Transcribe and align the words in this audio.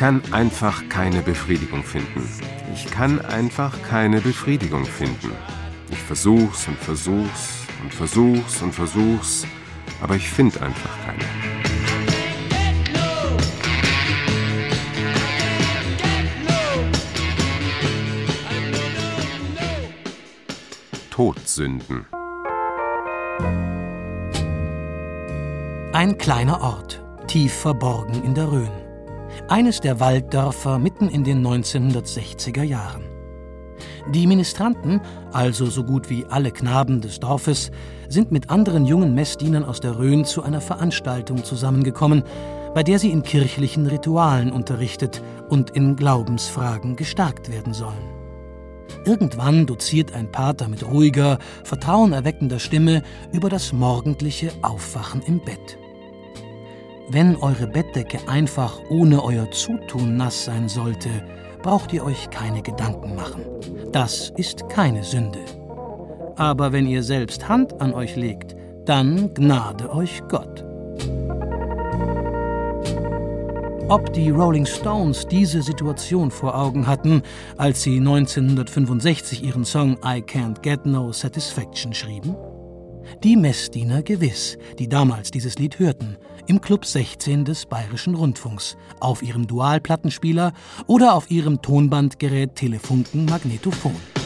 kann 0.00 0.22
einfach 0.32 0.88
keine 0.88 1.20
Befriedigung 1.20 1.84
finden. 1.84 2.26
Ich 2.72 2.90
kann 2.90 3.20
einfach 3.20 3.82
keine 3.82 4.22
Befriedigung 4.22 4.86
finden. 4.86 5.30
Ich 5.90 5.98
versuch's 5.98 6.66
und 6.68 6.78
versuch's 6.78 7.66
und 7.82 7.92
versuch's 7.92 8.62
und 8.62 8.74
versuch's, 8.74 9.46
aber 10.00 10.16
ich 10.16 10.30
finde 10.30 10.62
einfach 10.62 10.90
keine. 11.04 11.18
Todsünden. 21.10 22.06
Ein 25.92 26.16
kleiner 26.16 26.62
Ort, 26.62 27.02
tief 27.26 27.52
verborgen 27.52 28.24
in 28.24 28.32
der 28.34 28.50
Rhön 28.50 28.79
eines 29.50 29.80
der 29.80 29.98
Walddörfer 29.98 30.78
mitten 30.78 31.08
in 31.08 31.24
den 31.24 31.44
1960er 31.44 32.62
Jahren. 32.62 33.02
Die 34.14 34.26
Ministranten, 34.26 35.00
also 35.32 35.66
so 35.66 35.82
gut 35.82 36.08
wie 36.08 36.24
alle 36.24 36.52
Knaben 36.52 37.00
des 37.00 37.18
Dorfes, 37.18 37.72
sind 38.08 38.30
mit 38.30 38.48
anderen 38.48 38.86
jungen 38.86 39.14
Messdienern 39.14 39.64
aus 39.64 39.80
der 39.80 39.98
Rhön 39.98 40.24
zu 40.24 40.42
einer 40.42 40.60
Veranstaltung 40.60 41.42
zusammengekommen, 41.42 42.22
bei 42.74 42.84
der 42.84 43.00
sie 43.00 43.10
in 43.10 43.24
kirchlichen 43.24 43.86
Ritualen 43.86 44.52
unterrichtet 44.52 45.20
und 45.48 45.70
in 45.70 45.96
Glaubensfragen 45.96 46.94
gestärkt 46.94 47.50
werden 47.50 47.74
sollen. 47.74 48.20
Irgendwann 49.04 49.66
doziert 49.66 50.14
ein 50.14 50.30
Pater 50.30 50.68
mit 50.68 50.86
ruhiger, 50.86 51.38
vertrauenerweckender 51.64 52.60
Stimme 52.60 53.02
über 53.32 53.48
das 53.48 53.72
morgendliche 53.72 54.52
Aufwachen 54.62 55.22
im 55.22 55.40
Bett. 55.44 55.79
Wenn 57.12 57.34
eure 57.34 57.66
Bettdecke 57.66 58.20
einfach 58.28 58.78
ohne 58.88 59.24
euer 59.24 59.50
Zutun 59.50 60.16
nass 60.16 60.44
sein 60.44 60.68
sollte, 60.68 61.08
braucht 61.60 61.92
ihr 61.92 62.04
euch 62.04 62.30
keine 62.30 62.62
Gedanken 62.62 63.16
machen. 63.16 63.42
Das 63.90 64.32
ist 64.36 64.68
keine 64.68 65.02
Sünde. 65.02 65.40
Aber 66.36 66.70
wenn 66.70 66.86
ihr 66.86 67.02
selbst 67.02 67.48
Hand 67.48 67.80
an 67.80 67.94
euch 67.94 68.14
legt, 68.14 68.54
dann 68.84 69.34
gnade 69.34 69.92
euch 69.92 70.22
Gott. 70.28 70.64
Ob 73.88 74.12
die 74.12 74.30
Rolling 74.30 74.66
Stones 74.66 75.26
diese 75.26 75.62
Situation 75.62 76.30
vor 76.30 76.56
Augen 76.56 76.86
hatten, 76.86 77.22
als 77.56 77.82
sie 77.82 77.98
1965 77.98 79.42
ihren 79.42 79.64
Song 79.64 79.94
I 80.04 80.22
Can't 80.22 80.62
Get 80.62 80.86
No 80.86 81.10
Satisfaction 81.10 81.92
schrieben? 81.92 82.36
Die 83.22 83.36
Messdiener 83.36 84.02
gewiss, 84.02 84.56
die 84.78 84.88
damals 84.88 85.30
dieses 85.30 85.58
Lied 85.58 85.78
hörten, 85.78 86.16
im 86.46 86.60
Club 86.60 86.84
16 86.84 87.44
des 87.44 87.66
Bayerischen 87.66 88.14
Rundfunks, 88.14 88.76
auf 88.98 89.22
ihrem 89.22 89.46
Dualplattenspieler 89.46 90.52
oder 90.86 91.14
auf 91.14 91.30
ihrem 91.30 91.60
Tonbandgerät 91.60 92.54
Telefunken 92.54 93.26
Magnetophon. 93.26 94.19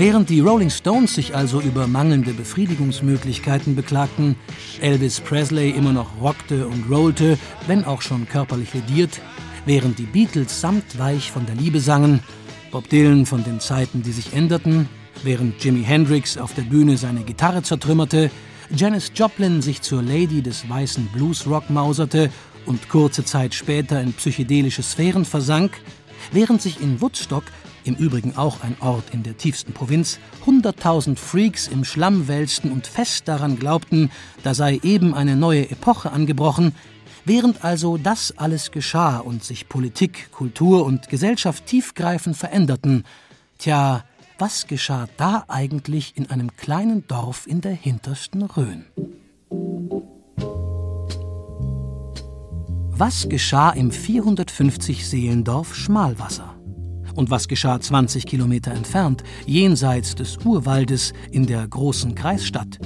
Während 0.00 0.30
die 0.30 0.40
Rolling 0.40 0.70
Stones 0.70 1.14
sich 1.14 1.36
also 1.36 1.60
über 1.60 1.86
mangelnde 1.86 2.32
Befriedigungsmöglichkeiten 2.32 3.76
beklagten, 3.76 4.34
Elvis 4.80 5.20
Presley 5.20 5.72
immer 5.72 5.92
noch 5.92 6.18
rockte 6.22 6.66
und 6.68 6.90
rollte, 6.90 7.38
wenn 7.66 7.84
auch 7.84 8.00
schon 8.00 8.26
körperlich 8.26 8.72
lediert, 8.72 9.20
während 9.66 9.98
die 9.98 10.06
Beatles 10.06 10.58
samtweich 10.58 11.30
von 11.30 11.44
der 11.44 11.54
Liebe 11.54 11.80
sangen, 11.80 12.20
Bob 12.70 12.88
Dylan 12.88 13.26
von 13.26 13.44
den 13.44 13.60
Zeiten, 13.60 14.02
die 14.02 14.12
sich 14.12 14.32
änderten, 14.32 14.88
während 15.22 15.62
Jimi 15.62 15.84
Hendrix 15.84 16.38
auf 16.38 16.54
der 16.54 16.62
Bühne 16.62 16.96
seine 16.96 17.20
Gitarre 17.20 17.62
zertrümmerte, 17.62 18.30
Janis 18.74 19.12
Joplin 19.14 19.60
sich 19.60 19.82
zur 19.82 20.02
Lady 20.02 20.40
des 20.40 20.66
weißen 20.66 21.08
Bluesrock 21.08 21.68
mauserte 21.68 22.30
und 22.64 22.88
kurze 22.88 23.26
Zeit 23.26 23.52
später 23.52 24.00
in 24.00 24.14
psychedelische 24.14 24.82
Sphären 24.82 25.26
versank, 25.26 25.72
während 26.32 26.62
sich 26.62 26.80
in 26.80 27.02
Woodstock 27.02 27.44
im 27.84 27.94
Übrigen 27.94 28.36
auch 28.36 28.62
ein 28.62 28.76
Ort 28.80 29.04
in 29.12 29.22
der 29.22 29.36
tiefsten 29.36 29.72
Provinz, 29.72 30.18
hunderttausend 30.46 31.18
Freaks 31.18 31.68
im 31.68 31.84
Schlamm 31.84 32.28
wälzten 32.28 32.72
und 32.72 32.86
fest 32.86 33.28
daran 33.28 33.58
glaubten, 33.58 34.10
da 34.42 34.54
sei 34.54 34.80
eben 34.82 35.14
eine 35.14 35.36
neue 35.36 35.70
Epoche 35.70 36.12
angebrochen, 36.12 36.74
während 37.24 37.64
also 37.64 37.96
das 37.96 38.36
alles 38.36 38.70
geschah 38.70 39.18
und 39.18 39.44
sich 39.44 39.68
Politik, 39.68 40.30
Kultur 40.32 40.84
und 40.84 41.08
Gesellschaft 41.08 41.66
tiefgreifend 41.66 42.36
veränderten, 42.36 43.04
tja, 43.58 44.04
was 44.38 44.66
geschah 44.66 45.06
da 45.18 45.44
eigentlich 45.48 46.16
in 46.16 46.30
einem 46.30 46.56
kleinen 46.56 47.06
Dorf 47.06 47.46
in 47.46 47.60
der 47.60 47.74
hintersten 47.74 48.42
Rhön? 48.42 48.86
Was 53.02 53.28
geschah 53.30 53.70
im 53.70 53.90
450 53.90 55.06
Seelendorf 55.06 55.74
Schmalwasser? 55.74 56.59
Und 57.20 57.30
was 57.30 57.48
geschah 57.48 57.78
20 57.78 58.24
Kilometer 58.24 58.72
entfernt, 58.72 59.24
jenseits 59.44 60.14
des 60.14 60.38
Urwaldes 60.38 61.12
in 61.30 61.44
der 61.44 61.68
großen 61.68 62.14
Kreisstadt? 62.14 62.78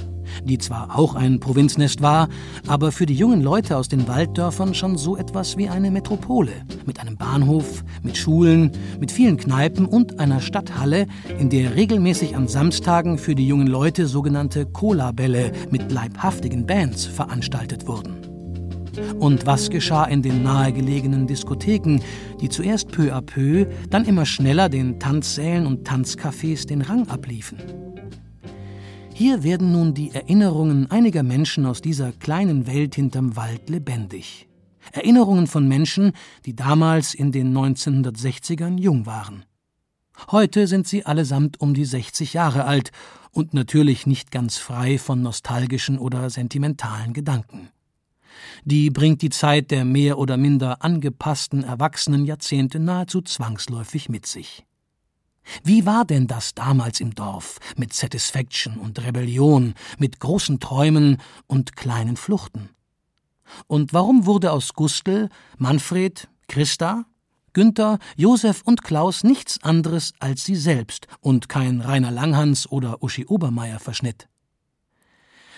die 0.43 0.57
zwar 0.57 0.99
auch 0.99 1.15
ein 1.15 1.39
Provinznest 1.39 2.01
war, 2.01 2.27
aber 2.67 2.91
für 2.91 3.05
die 3.05 3.15
jungen 3.15 3.41
Leute 3.41 3.77
aus 3.77 3.87
den 3.87 4.05
Walddörfern 4.05 4.73
schon 4.73 4.97
so 4.97 5.15
etwas 5.15 5.55
wie 5.55 5.69
eine 5.69 5.91
Metropole, 5.91 6.51
mit 6.85 6.99
einem 6.99 7.15
Bahnhof, 7.15 7.85
mit 8.03 8.17
Schulen, 8.17 8.71
mit 8.99 9.13
vielen 9.13 9.37
Kneipen 9.37 9.85
und 9.85 10.19
einer 10.19 10.41
Stadthalle, 10.41 11.07
in 11.39 11.49
der 11.49 11.75
regelmäßig 11.75 12.35
an 12.35 12.49
Samstagen 12.49 13.17
für 13.17 13.35
die 13.35 13.47
jungen 13.47 13.67
Leute 13.67 14.07
sogenannte 14.07 14.65
Cola-Bälle 14.65 15.53
mit 15.71 15.89
leibhaftigen 15.89 16.65
Bands 16.65 17.05
veranstaltet 17.05 17.87
wurden. 17.87 18.24
Und 19.19 19.45
was 19.45 19.69
geschah 19.69 20.05
in 20.05 20.21
den 20.21 20.43
nahegelegenen 20.43 21.27
Diskotheken, 21.27 22.01
die 22.39 22.49
zuerst 22.49 22.91
peu 22.91 23.13
à 23.13 23.21
peu, 23.21 23.65
dann 23.89 24.05
immer 24.05 24.25
schneller 24.25 24.69
den 24.69 24.99
Tanzsälen 24.99 25.65
und 25.65 25.87
Tanzcafés 25.87 26.67
den 26.67 26.81
Rang 26.81 27.07
abliefen? 27.07 27.59
Hier 29.13 29.43
werden 29.43 29.71
nun 29.71 29.93
die 29.93 30.11
Erinnerungen 30.13 30.91
einiger 30.91 31.23
Menschen 31.23 31.65
aus 31.65 31.81
dieser 31.81 32.11
kleinen 32.11 32.67
Welt 32.67 32.95
hinterm 32.95 33.35
Wald 33.35 33.69
lebendig. 33.69 34.47
Erinnerungen 34.91 35.47
von 35.47 35.67
Menschen, 35.67 36.11
die 36.45 36.55
damals 36.55 37.13
in 37.13 37.31
den 37.31 37.55
1960ern 37.57 38.77
jung 38.77 39.05
waren. 39.05 39.45
Heute 40.31 40.67
sind 40.67 40.87
sie 40.87 41.05
allesamt 41.05 41.59
um 41.59 41.73
die 41.73 41.85
60 41.85 42.33
Jahre 42.33 42.65
alt 42.65 42.91
und 43.31 43.53
natürlich 43.53 44.05
nicht 44.05 44.31
ganz 44.31 44.57
frei 44.57 44.97
von 44.97 45.21
nostalgischen 45.21 45.97
oder 45.97 46.29
sentimentalen 46.29 47.13
Gedanken 47.13 47.69
die 48.63 48.89
bringt 48.89 49.21
die 49.21 49.29
Zeit 49.29 49.71
der 49.71 49.85
mehr 49.85 50.17
oder 50.17 50.37
minder 50.37 50.83
angepassten 50.83 51.63
erwachsenen 51.63 52.25
Jahrzehnte 52.25 52.79
nahezu 52.79 53.21
zwangsläufig 53.21 54.09
mit 54.09 54.25
sich. 54.25 54.65
Wie 55.63 55.85
war 55.85 56.05
denn 56.05 56.27
das 56.27 56.55
damals 56.55 56.99
im 56.99 57.13
Dorf 57.13 57.59
mit 57.77 57.93
Satisfaction 57.93 58.77
und 58.77 59.03
Rebellion, 59.05 59.75
mit 59.99 60.19
großen 60.19 60.59
Träumen 60.59 61.17
und 61.47 61.75
kleinen 61.75 62.17
Fluchten? 62.17 62.69
Und 63.67 63.93
warum 63.93 64.25
wurde 64.25 64.51
aus 64.51 64.73
Gustl, 64.73 65.29
Manfred, 65.57 66.27
Christa, 66.47 67.05
Günther, 67.53 67.99
Josef 68.17 68.63
und 68.65 68.83
Klaus 68.83 69.23
nichts 69.23 69.63
anderes 69.63 70.13
als 70.19 70.43
sie 70.43 70.55
selbst 70.55 71.07
und 71.21 71.47
kein 71.47 71.79
Rainer 71.79 72.11
Langhans 72.11 72.69
oder 72.69 73.01
Uschi 73.01 73.25
Obermeier 73.25 73.79
verschnitt? 73.79 74.27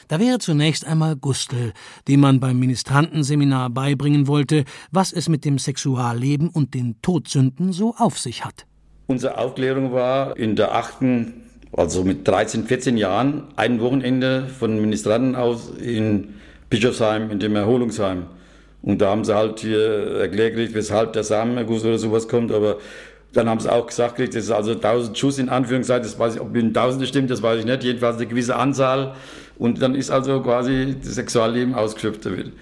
Da 0.07 0.19
wäre 0.19 0.39
zunächst 0.39 0.85
einmal 0.85 1.15
Gustl, 1.15 1.73
dem 2.07 2.19
man 2.21 2.39
beim 2.39 2.59
Ministrantenseminar 2.59 3.69
beibringen 3.69 4.27
wollte, 4.27 4.63
was 4.91 5.11
es 5.11 5.29
mit 5.29 5.45
dem 5.45 5.57
Sexualleben 5.57 6.49
und 6.49 6.73
den 6.73 6.95
Todsünden 7.01 7.73
so 7.73 7.95
auf 7.97 8.17
sich 8.19 8.45
hat. 8.45 8.65
Unsere 9.07 9.37
Aufklärung 9.37 9.93
war 9.93 10.35
in 10.37 10.55
der 10.55 10.75
achten 10.75 11.47
Also 11.71 12.03
mit 12.03 12.27
13, 12.27 12.65
14 12.65 12.97
Jahren 12.97 13.43
ein 13.55 13.81
Wochenende 13.81 14.47
von 14.47 14.79
Ministranten 14.79 15.35
aus 15.35 15.71
in 15.81 16.35
Bischofsheim, 16.69 17.29
in 17.29 17.39
dem 17.39 17.55
Erholungsheim. 17.55 18.27
Und 18.81 19.01
da 19.01 19.09
haben 19.09 19.25
sie 19.25 19.35
halt 19.35 19.59
hier 19.59 20.19
erklärt 20.19 20.73
weshalb 20.73 21.13
der 21.13 21.23
Samenerguss 21.23 21.83
oder 21.83 21.97
sowas 21.97 22.27
kommt. 22.27 22.51
Aber 22.51 22.77
dann 23.33 23.49
haben 23.49 23.59
sie 23.59 23.71
auch 23.71 23.87
gesagt, 23.87 24.19
das 24.19 24.35
ist 24.35 24.51
also 24.51 24.71
1000 24.71 25.17
Schuss 25.17 25.39
in 25.39 25.49
Anführungszeichen. 25.49 26.03
Das 26.03 26.17
weiß 26.17 26.35
ich, 26.35 26.41
ob 26.41 26.55
in 26.55 26.73
Tausende 26.73 27.05
stimmt, 27.05 27.29
das 27.29 27.43
weiß 27.43 27.59
ich 27.59 27.65
nicht. 27.65 27.83
Jedenfalls 27.83 28.17
eine 28.17 28.27
gewisse 28.27 28.55
Anzahl. 28.55 29.13
Und 29.57 29.81
dann 29.81 29.95
ist 29.95 30.11
also 30.11 30.41
quasi 30.41 30.95
das 31.03 31.15
Sexualleben 31.15 31.73
ausgeschöpft 31.73 32.25
damit. 32.25 32.53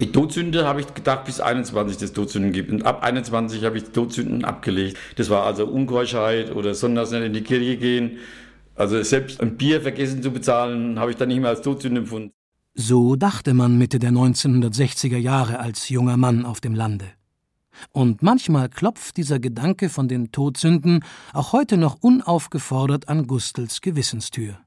Die 0.00 0.10
Todsünde 0.10 0.66
habe 0.66 0.80
ich 0.80 0.92
gedacht, 0.92 1.24
bis 1.24 1.40
21 1.40 1.98
das 1.98 2.12
Todsünden 2.12 2.52
gibt. 2.52 2.70
Und 2.70 2.84
ab 2.84 3.02
21 3.02 3.64
habe 3.64 3.78
ich 3.78 3.84
Todsünden 3.84 4.44
abgelegt. 4.44 4.98
Das 5.16 5.30
war 5.30 5.44
also 5.44 5.66
Unkeuschheit 5.66 6.54
oder 6.54 6.74
sonntags 6.74 7.12
nicht 7.12 7.22
in 7.22 7.32
die 7.32 7.42
Kirche 7.42 7.76
gehen. 7.76 8.18
Also 8.74 9.00
selbst 9.02 9.40
ein 9.40 9.56
Bier 9.56 9.80
vergessen 9.80 10.20
zu 10.20 10.32
bezahlen, 10.32 10.98
habe 10.98 11.12
ich 11.12 11.16
dann 11.16 11.28
nicht 11.28 11.40
mehr 11.40 11.50
als 11.50 11.62
Todsünde 11.62 12.00
empfunden. 12.00 12.32
So 12.74 13.14
dachte 13.14 13.54
man 13.54 13.78
Mitte 13.78 14.00
der 14.00 14.10
1960er 14.10 15.16
Jahre 15.16 15.60
als 15.60 15.88
junger 15.88 16.16
Mann 16.16 16.44
auf 16.44 16.60
dem 16.60 16.74
Lande. 16.74 17.06
Und 17.92 18.22
manchmal 18.22 18.68
klopft 18.68 19.16
dieser 19.16 19.38
Gedanke 19.38 19.88
von 19.88 20.08
den 20.08 20.32
Todsünden 20.32 21.04
auch 21.32 21.52
heute 21.52 21.76
noch 21.76 21.98
unaufgefordert 22.00 23.08
an 23.08 23.28
Gustels 23.28 23.80
Gewissenstür. 23.80 24.58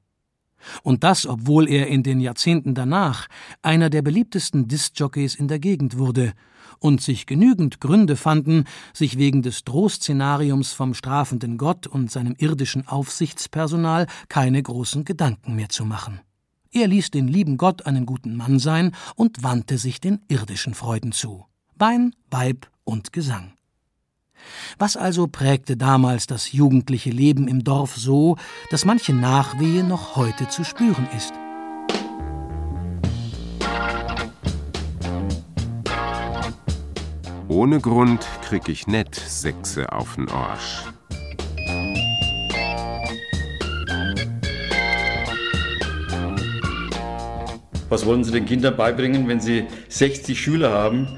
Und 0.82 1.04
das, 1.04 1.26
obwohl 1.26 1.68
er 1.68 1.88
in 1.88 2.02
den 2.02 2.20
Jahrzehnten 2.20 2.74
danach 2.74 3.28
einer 3.62 3.90
der 3.90 4.02
beliebtesten 4.02 4.68
Diskjockeys 4.68 5.34
in 5.34 5.48
der 5.48 5.58
Gegend 5.58 5.98
wurde 5.98 6.32
und 6.78 7.00
sich 7.02 7.26
genügend 7.26 7.80
Gründe 7.80 8.16
fanden, 8.16 8.64
sich 8.92 9.18
wegen 9.18 9.42
des 9.42 9.64
Drohszenariums 9.64 10.72
vom 10.72 10.94
strafenden 10.94 11.58
Gott 11.58 11.86
und 11.86 12.10
seinem 12.10 12.34
irdischen 12.38 12.86
Aufsichtspersonal 12.86 14.06
keine 14.28 14.62
großen 14.62 15.04
Gedanken 15.04 15.56
mehr 15.56 15.68
zu 15.68 15.84
machen. 15.84 16.20
Er 16.70 16.86
ließ 16.86 17.10
den 17.10 17.28
lieben 17.28 17.56
Gott 17.56 17.86
einen 17.86 18.06
guten 18.06 18.36
Mann 18.36 18.58
sein 18.58 18.92
und 19.16 19.42
wandte 19.42 19.78
sich 19.78 20.00
den 20.00 20.20
irdischen 20.28 20.74
Freuden 20.74 21.12
zu. 21.12 21.46
Wein, 21.76 22.14
Weib 22.30 22.70
und 22.84 23.12
Gesang. 23.12 23.57
Was 24.78 24.96
also 24.96 25.26
prägte 25.26 25.76
damals 25.76 26.26
das 26.26 26.52
jugendliche 26.52 27.10
Leben 27.10 27.48
im 27.48 27.64
Dorf 27.64 27.96
so, 27.96 28.36
dass 28.70 28.84
manche 28.84 29.12
Nachwehe 29.12 29.84
noch 29.84 30.16
heute 30.16 30.48
zu 30.48 30.64
spüren 30.64 31.08
ist? 31.16 31.32
Ohne 37.48 37.80
Grund 37.80 38.26
krieg 38.42 38.68
ich 38.68 38.86
net 38.86 39.14
Sechse 39.14 39.90
auf'n 39.90 40.30
Arsch. 40.30 40.84
Was 47.88 48.04
wollen 48.04 48.22
Sie 48.22 48.32
den 48.32 48.44
Kindern 48.44 48.76
beibringen, 48.76 49.28
wenn 49.28 49.40
Sie 49.40 49.64
60 49.88 50.38
Schüler 50.38 50.70
haben 50.70 51.08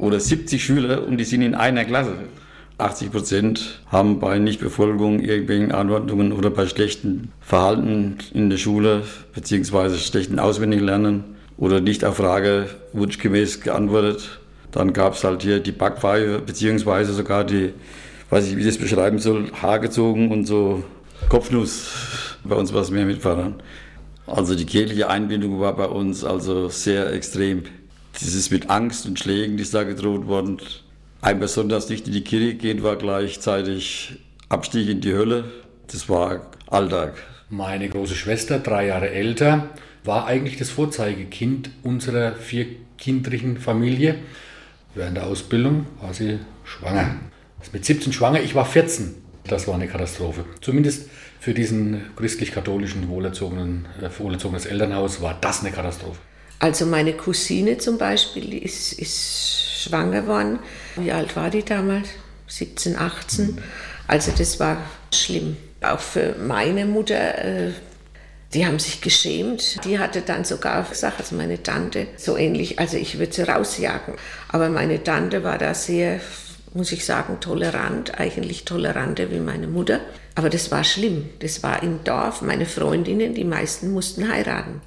oder 0.00 0.18
70 0.18 0.64
Schüler 0.64 1.06
und 1.06 1.16
die 1.16 1.24
sind 1.24 1.42
in 1.42 1.54
einer 1.54 1.84
Klasse? 1.84 2.28
80 2.78 3.10
Prozent 3.10 3.80
haben 3.88 4.20
bei 4.20 4.38
Nichtbefolgung 4.38 5.18
irgendwelchen 5.18 5.72
Anordnungen 5.72 6.32
oder 6.32 6.50
bei 6.50 6.66
schlechtem 6.68 7.28
Verhalten 7.40 8.18
in 8.32 8.50
der 8.50 8.56
Schule 8.56 9.02
beziehungsweise 9.34 9.98
schlechten 9.98 10.38
Auswendiglernen 10.38 11.24
oder 11.56 11.80
nicht 11.80 12.04
auf 12.04 12.18
Frage 12.18 12.66
wunschgemäß 12.92 13.60
geantwortet. 13.62 14.38
Dann 14.70 14.92
gab 14.92 15.14
es 15.14 15.24
halt 15.24 15.42
hier 15.42 15.58
die 15.58 15.72
Backpfeife 15.72 16.38
beziehungsweise 16.38 17.12
sogar 17.14 17.42
die, 17.42 17.72
weiß 18.30 18.46
ich, 18.46 18.56
wie 18.56 18.60
ich 18.60 18.66
das 18.66 18.78
beschreiben 18.78 19.18
soll, 19.18 19.50
Haargezogen 19.60 20.30
und 20.30 20.46
so 20.46 20.84
Kopfnuss. 21.28 21.90
Bei 22.44 22.54
uns 22.54 22.72
war 22.72 22.82
es 22.82 22.90
mehr 22.90 23.06
mit 23.06 23.18
Pfarrern. 23.18 23.56
Also 24.28 24.54
die 24.54 24.66
kirchliche 24.66 25.08
Einbindung 25.08 25.58
war 25.58 25.74
bei 25.74 25.86
uns 25.86 26.22
also 26.22 26.68
sehr 26.68 27.12
extrem. 27.12 27.64
Dieses 28.20 28.50
mit 28.50 28.70
Angst 28.70 29.06
und 29.06 29.18
Schlägen, 29.18 29.56
die 29.56 29.62
ist 29.64 29.74
da 29.74 29.82
gedroht 29.82 30.28
worden. 30.28 30.58
Ein 31.20 31.40
besonders 31.40 31.88
nicht 31.88 32.06
in 32.06 32.12
die 32.12 32.22
Kirche 32.22 32.54
gehen 32.54 32.82
war 32.82 32.96
gleichzeitig 32.96 34.18
Abstieg 34.48 34.88
in 34.88 35.00
die 35.00 35.14
Hölle. 35.14 35.44
Das 35.88 36.08
war 36.08 36.50
Alltag. 36.68 37.14
Meine 37.50 37.88
große 37.88 38.14
Schwester, 38.14 38.60
drei 38.60 38.86
Jahre 38.86 39.10
älter, 39.10 39.70
war 40.04 40.26
eigentlich 40.26 40.58
das 40.58 40.70
Vorzeigekind 40.70 41.70
unserer 41.82 42.32
vierkindlichen 42.32 43.58
Familie. 43.58 44.16
Während 44.94 45.16
der 45.16 45.26
Ausbildung 45.26 45.86
war 46.00 46.14
sie 46.14 46.38
schwanger. 46.64 47.16
Mit 47.72 47.84
17 47.84 48.12
schwanger, 48.12 48.40
ich 48.40 48.54
war 48.54 48.64
14. 48.64 49.14
Das 49.44 49.66
war 49.66 49.74
eine 49.74 49.88
Katastrophe. 49.88 50.44
Zumindest 50.60 51.08
für 51.40 51.54
diesen 51.54 52.02
christlich-katholischen 52.16 53.08
wohlerzogenen, 53.08 53.86
äh, 54.00 54.08
wohlerzogenes 54.18 54.66
Elternhaus 54.66 55.20
war 55.20 55.36
das 55.40 55.60
eine 55.60 55.72
Katastrophe. 55.72 56.18
Also 56.60 56.86
meine 56.86 57.12
Cousine 57.14 57.78
zum 57.78 57.98
Beispiel 57.98 58.54
ist, 58.54 58.92
ist 58.92 59.82
schwanger 59.82 60.26
worden. 60.26 60.58
Wie 60.98 61.12
alt 61.12 61.36
war 61.36 61.50
die 61.50 61.64
damals? 61.64 62.08
17, 62.48 62.96
18. 62.96 63.58
Also 64.06 64.32
das 64.36 64.58
war 64.58 64.78
schlimm. 65.12 65.56
Auch 65.82 66.00
für 66.00 66.34
meine 66.38 66.86
Mutter, 66.86 67.44
äh, 67.44 67.72
die 68.54 68.66
haben 68.66 68.78
sich 68.78 69.00
geschämt. 69.00 69.84
Die 69.84 69.98
hatte 69.98 70.22
dann 70.22 70.44
sogar 70.44 70.82
gesagt, 70.84 71.20
also 71.20 71.36
meine 71.36 71.62
Tante, 71.62 72.06
so 72.16 72.36
ähnlich, 72.36 72.78
also 72.78 72.96
ich 72.96 73.18
würde 73.18 73.32
sie 73.32 73.42
rausjagen. 73.42 74.14
Aber 74.48 74.70
meine 74.70 75.02
Tante 75.04 75.44
war 75.44 75.58
da 75.58 75.74
sehr, 75.74 76.20
muss 76.72 76.92
ich 76.92 77.04
sagen, 77.04 77.38
tolerant, 77.40 78.18
eigentlich 78.18 78.64
toleranter 78.64 79.30
wie 79.30 79.40
meine 79.40 79.66
Mutter. 79.66 80.00
Aber 80.34 80.50
das 80.50 80.70
war 80.70 80.84
schlimm. 80.84 81.28
Das 81.40 81.62
war 81.62 81.82
im 81.82 82.02
Dorf. 82.04 82.42
Meine 82.42 82.66
Freundinnen, 82.66 83.34
die 83.34 83.44
meisten 83.44 83.92
mussten 83.92 84.30
heiraten. 84.30 84.80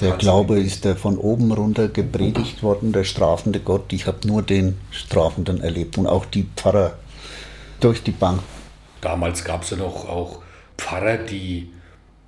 Der 0.00 0.16
Glaube 0.16 0.58
ist 0.58 0.84
der 0.84 0.96
von 0.96 1.18
oben 1.18 1.52
runter 1.52 1.88
gepredigt 1.88 2.62
worden, 2.62 2.92
der 2.92 3.04
strafende 3.04 3.60
Gott. 3.60 3.92
Ich 3.92 4.06
habe 4.06 4.26
nur 4.26 4.42
den 4.42 4.78
Strafenden 4.90 5.60
erlebt 5.60 5.98
und 5.98 6.06
auch 6.06 6.24
die 6.24 6.46
Pfarrer 6.56 6.98
durch 7.80 8.02
die 8.02 8.12
Bank. 8.12 8.40
Damals 9.00 9.44
gab 9.44 9.62
es 9.62 9.70
ja 9.70 9.76
noch 9.76 10.08
auch 10.08 10.40
Pfarrer, 10.78 11.18
die 11.18 11.70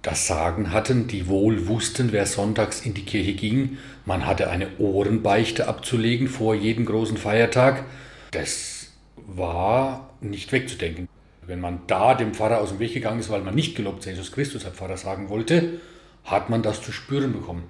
das 0.02 0.26
Sagen 0.26 0.72
hatten, 0.72 1.08
die 1.08 1.26
wohl 1.26 1.66
wussten, 1.66 2.12
wer 2.12 2.26
sonntags 2.26 2.80
in 2.82 2.94
die 2.94 3.04
Kirche 3.04 3.34
ging. 3.34 3.78
Man 4.04 4.26
hatte 4.26 4.48
eine 4.48 4.68
Ohrenbeichte 4.78 5.66
abzulegen 5.66 6.28
vor 6.28 6.54
jedem 6.54 6.86
großen 6.86 7.16
Feiertag. 7.16 7.84
Das 8.30 8.88
war 9.26 10.10
nicht 10.20 10.52
wegzudenken. 10.52 11.08
Wenn 11.44 11.60
man 11.60 11.80
da 11.86 12.14
dem 12.14 12.34
Pfarrer 12.34 12.60
aus 12.60 12.70
dem 12.70 12.78
Weg 12.78 12.94
gegangen 12.94 13.20
ist, 13.20 13.30
weil 13.30 13.42
man 13.42 13.54
nicht 13.54 13.74
gelobt 13.76 14.04
Jesus 14.06 14.30
Christus, 14.30 14.64
Herr 14.64 14.72
Pfarrer, 14.72 14.96
sagen 14.96 15.28
wollte, 15.28 15.80
hat 16.26 16.50
man 16.50 16.62
das 16.62 16.82
zu 16.82 16.92
spüren 16.92 17.32
bekommen. 17.32 17.62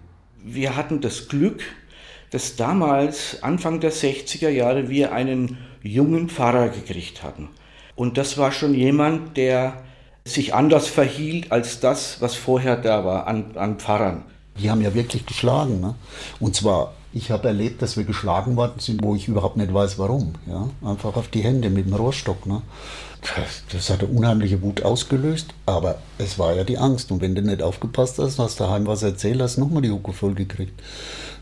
Wir 0.43 0.77
hatten 0.77 1.01
das 1.01 1.29
Glück, 1.29 1.63
dass 2.31 2.57
damals, 2.57 3.43
Anfang 3.43 3.81
der 3.81 3.93
60er 3.93 4.49
Jahre, 4.49 4.89
wir 4.89 5.13
einen 5.13 5.59
jungen 5.83 6.29
Pfarrer 6.29 6.71
gekriegt 6.71 7.23
hatten. 7.23 7.51
Und 7.95 8.19
das 8.19 8.37
war 8.37 8.53
schon 8.53 8.75
jemand, 8.75 9.37
der 9.37 9.85
sich 10.25 10.55
anders 10.55 10.89
verhielt 10.89 11.53
als 11.53 11.81
das, 11.81 12.21
was 12.21 12.35
vorher 12.35 12.77
da 12.77 13.05
war 13.05 13.27
an, 13.27 13.57
an 13.57 13.79
Pfarrern. 13.79 14.25
Die 14.59 14.71
haben 14.71 14.81
ja 14.81 14.93
wirklich 14.95 15.25
geschlagen. 15.25 15.81
Ne? 15.81 15.95
Und 16.41 16.57
zwar, 16.57 16.95
ich 17.13 17.31
habe 17.31 17.49
erlebt, 17.49 17.81
dass 17.83 17.97
wir 17.97 18.05
geschlagen 18.05 18.57
worden 18.57 18.81
sind, 18.81 19.03
wo 19.03 19.15
ich 19.15 19.29
überhaupt 19.29 19.57
nicht 19.57 19.73
weiß, 19.73 19.99
warum. 19.99 20.35
Ja? 20.47 20.69
Einfach 20.85 21.17
auf 21.17 21.29
die 21.29 21.43
Hände 21.43 21.71
mit 21.71 21.87
dem 21.87 21.95
Rohrstock. 21.95 22.47
Ne? 22.47 22.63
Das, 23.73 23.91
hat 23.91 24.01
eine 24.01 24.09
unheimliche 24.09 24.63
Wut 24.63 24.83
ausgelöst, 24.83 25.55
aber 25.67 25.99
es 26.19 26.39
war 26.39 26.55
ja 26.55 26.65
die 26.65 26.79
Angst. 26.79 27.11
Und 27.11 27.21
wenn 27.21 27.35
du 27.35 27.43
nicht 27.43 27.63
aufgepasst 27.63 28.19
hast, 28.19 28.39
hast 28.39 28.61
daheim 28.61 28.87
was 28.87 29.03
erzählt, 29.03 29.41
hast 29.41 29.59
nochmal 29.59 29.83
die 29.83 29.91
Hucke 29.91 30.13
voll 30.13 30.35
gekriegt. 30.35 30.81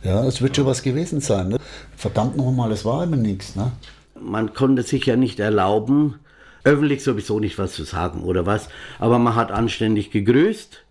Ja, 0.03 0.25
es 0.25 0.41
wird 0.43 0.57
schon 0.57 0.67
was 0.67 0.83
gewesen 0.83 1.21
sein. 1.21 1.49
Ne? 1.49 1.59
Verdammt 1.97 2.37
nochmal, 2.37 2.73
es 2.73 2.85
war 2.85 3.05
immer 3.05 3.17
nichts. 3.17 3.57
Ne? 3.57 3.73
Man 4.21 4.55
konnte 4.55 4.83
sich 4.83 5.07
ja 5.07 5.17
nicht 5.17 5.41
erlauben, 5.41 6.17
öffentlich 6.65 7.03
sowieso 7.03 7.41
nicht 7.41 7.59
was 7.59 7.73
zu 7.73 7.85
sagen 7.85 8.23
oder 8.23 8.47
was, 8.47 8.69
aber 8.99 9.19
man 9.19 9.35
hat 9.35 9.51
anständig 9.53 10.11
gegrüßt 10.11 10.85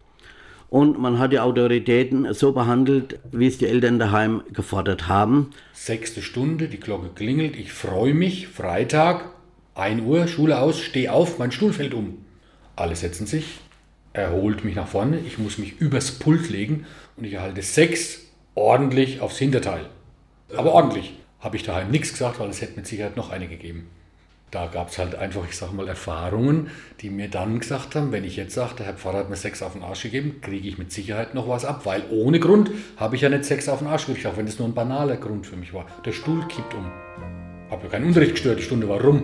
und 0.70 1.00
man 1.00 1.20
hat 1.20 1.32
die 1.32 1.40
Autoritäten 1.40 2.34
so 2.34 2.52
behandelt, 2.52 3.20
wie 3.32 3.48
es 3.48 3.58
die 3.58 3.68
Eltern 3.68 4.00
daheim 4.00 4.42
gefordert 4.54 5.08
haben. 5.08 5.52
Sechste 5.74 6.22
Stunde, 6.22 6.68
die 6.68 6.80
Glocke 6.80 7.10
klingelt, 7.14 7.56
ich 7.56 7.74
freue 7.74 8.14
mich, 8.14 8.48
Freitag, 8.48 9.33
1 9.76 10.02
Uhr, 10.02 10.28
Schule 10.28 10.60
aus, 10.60 10.80
steh 10.80 11.10
auf, 11.10 11.40
mein 11.40 11.52
Stuhl 11.52 11.74
fällt 11.74 11.94
um. 11.94 12.26
Alle 12.76 12.96
setzen 12.96 13.28
sich, 13.28 13.60
er 14.14 14.32
holt 14.32 14.64
mich 14.64 14.76
nach 14.76 14.88
vorne, 14.88 15.20
ich 15.20 15.38
muss 15.40 15.58
mich 15.58 15.80
übers 15.80 16.12
Pult 16.12 16.50
legen 16.50 16.86
und 17.18 17.24
ich 17.24 17.34
erhalte 17.34 17.62
sechs 17.62 18.22
ordentlich 18.56 19.22
aufs 19.22 19.38
Hinterteil. 19.38 19.90
Aber 20.56 20.74
ordentlich. 20.74 21.18
Habe 21.40 21.58
ich 21.58 21.64
daheim 21.64 21.92
nichts 21.92 22.14
gesagt, 22.14 22.40
weil 22.40 22.50
es 22.50 22.62
hätte 22.62 22.78
mit 22.78 22.88
Sicherheit 22.88 23.18
noch 23.18 23.30
eine 23.30 23.48
gegeben. 23.48 23.90
Da 24.50 24.68
gab 24.68 24.90
es 24.90 25.00
halt 25.00 25.16
einfach, 25.16 25.44
ich 25.50 25.58
sage 25.58 25.74
mal, 25.74 25.88
Erfahrungen, 25.88 26.70
die 27.02 27.10
mir 27.10 27.28
dann 27.28 27.60
gesagt 27.60 27.96
haben, 27.96 28.12
wenn 28.12 28.24
ich 28.24 28.38
jetzt 28.38 28.54
sage, 28.54 28.76
der 28.78 28.86
Herr 28.86 28.94
Pfarrer 28.94 29.18
hat 29.18 29.30
mir 29.30 29.36
Sex 29.36 29.64
auf 29.64 29.74
den 29.74 29.82
Arsch 29.82 30.04
gegeben, 30.04 30.40
kriege 30.42 30.68
ich 30.68 30.78
mit 30.78 30.92
Sicherheit 30.92 31.34
noch 31.34 31.50
was 31.50 31.66
ab, 31.66 31.88
weil 31.88 32.04
ohne 32.12 32.40
Grund 32.40 32.70
habe 32.96 33.16
ich 33.16 33.24
ja 33.24 33.30
nicht 33.30 33.46
Sex 33.46 33.68
auf 33.68 33.80
den 33.80 33.88
Arsch 33.88 34.06
gekriegt, 34.06 34.28
auch 34.28 34.38
wenn 34.38 34.46
das 34.46 34.60
nur 34.60 34.68
ein 34.68 34.76
banaler 34.76 35.18
Grund 35.18 35.48
für 35.48 35.56
mich 35.56 35.74
war. 35.74 35.88
Der 36.06 36.14
Stuhl 36.14 36.48
kippt 36.48 36.76
um. 36.76 36.86
Habe 37.72 37.84
ja 37.84 37.90
keinen 37.90 38.06
Unterricht 38.06 38.34
gestört, 38.34 38.60
die 38.60 38.64
Stunde 38.64 38.88
war 38.88 39.02
rum. 39.02 39.24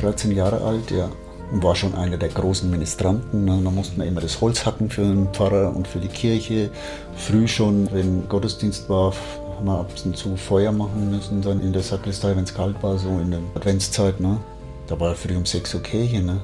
13 0.00 0.32
Jahre 0.32 0.60
alt, 0.62 0.90
ja. 0.90 1.08
Und 1.52 1.62
war 1.62 1.74
schon 1.74 1.94
einer 1.94 2.16
der 2.16 2.28
großen 2.28 2.70
Ministranten. 2.70 3.44
Ne? 3.44 3.60
Da 3.64 3.70
mussten 3.70 4.00
wir 4.00 4.06
immer 4.06 4.20
das 4.20 4.40
Holz 4.40 4.64
hacken 4.64 4.88
für 4.88 5.02
den 5.02 5.28
Pfarrer 5.32 5.74
und 5.74 5.88
für 5.88 5.98
die 5.98 6.08
Kirche. 6.08 6.70
Früh 7.16 7.48
schon, 7.48 7.88
wenn 7.92 8.28
Gottesdienst 8.28 8.88
war, 8.88 9.12
haben 9.56 9.66
wir 9.66 9.80
ab 9.80 9.90
und 10.04 10.16
zu 10.16 10.36
Feuer 10.36 10.70
machen 10.70 11.10
müssen, 11.10 11.42
dann 11.42 11.60
in 11.60 11.72
der 11.72 11.82
Sakristei, 11.82 12.36
wenn 12.36 12.44
es 12.44 12.54
kalt 12.54 12.80
war, 12.82 12.96
so 12.98 13.08
in 13.08 13.32
der 13.32 13.40
Adventszeit. 13.56 14.20
Ne? 14.20 14.38
Da 14.86 14.98
war 15.00 15.14
früh 15.16 15.36
um 15.36 15.44
6 15.44 15.74
Uhr 15.74 15.82
Kirche. 15.82 16.22
Ne? 16.22 16.40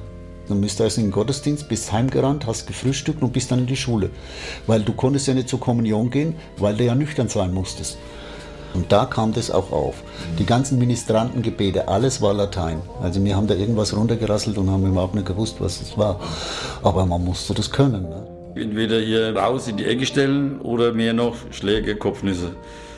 Dann 0.49 0.61
bist 0.61 0.79
du 0.79 0.83
erst 0.83 0.97
in 0.97 1.05
den 1.05 1.11
Gottesdienst, 1.11 1.67
bist 1.67 1.91
heimgerannt, 1.91 2.45
hast 2.45 2.67
gefrühstückt 2.67 3.21
und 3.21 3.33
bist 3.33 3.51
dann 3.51 3.59
in 3.59 3.65
die 3.65 3.75
Schule. 3.75 4.09
Weil 4.65 4.81
du 4.81 4.93
konntest 4.93 5.27
ja 5.27 5.33
nicht 5.33 5.49
zur 5.49 5.59
Kommunion 5.59 6.09
gehen, 6.09 6.35
weil 6.57 6.75
du 6.75 6.85
ja 6.85 6.95
nüchtern 6.95 7.27
sein 7.27 7.53
musstest. 7.53 7.97
Und 8.77 8.91
da 8.91 9.05
kam 9.05 9.33
das 9.33 9.49
auch 9.49 9.71
auf. 9.71 10.03
Die 10.37 10.45
ganzen 10.45 10.77
Ministrantengebete, 10.77 11.87
alles 11.87 12.21
war 12.21 12.35
Latein. 12.35 12.79
Also 13.01 13.25
wir 13.25 13.35
haben 13.35 13.47
da 13.47 13.55
irgendwas 13.55 13.97
runtergerasselt 13.97 14.55
und 14.59 14.69
haben 14.69 14.85
überhaupt 14.85 15.15
nicht 15.15 15.25
gewusst, 15.25 15.55
was 15.59 15.81
es 15.81 15.97
war. 15.97 16.19
Aber 16.83 17.07
man 17.07 17.25
musste 17.25 17.55
das 17.55 17.71
können. 17.71 18.03
Ne? 18.03 18.27
Entweder 18.55 18.99
hier 18.99 19.35
raus 19.35 19.67
in 19.67 19.77
die 19.77 19.85
Ecke 19.85 20.05
stellen 20.05 20.61
oder 20.61 20.93
mehr 20.93 21.13
noch 21.13 21.35
Schläge, 21.49 21.95
Kopfnüsse. 21.95 22.51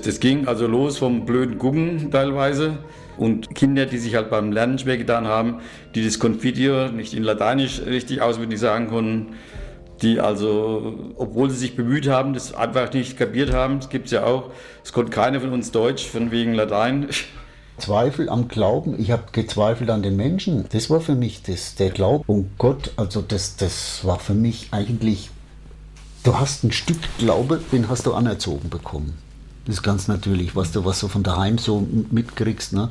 Das 0.03 0.19
ging 0.19 0.47
also 0.47 0.67
los 0.67 0.97
vom 0.97 1.25
blöden 1.25 1.57
Gucken 1.57 2.11
teilweise. 2.11 2.79
Und 3.17 3.55
Kinder, 3.55 3.85
die 3.85 3.99
sich 3.99 4.15
halt 4.15 4.29
beim 4.29 4.51
Lernen 4.51 4.79
schwer 4.79 4.97
getan 4.97 5.27
haben, 5.27 5.61
die 5.95 6.03
das 6.03 6.19
Confitio 6.19 6.89
nicht 6.89 7.13
in 7.13 7.23
Lateinisch 7.23 7.81
richtig 7.85 8.21
auswendig 8.21 8.59
sagen 8.59 8.87
konnten, 8.87 9.27
die 10.01 10.19
also, 10.19 11.13
obwohl 11.15 11.49
sie 11.49 11.57
sich 11.57 11.75
bemüht 11.75 12.07
haben, 12.07 12.33
das 12.33 12.53
einfach 12.53 12.91
nicht 12.93 13.17
kapiert 13.17 13.53
haben, 13.53 13.79
das 13.79 13.89
gibt 13.89 14.05
es 14.05 14.11
ja 14.11 14.25
auch, 14.25 14.51
es 14.83 14.93
konnte 14.93 15.11
keiner 15.11 15.39
von 15.41 15.51
uns 15.51 15.71
Deutsch, 15.71 16.05
von 16.07 16.31
wegen 16.31 16.53
Latein. 16.53 17.09
Zweifel 17.77 18.29
am 18.29 18.47
Glauben, 18.47 18.99
ich 18.99 19.11
habe 19.11 19.23
gezweifelt 19.31 19.89
an 19.89 20.03
den 20.03 20.15
Menschen. 20.15 20.65
Das 20.71 20.89
war 20.89 20.99
für 20.99 21.15
mich 21.15 21.43
das, 21.43 21.75
der 21.75 21.89
Glaube 21.89 22.23
und 22.27 22.57
Gott, 22.57 22.91
also 22.97 23.21
das, 23.21 23.55
das 23.55 24.03
war 24.03 24.19
für 24.19 24.33
mich 24.33 24.69
eigentlich, 24.71 25.29
du 26.23 26.37
hast 26.37 26.63
ein 26.63 26.71
Stück 26.71 26.99
Glaube, 27.17 27.61
den 27.71 27.89
hast 27.89 28.05
du 28.05 28.13
anerzogen 28.13 28.69
bekommen. 28.69 29.17
Das 29.65 29.75
ist 29.75 29.83
ganz 29.83 30.07
natürlich, 30.07 30.55
was 30.55 30.71
du, 30.71 30.83
was 30.83 30.99
du 30.99 31.07
von 31.07 31.21
daheim 31.21 31.57
so 31.57 31.87
mitkriegst. 32.09 32.73
Ne? 32.73 32.89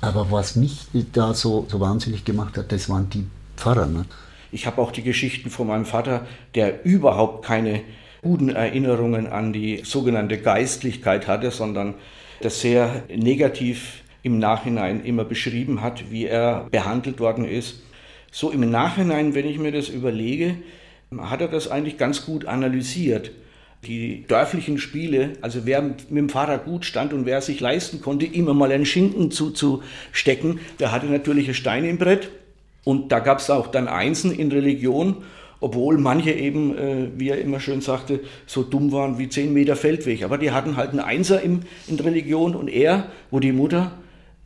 Aber 0.00 0.30
was 0.30 0.56
mich 0.56 0.88
da 1.12 1.34
so, 1.34 1.66
so 1.70 1.78
wahnsinnig 1.78 2.24
gemacht 2.24 2.58
hat, 2.58 2.72
das 2.72 2.88
waren 2.88 3.08
die 3.10 3.26
Pfarrer. 3.56 3.86
Ne? 3.86 4.06
Ich 4.52 4.66
habe 4.66 4.80
auch 4.80 4.92
die 4.92 5.02
Geschichten 5.02 5.50
von 5.50 5.66
meinem 5.66 5.84
Vater, 5.84 6.26
der 6.54 6.84
überhaupt 6.84 7.44
keine 7.44 7.82
guten 8.22 8.48
Erinnerungen 8.48 9.26
an 9.26 9.52
die 9.52 9.82
sogenannte 9.84 10.38
Geistlichkeit 10.38 11.26
hatte, 11.28 11.50
sondern 11.50 11.94
das 12.40 12.60
sehr 12.60 13.04
negativ 13.14 14.02
im 14.22 14.38
Nachhinein 14.38 15.04
immer 15.04 15.24
beschrieben 15.24 15.82
hat, 15.82 16.10
wie 16.10 16.26
er 16.26 16.66
behandelt 16.70 17.20
worden 17.20 17.44
ist. 17.44 17.82
So 18.32 18.50
im 18.50 18.68
Nachhinein, 18.68 19.34
wenn 19.34 19.46
ich 19.46 19.58
mir 19.58 19.72
das 19.72 19.88
überlege, 19.88 20.56
hat 21.16 21.40
er 21.40 21.48
das 21.48 21.68
eigentlich 21.68 21.96
ganz 21.96 22.26
gut 22.26 22.44
analysiert. 22.44 23.30
Die 23.84 24.24
dörflichen 24.26 24.78
Spiele, 24.78 25.34
also 25.42 25.64
wer 25.64 25.80
mit 25.82 26.10
dem 26.10 26.28
Fahrrad 26.28 26.64
gut 26.64 26.84
stand 26.84 27.12
und 27.12 27.24
wer 27.24 27.40
sich 27.40 27.60
leisten 27.60 28.00
konnte, 28.00 28.26
immer 28.26 28.52
mal 28.52 28.72
einen 28.72 28.86
Schinken 28.86 29.30
zuzustecken, 29.30 30.58
der 30.80 30.90
hatte 30.90 31.06
natürlich 31.06 31.56
Steine 31.56 31.88
im 31.88 31.98
Brett 31.98 32.30
und 32.86 33.10
da 33.10 33.18
gab 33.18 33.40
es 33.40 33.50
auch 33.50 33.66
dann 33.66 33.88
Einsen 33.88 34.30
in 34.30 34.52
Religion, 34.52 35.24
obwohl 35.58 35.98
manche 35.98 36.30
eben, 36.30 36.78
äh, 36.78 37.08
wie 37.16 37.30
er 37.30 37.40
immer 37.40 37.58
schön 37.58 37.80
sagte, 37.80 38.20
so 38.46 38.62
dumm 38.62 38.92
waren 38.92 39.18
wie 39.18 39.28
zehn 39.28 39.52
Meter 39.52 39.74
Feldweg. 39.74 40.22
Aber 40.22 40.38
die 40.38 40.52
hatten 40.52 40.76
halt 40.76 40.90
einen 40.90 41.00
Einser 41.00 41.42
im, 41.42 41.62
in 41.88 41.98
Religion 41.98 42.54
und 42.54 42.68
er, 42.68 43.08
wo 43.32 43.40
die 43.40 43.50
Mutter 43.50 43.90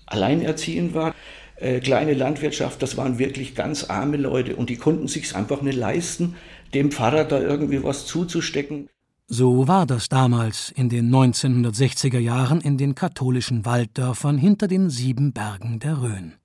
alleinerziehend 0.06 0.94
war, 0.94 1.14
äh, 1.56 1.80
kleine 1.80 2.14
Landwirtschaft, 2.14 2.82
das 2.82 2.96
waren 2.96 3.18
wirklich 3.18 3.54
ganz 3.54 3.84
arme 3.84 4.16
Leute 4.16 4.56
und 4.56 4.70
die 4.70 4.76
konnten 4.76 5.06
sich 5.06 5.36
einfach 5.36 5.60
nicht 5.60 5.76
leisten, 5.76 6.34
dem 6.72 6.90
Pfarrer 6.92 7.24
da 7.24 7.38
irgendwie 7.38 7.84
was 7.84 8.06
zuzustecken. 8.06 8.88
So 9.26 9.68
war 9.68 9.84
das 9.84 10.08
damals 10.08 10.70
in 10.70 10.88
den 10.88 11.14
1960er 11.14 12.18
Jahren 12.18 12.62
in 12.62 12.78
den 12.78 12.94
katholischen 12.94 13.66
Walddörfern 13.66 14.38
hinter 14.38 14.66
den 14.66 14.88
sieben 14.88 15.34
Bergen 15.34 15.78
der 15.78 16.00
Rhön. 16.00 16.39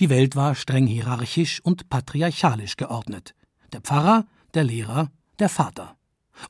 Die 0.00 0.10
Welt 0.10 0.36
war 0.36 0.54
streng 0.54 0.86
hierarchisch 0.86 1.60
und 1.62 1.88
patriarchalisch 1.90 2.76
geordnet. 2.76 3.34
Der 3.72 3.80
Pfarrer, 3.80 4.26
der 4.54 4.64
Lehrer, 4.64 5.10
der 5.38 5.48
Vater. 5.48 5.96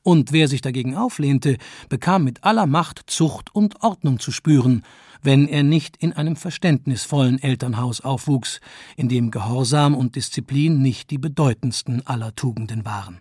Und 0.01 0.31
wer 0.31 0.47
sich 0.47 0.61
dagegen 0.61 0.95
auflehnte, 0.95 1.57
bekam 1.89 2.23
mit 2.23 2.43
aller 2.43 2.65
Macht 2.65 3.03
Zucht 3.07 3.53
und 3.53 3.83
Ordnung 3.83 4.19
zu 4.19 4.31
spüren, 4.31 4.83
wenn 5.21 5.47
er 5.47 5.63
nicht 5.63 5.97
in 5.97 6.13
einem 6.13 6.35
verständnisvollen 6.35 7.41
Elternhaus 7.41 8.01
aufwuchs, 8.01 8.59
in 8.97 9.09
dem 9.09 9.31
Gehorsam 9.31 9.95
und 9.95 10.15
Disziplin 10.15 10.81
nicht 10.81 11.11
die 11.11 11.17
bedeutendsten 11.17 12.05
aller 12.05 12.35
Tugenden 12.35 12.85
waren. 12.85 13.19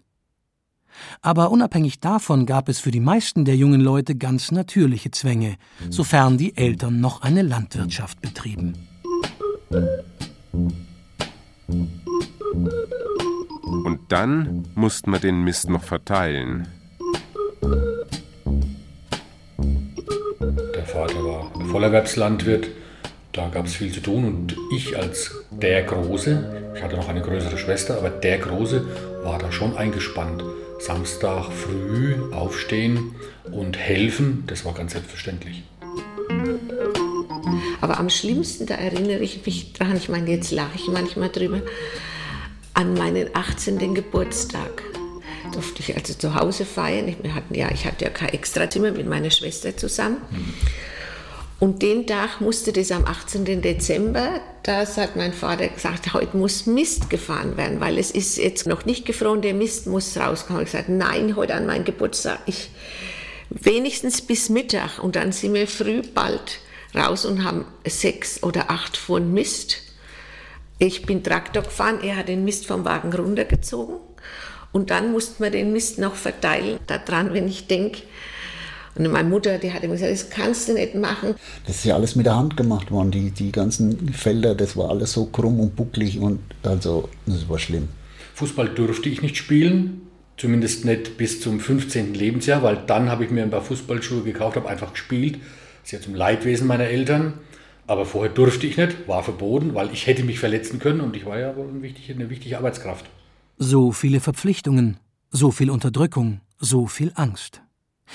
Aber 1.20 1.50
unabhängig 1.50 2.00
davon 2.00 2.44
gab 2.44 2.68
es 2.68 2.78
für 2.78 2.90
die 2.90 3.00
meisten 3.00 3.44
der 3.44 3.56
jungen 3.56 3.80
Leute 3.80 4.14
ganz 4.14 4.50
natürliche 4.50 5.10
Zwänge, 5.10 5.56
sofern 5.88 6.36
die 6.36 6.56
Eltern 6.56 7.00
noch 7.00 7.22
eine 7.22 7.42
Landwirtschaft 7.42 8.20
betrieben. 8.20 8.91
Und 13.84 14.00
dann 14.08 14.68
musste 14.74 15.10
man 15.10 15.20
den 15.20 15.42
Mist 15.42 15.70
noch 15.70 15.82
verteilen. 15.82 16.68
Der 20.74 20.84
Vater 20.84 21.24
war 21.24 21.50
Vollerwerbslandwirt, 21.68 22.68
da 23.32 23.48
gab 23.48 23.64
es 23.66 23.76
viel 23.76 23.92
zu 23.92 24.00
tun 24.00 24.24
und 24.24 24.56
ich 24.74 24.96
als 24.96 25.42
der 25.50 25.84
Große, 25.84 26.72
ich 26.74 26.82
hatte 26.82 26.96
noch 26.96 27.08
eine 27.08 27.22
größere 27.22 27.56
Schwester, 27.56 27.96
aber 27.96 28.10
der 28.10 28.38
Große 28.38 28.84
war 29.22 29.38
da 29.38 29.50
schon 29.50 29.76
eingespannt. 29.76 30.44
Samstag 30.78 31.50
früh 31.50 32.16
aufstehen 32.32 33.14
und 33.50 33.78
helfen, 33.78 34.44
das 34.48 34.64
war 34.64 34.74
ganz 34.74 34.92
selbstverständlich. 34.92 35.62
Aber 37.82 37.98
am 37.98 38.08
schlimmsten, 38.08 38.64
da 38.64 38.76
erinnere 38.76 39.18
ich 39.18 39.44
mich 39.44 39.72
dran, 39.72 39.96
ich 39.96 40.08
meine, 40.08 40.30
jetzt 40.30 40.52
lache 40.52 40.76
ich 40.76 40.86
manchmal 40.86 41.30
drüber, 41.30 41.62
an 42.74 42.94
meinen 42.94 43.28
18. 43.34 43.92
Geburtstag 43.92 44.84
durfte 45.52 45.82
ich 45.82 45.96
also 45.96 46.14
zu 46.14 46.36
Hause 46.36 46.64
feiern. 46.64 47.08
Ich, 47.08 47.16
hatten, 47.32 47.54
ja, 47.54 47.70
ich 47.72 47.84
hatte 47.84 48.04
ja 48.04 48.10
kein 48.10 48.28
Extrazimmer 48.28 48.92
mit 48.92 49.08
meiner 49.08 49.32
Schwester 49.32 49.76
zusammen. 49.76 50.18
Und 51.58 51.82
den 51.82 52.06
Tag 52.06 52.40
musste 52.40 52.72
das 52.72 52.92
am 52.92 53.04
18. 53.04 53.60
Dezember, 53.62 54.40
das 54.62 54.96
hat 54.96 55.16
mein 55.16 55.32
Vater 55.32 55.66
gesagt, 55.66 56.14
heute 56.14 56.36
muss 56.36 56.66
Mist 56.66 57.10
gefahren 57.10 57.56
werden, 57.56 57.80
weil 57.80 57.98
es 57.98 58.12
ist 58.12 58.38
jetzt 58.38 58.68
noch 58.68 58.84
nicht 58.84 59.04
gefroren, 59.06 59.42
der 59.42 59.54
Mist 59.54 59.88
muss 59.88 60.16
rauskommen. 60.16 60.62
Ich 60.62 60.70
gesagt, 60.70 60.88
nein, 60.88 61.34
heute 61.34 61.54
an 61.54 61.66
meinem 61.66 61.84
Geburtstag, 61.84 62.38
ich, 62.46 62.70
wenigstens 63.50 64.22
bis 64.22 64.50
Mittag. 64.50 65.00
Und 65.00 65.16
dann 65.16 65.32
sind 65.32 65.54
wir 65.54 65.66
früh 65.66 66.02
bald 66.02 66.60
raus 66.94 67.24
und 67.24 67.44
haben 67.44 67.64
sechs 67.86 68.42
oder 68.42 68.70
acht 68.70 68.96
Pfund 68.96 69.32
Mist. 69.32 69.78
Ich 70.78 71.06
bin 71.06 71.22
Traktor 71.22 71.62
gefahren, 71.62 72.00
er 72.02 72.16
hat 72.16 72.28
den 72.28 72.44
Mist 72.44 72.66
vom 72.66 72.84
Wagen 72.84 73.12
runtergezogen 73.12 73.96
und 74.72 74.90
dann 74.90 75.12
mussten 75.12 75.42
wir 75.42 75.50
den 75.50 75.72
Mist 75.72 75.98
noch 75.98 76.14
verteilen. 76.14 76.78
Daran, 76.86 77.32
wenn 77.34 77.46
ich 77.46 77.66
denke, 77.66 78.02
und 78.94 79.10
meine 79.10 79.28
Mutter, 79.28 79.56
die 79.56 79.72
hat 79.72 79.82
immer 79.84 79.94
gesagt, 79.94 80.12
das 80.12 80.28
kannst 80.28 80.68
du 80.68 80.74
nicht 80.74 80.94
machen. 80.94 81.34
Das 81.66 81.76
ist 81.76 81.84
ja 81.84 81.94
alles 81.94 82.14
mit 82.14 82.26
der 82.26 82.36
Hand 82.36 82.58
gemacht 82.58 82.90
worden. 82.90 83.10
Die, 83.10 83.30
die 83.30 83.50
ganzen 83.50 84.12
Felder, 84.12 84.54
das 84.54 84.76
war 84.76 84.90
alles 84.90 85.12
so 85.12 85.26
krumm 85.26 85.60
und 85.60 85.76
bucklig 85.76 86.18
und 86.18 86.40
also, 86.62 87.08
das 87.24 87.48
war 87.48 87.58
schlimm. 87.58 87.88
Fußball 88.34 88.68
durfte 88.68 89.08
ich 89.08 89.22
nicht 89.22 89.38
spielen, 89.38 90.02
zumindest 90.36 90.84
nicht 90.84 91.16
bis 91.16 91.40
zum 91.40 91.58
15. 91.58 92.12
Lebensjahr, 92.12 92.62
weil 92.62 92.82
dann 92.86 93.10
habe 93.10 93.24
ich 93.24 93.30
mir 93.30 93.42
ein 93.42 93.50
paar 93.50 93.62
Fußballschuhe 93.62 94.22
gekauft, 94.22 94.56
habe 94.56 94.68
einfach 94.68 94.92
gespielt 94.92 95.38
sehr 95.82 96.00
zum 96.00 96.14
Leidwesen 96.14 96.66
meiner 96.66 96.84
Eltern. 96.84 97.34
Aber 97.86 98.06
vorher 98.06 98.32
durfte 98.32 98.66
ich 98.66 98.76
nicht, 98.76 99.08
war 99.08 99.22
verboten, 99.22 99.74
weil 99.74 99.92
ich 99.92 100.06
hätte 100.06 100.22
mich 100.24 100.38
verletzen 100.38 100.78
können 100.78 101.00
und 101.00 101.16
ich 101.16 101.26
war 101.26 101.38
ja 101.38 101.50
eine 101.50 101.82
wichtige, 101.82 102.14
eine 102.14 102.30
wichtige 102.30 102.56
Arbeitskraft. 102.56 103.06
So 103.58 103.92
viele 103.92 104.20
Verpflichtungen, 104.20 104.98
so 105.30 105.50
viel 105.50 105.70
Unterdrückung, 105.70 106.40
so 106.58 106.86
viel 106.86 107.12
Angst. 107.16 107.62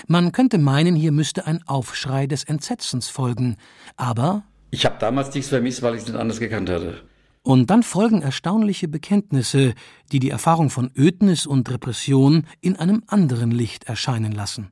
Man 0.07 0.31
könnte 0.31 0.57
meinen, 0.57 0.95
hier 0.95 1.11
müsste 1.11 1.47
ein 1.47 1.67
Aufschrei 1.67 2.27
des 2.27 2.43
Entsetzens 2.43 3.09
folgen, 3.09 3.57
aber. 3.95 4.43
Ich 4.71 4.85
habe 4.85 4.97
damals 4.99 5.33
nichts 5.33 5.49
vermisst, 5.49 5.81
weil 5.81 5.95
ich 5.95 6.01
es 6.01 6.07
nicht 6.07 6.17
anders 6.17 6.39
gekannt 6.39 6.69
hatte. 6.69 7.01
Und 7.41 7.69
dann 7.69 7.81
folgen 7.81 8.21
erstaunliche 8.21 8.87
Bekenntnisse, 8.87 9.73
die 10.11 10.19
die 10.19 10.29
Erfahrung 10.29 10.69
von 10.69 10.91
Ödnis 10.97 11.45
und 11.45 11.69
Repression 11.69 12.45
in 12.61 12.75
einem 12.75 13.03
anderen 13.07 13.51
Licht 13.51 13.85
erscheinen 13.85 14.33
lassen. 14.33 14.71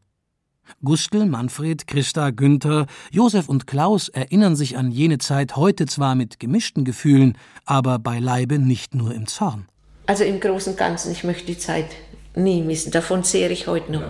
Gustl, 0.84 1.26
Manfred, 1.26 1.88
Christa, 1.88 2.32
Günther, 2.32 2.86
Josef 3.12 3.50
und 3.50 3.68
Klaus 3.68 4.10
erinnern 4.10 4.56
sich 4.56 4.78
an 4.78 4.92
jene 4.92 5.18
Zeit 5.18 5.56
heute 5.56 5.86
zwar 5.86 6.16
mit 6.16 6.40
gemischten 6.40 6.86
Gefühlen, 6.86 7.38
aber 7.66 8.00
beileibe 8.00 8.60
nicht 8.60 8.96
nur 8.96 9.14
im 9.14 9.28
Zorn. 9.28 9.68
Also 10.06 10.24
im 10.24 10.40
Großen 10.40 10.74
und 10.74 10.78
Ganzen, 10.78 11.12
ich 11.12 11.24
möchte 11.24 11.46
die 11.46 11.58
Zeit 11.58 11.88
nie 12.36 12.62
missen. 12.62 12.92
Davon 12.92 13.24
zehre 13.24 13.54
ich 13.54 13.68
heute 13.68 13.92
noch. 13.92 14.04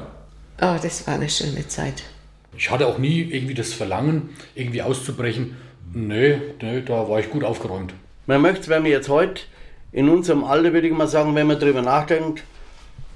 Oh, 0.62 0.77
das 0.81 1.05
war 1.07 1.15
eine 1.15 1.29
schöne 1.29 1.67
Zeit. 1.67 2.03
Ich 2.57 2.71
hatte 2.71 2.88
auch 2.88 2.97
nie 2.97 3.21
irgendwie 3.21 3.53
das 3.53 3.74
Verlangen, 3.74 4.29
irgendwie 4.55 4.81
auszubrechen. 4.81 5.55
Nö, 5.93 6.38
nö, 6.62 6.81
da 6.81 7.07
war 7.09 7.19
ich 7.19 7.29
gut 7.29 7.43
aufgeräumt. 7.43 7.93
Man 8.25 8.41
möchte 8.41 8.62
es, 8.62 8.69
wenn 8.69 8.83
wir 8.83 8.91
jetzt 8.91 9.09
heute 9.09 9.41
in 9.91 10.09
unserem 10.09 10.43
Alter, 10.43 10.74
würde 10.74 10.88
ich 10.88 10.93
mal 10.93 11.07
sagen, 11.07 11.35
wenn 11.35 11.47
man 11.47 11.59
darüber 11.59 11.81
nachdenkt, 11.81 12.43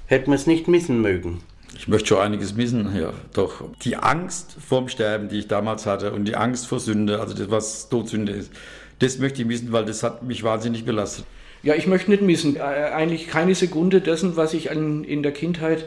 hätten 0.06 0.30
wir 0.30 0.36
es 0.36 0.46
nicht 0.46 0.68
missen 0.68 1.00
mögen. 1.00 1.42
Ich 1.80 1.88
möchte 1.88 2.08
schon 2.08 2.18
einiges 2.18 2.54
missen, 2.54 2.94
ja. 2.94 3.14
Doch 3.32 3.64
die 3.84 3.96
Angst 3.96 4.54
vorm 4.60 4.90
Sterben, 4.90 5.30
die 5.30 5.38
ich 5.38 5.48
damals 5.48 5.86
hatte 5.86 6.12
und 6.12 6.26
die 6.26 6.36
Angst 6.36 6.66
vor 6.66 6.78
Sünde, 6.78 7.20
also 7.20 7.32
das, 7.32 7.50
was 7.50 7.88
Todsünde 7.88 8.32
ist, 8.32 8.52
das 8.98 9.18
möchte 9.18 9.40
ich 9.40 9.48
missen, 9.48 9.72
weil 9.72 9.86
das 9.86 10.02
hat 10.02 10.22
mich 10.22 10.44
wahnsinnig 10.44 10.84
belastet. 10.84 11.24
Ja, 11.62 11.74
ich 11.74 11.86
möchte 11.86 12.10
nicht 12.10 12.22
missen. 12.22 12.60
Eigentlich 12.60 13.28
keine 13.28 13.54
Sekunde 13.54 14.02
dessen, 14.02 14.36
was 14.36 14.52
ich 14.52 14.70
in 14.70 15.22
der 15.22 15.32
Kindheit 15.32 15.86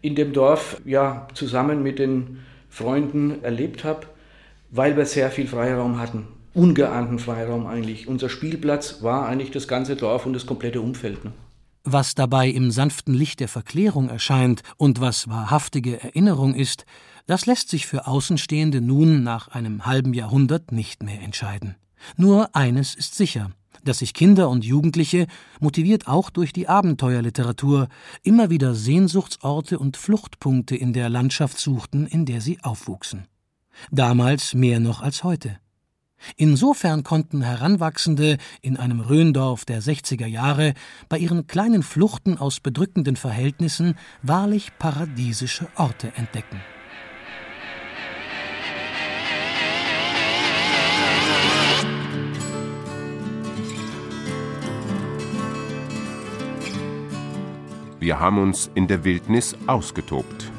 in 0.00 0.14
dem 0.14 0.32
Dorf 0.32 0.80
ja 0.86 1.28
zusammen 1.34 1.82
mit 1.82 1.98
den 1.98 2.38
Freunden 2.70 3.44
erlebt 3.44 3.84
habe, 3.84 4.06
weil 4.70 4.96
wir 4.96 5.04
sehr 5.04 5.30
viel 5.30 5.46
Freiraum 5.46 6.00
hatten. 6.00 6.26
Ungeahnten 6.54 7.18
Freiraum 7.18 7.66
eigentlich. 7.66 8.08
Unser 8.08 8.30
Spielplatz 8.30 9.02
war 9.02 9.28
eigentlich 9.28 9.50
das 9.50 9.68
ganze 9.68 9.94
Dorf 9.94 10.24
und 10.24 10.32
das 10.32 10.46
komplette 10.46 10.80
Umfeld. 10.80 11.22
Ne? 11.22 11.32
Was 11.84 12.14
dabei 12.14 12.48
im 12.48 12.70
sanften 12.70 13.12
Licht 13.12 13.40
der 13.40 13.48
Verklärung 13.48 14.08
erscheint 14.08 14.62
und 14.78 15.02
was 15.02 15.28
wahrhaftige 15.28 16.02
Erinnerung 16.02 16.54
ist, 16.54 16.86
das 17.26 17.44
lässt 17.44 17.68
sich 17.68 17.86
für 17.86 18.06
Außenstehende 18.06 18.80
nun 18.80 19.22
nach 19.22 19.48
einem 19.48 19.84
halben 19.84 20.14
Jahrhundert 20.14 20.72
nicht 20.72 21.02
mehr 21.02 21.20
entscheiden. 21.20 21.76
Nur 22.16 22.56
eines 22.56 22.94
ist 22.94 23.14
sicher, 23.14 23.50
dass 23.84 23.98
sich 23.98 24.14
Kinder 24.14 24.48
und 24.48 24.64
Jugendliche, 24.64 25.26
motiviert 25.60 26.08
auch 26.08 26.30
durch 26.30 26.54
die 26.54 26.68
Abenteuerliteratur, 26.68 27.88
immer 28.22 28.48
wieder 28.48 28.74
Sehnsuchtsorte 28.74 29.78
und 29.78 29.98
Fluchtpunkte 29.98 30.76
in 30.76 30.94
der 30.94 31.10
Landschaft 31.10 31.58
suchten, 31.58 32.06
in 32.06 32.24
der 32.24 32.40
sie 32.40 32.58
aufwuchsen. 32.62 33.26
Damals 33.90 34.54
mehr 34.54 34.80
noch 34.80 35.02
als 35.02 35.22
heute. 35.22 35.58
Insofern 36.36 37.02
konnten 37.02 37.42
Heranwachsende 37.42 38.38
in 38.62 38.76
einem 38.76 39.00
Rhöndorf 39.00 39.64
der 39.64 39.82
60er 39.82 40.26
Jahre 40.26 40.74
bei 41.08 41.18
ihren 41.18 41.46
kleinen 41.46 41.82
Fluchten 41.82 42.38
aus 42.38 42.60
bedrückenden 42.60 43.16
Verhältnissen 43.16 43.96
wahrlich 44.22 44.72
paradiesische 44.78 45.68
Orte 45.76 46.12
entdecken. 46.16 46.60
Wir 58.04 58.20
haben 58.20 58.36
uns 58.38 58.70
in 58.74 58.86
der 58.86 59.02
Wildnis 59.04 59.56
ausgetobt. 59.66 60.53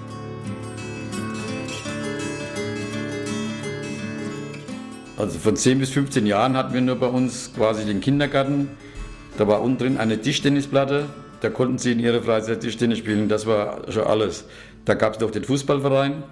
Also 5.18 5.40
von 5.40 5.56
10 5.56 5.80
bis 5.80 5.92
15 5.92 6.26
Jahren 6.26 6.58
hatten 6.58 6.74
wir 6.74 6.82
nur 6.82 6.98
bei 6.98 7.08
uns 7.08 7.52
quasi 7.56 7.86
den 7.86 8.02
Kindergarten. 8.02 8.70
Da 9.38 9.48
war 9.48 9.62
unten 9.62 9.78
drin 9.78 9.98
eine 9.98 10.20
Tischtennisplatte. 10.20 11.06
Da 11.42 11.50
konnten 11.50 11.78
sie 11.78 11.94
in 11.94 12.00
ihrer 12.00 12.22
Freizeit 12.22 12.62
Tischtennis 12.62 13.00
spielen. 13.00 13.30
Das 13.30 13.46
war 13.46 13.92
schon 13.92 14.04
alles. 14.04 14.46
Da 14.84 14.94
gab 14.94 15.16
es 15.16 15.20
noch 15.20 15.32
den 15.32 15.44
Fußballverein. 15.44 16.24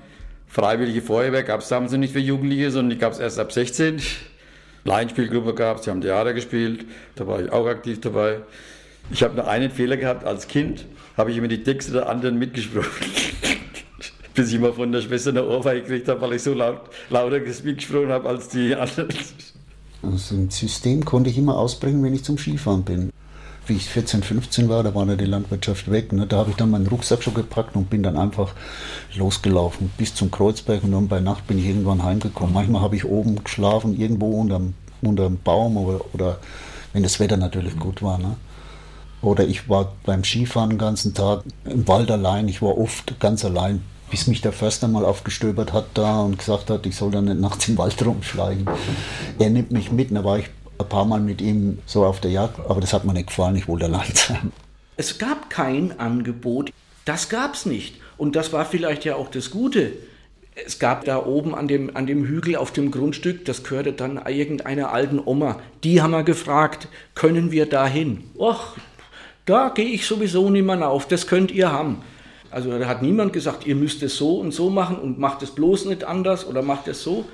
Freiwillige 0.47 1.01
Feuerwehr 1.01 1.43
gab 1.43 1.61
es 1.61 1.69
damals 1.69 1.93
nicht 1.93 2.13
für 2.13 2.19
Jugendliche, 2.19 2.71
sondern 2.71 2.91
die 2.91 2.97
gab 2.97 3.13
es 3.13 3.19
erst 3.19 3.39
ab 3.39 3.51
16. 3.51 4.01
Laienspielgruppe 4.83 5.53
gab 5.53 5.77
es, 5.77 5.85
sie 5.85 5.89
haben 5.89 6.01
Theater 6.01 6.33
gespielt. 6.33 6.85
Da 7.15 7.25
war 7.25 7.41
ich 7.41 7.51
auch 7.51 7.67
aktiv 7.67 8.01
dabei. 8.01 8.39
Ich 9.11 9.23
habe 9.23 9.35
noch 9.35 9.47
einen 9.47 9.71
Fehler 9.71 9.97
gehabt 9.97 10.25
als 10.25 10.47
Kind 10.47 10.85
habe 11.17 11.31
ich 11.31 11.37
immer 11.37 11.47
die 11.47 11.63
Texte 11.63 11.91
der 11.93 12.09
anderen 12.09 12.37
mitgesprochen. 12.39 12.89
Bis 14.33 14.51
ich 14.51 14.59
mal 14.59 14.73
von 14.73 14.91
der 14.91 15.01
Schwester 15.01 15.29
eine 15.29 15.45
Ohrfeige 15.45 15.81
gekriegt 15.81 16.07
habe, 16.07 16.21
weil 16.21 16.33
ich 16.33 16.43
so 16.43 16.53
laut, 16.53 16.81
lauter 17.09 17.39
mitgesprochen 17.39 18.09
habe 18.09 18.29
als 18.29 18.49
die 18.49 18.75
anderen. 18.75 19.09
Also 20.01 20.35
ein 20.35 20.49
System 20.49 21.05
konnte 21.05 21.29
ich 21.29 21.37
immer 21.37 21.57
ausbringen, 21.57 22.03
wenn 22.03 22.13
ich 22.13 22.23
zum 22.23 22.37
Skifahren 22.37 22.83
bin. 22.83 23.11
Wie 23.65 23.73
ich 23.73 23.85
14, 23.85 24.23
15 24.23 24.67
war, 24.67 24.83
da 24.83 24.93
war 24.93 25.07
ja 25.07 25.15
die 25.15 25.23
Landwirtschaft 25.23 25.89
weg. 25.89 26.11
Ne? 26.11 26.27
Da 26.27 26.37
habe 26.37 26.49
ich 26.49 26.57
dann 26.57 26.71
meinen 26.71 26.87
Rucksack 26.87 27.23
schon 27.23 27.33
gepackt 27.33 27.77
und 27.77 27.89
bin 27.89 28.03
dann 28.03 28.17
einfach 28.17 28.53
losgelaufen 29.15 29.89
bis 29.97 30.13
zum 30.13 30.31
Kreuzberg 30.31 30.83
und 30.83 30.91
dann 30.91 31.07
bei 31.07 31.21
Nacht 31.21 31.47
bin 31.47 31.57
ich 31.57 31.67
irgendwann 31.67 32.03
heimgekommen. 32.03 32.53
Manchmal 32.53 32.81
habe 32.81 32.97
ich 32.97 33.05
oben 33.05 33.41
geschlafen, 33.41 33.97
irgendwo 33.97 34.41
unterm, 34.41 34.73
unterm 35.01 35.37
Baum 35.41 35.77
oder, 35.77 36.01
oder 36.13 36.39
wenn 36.91 37.03
das 37.03 37.21
Wetter 37.21 37.37
natürlich 37.37 37.77
gut 37.79 38.01
war. 38.01 38.17
Ne? 38.17 38.35
Oder 39.21 39.47
ich 39.47 39.69
war 39.69 39.93
beim 40.05 40.25
Skifahren 40.25 40.71
den 40.71 40.79
ganzen 40.79 41.13
Tag 41.13 41.43
im 41.63 41.87
Wald 41.87 42.11
allein. 42.11 42.49
Ich 42.49 42.61
war 42.61 42.77
oft 42.77 43.17
ganz 43.21 43.45
allein, 43.45 43.81
bis 44.13 44.27
mich 44.27 44.41
der 44.41 44.51
Förster 44.51 44.87
mal 44.87 45.05
aufgestöbert 45.05 45.73
hat 45.73 45.85
da 45.95 46.19
und 46.19 46.37
gesagt 46.37 46.69
hat, 46.69 46.85
ich 46.85 46.95
soll 46.95 47.09
da 47.09 47.19
nicht 47.19 47.39
nachts 47.39 47.67
im 47.67 47.79
Wald 47.79 47.99
rumschleichen. 48.05 48.69
Er 49.39 49.49
nimmt 49.49 49.71
mich 49.71 49.91
mit, 49.91 50.15
da 50.15 50.23
war 50.23 50.37
ich 50.37 50.51
ein 50.77 50.87
paar 50.87 51.05
Mal 51.05 51.19
mit 51.19 51.41
ihm 51.41 51.79
so 51.87 52.05
auf 52.05 52.21
der 52.21 52.29
Jagd, 52.29 52.59
aber 52.59 52.79
das 52.79 52.93
hat 52.93 53.05
mir 53.05 53.13
nicht 53.13 53.29
gefallen, 53.29 53.55
ich 53.55 53.67
wollte 53.67 53.85
allein 53.85 54.11
sein. 54.13 54.51
Es 54.97 55.17
gab 55.17 55.49
kein 55.49 55.99
Angebot, 55.99 56.71
das 57.05 57.27
gab 57.27 57.55
es 57.55 57.65
nicht. 57.65 57.95
Und 58.15 58.35
das 58.35 58.53
war 58.53 58.65
vielleicht 58.65 59.03
ja 59.03 59.15
auch 59.15 59.31
das 59.31 59.49
Gute. 59.49 59.93
Es 60.63 60.77
gab 60.77 61.05
da 61.05 61.25
oben 61.25 61.55
an 61.55 61.67
dem, 61.67 61.95
an 61.97 62.05
dem 62.05 62.23
Hügel 62.23 62.55
auf 62.55 62.69
dem 62.69 62.91
Grundstück, 62.91 63.45
das 63.45 63.63
gehörte 63.63 63.93
dann 63.93 64.23
irgendeiner 64.27 64.91
alten 64.91 65.19
Oma. 65.25 65.59
Die 65.83 66.03
haben 66.03 66.11
wir 66.11 66.21
gefragt, 66.21 66.87
können 67.15 67.49
wir 67.49 67.65
da 67.65 67.87
hin? 67.87 68.25
Och, 68.37 68.75
da 69.47 69.69
gehe 69.69 69.89
ich 69.89 70.05
sowieso 70.05 70.51
niemand 70.51 70.83
auf, 70.83 71.07
das 71.07 71.25
könnt 71.25 71.49
ihr 71.49 71.71
haben. 71.71 72.03
Also 72.53 72.77
da 72.77 72.87
hat 72.87 73.01
niemand 73.01 73.33
gesagt, 73.33 73.65
ihr 73.65 73.75
müsst 73.75 74.03
es 74.03 74.15
so 74.15 74.39
und 74.39 74.53
so 74.53 74.69
machen 74.69 74.97
und 74.97 75.17
macht 75.17 75.41
es 75.41 75.51
bloß 75.51 75.85
nicht 75.85 76.03
anders 76.03 76.45
oder 76.45 76.61
macht 76.61 76.87
es 76.87 77.01
so. 77.01 77.25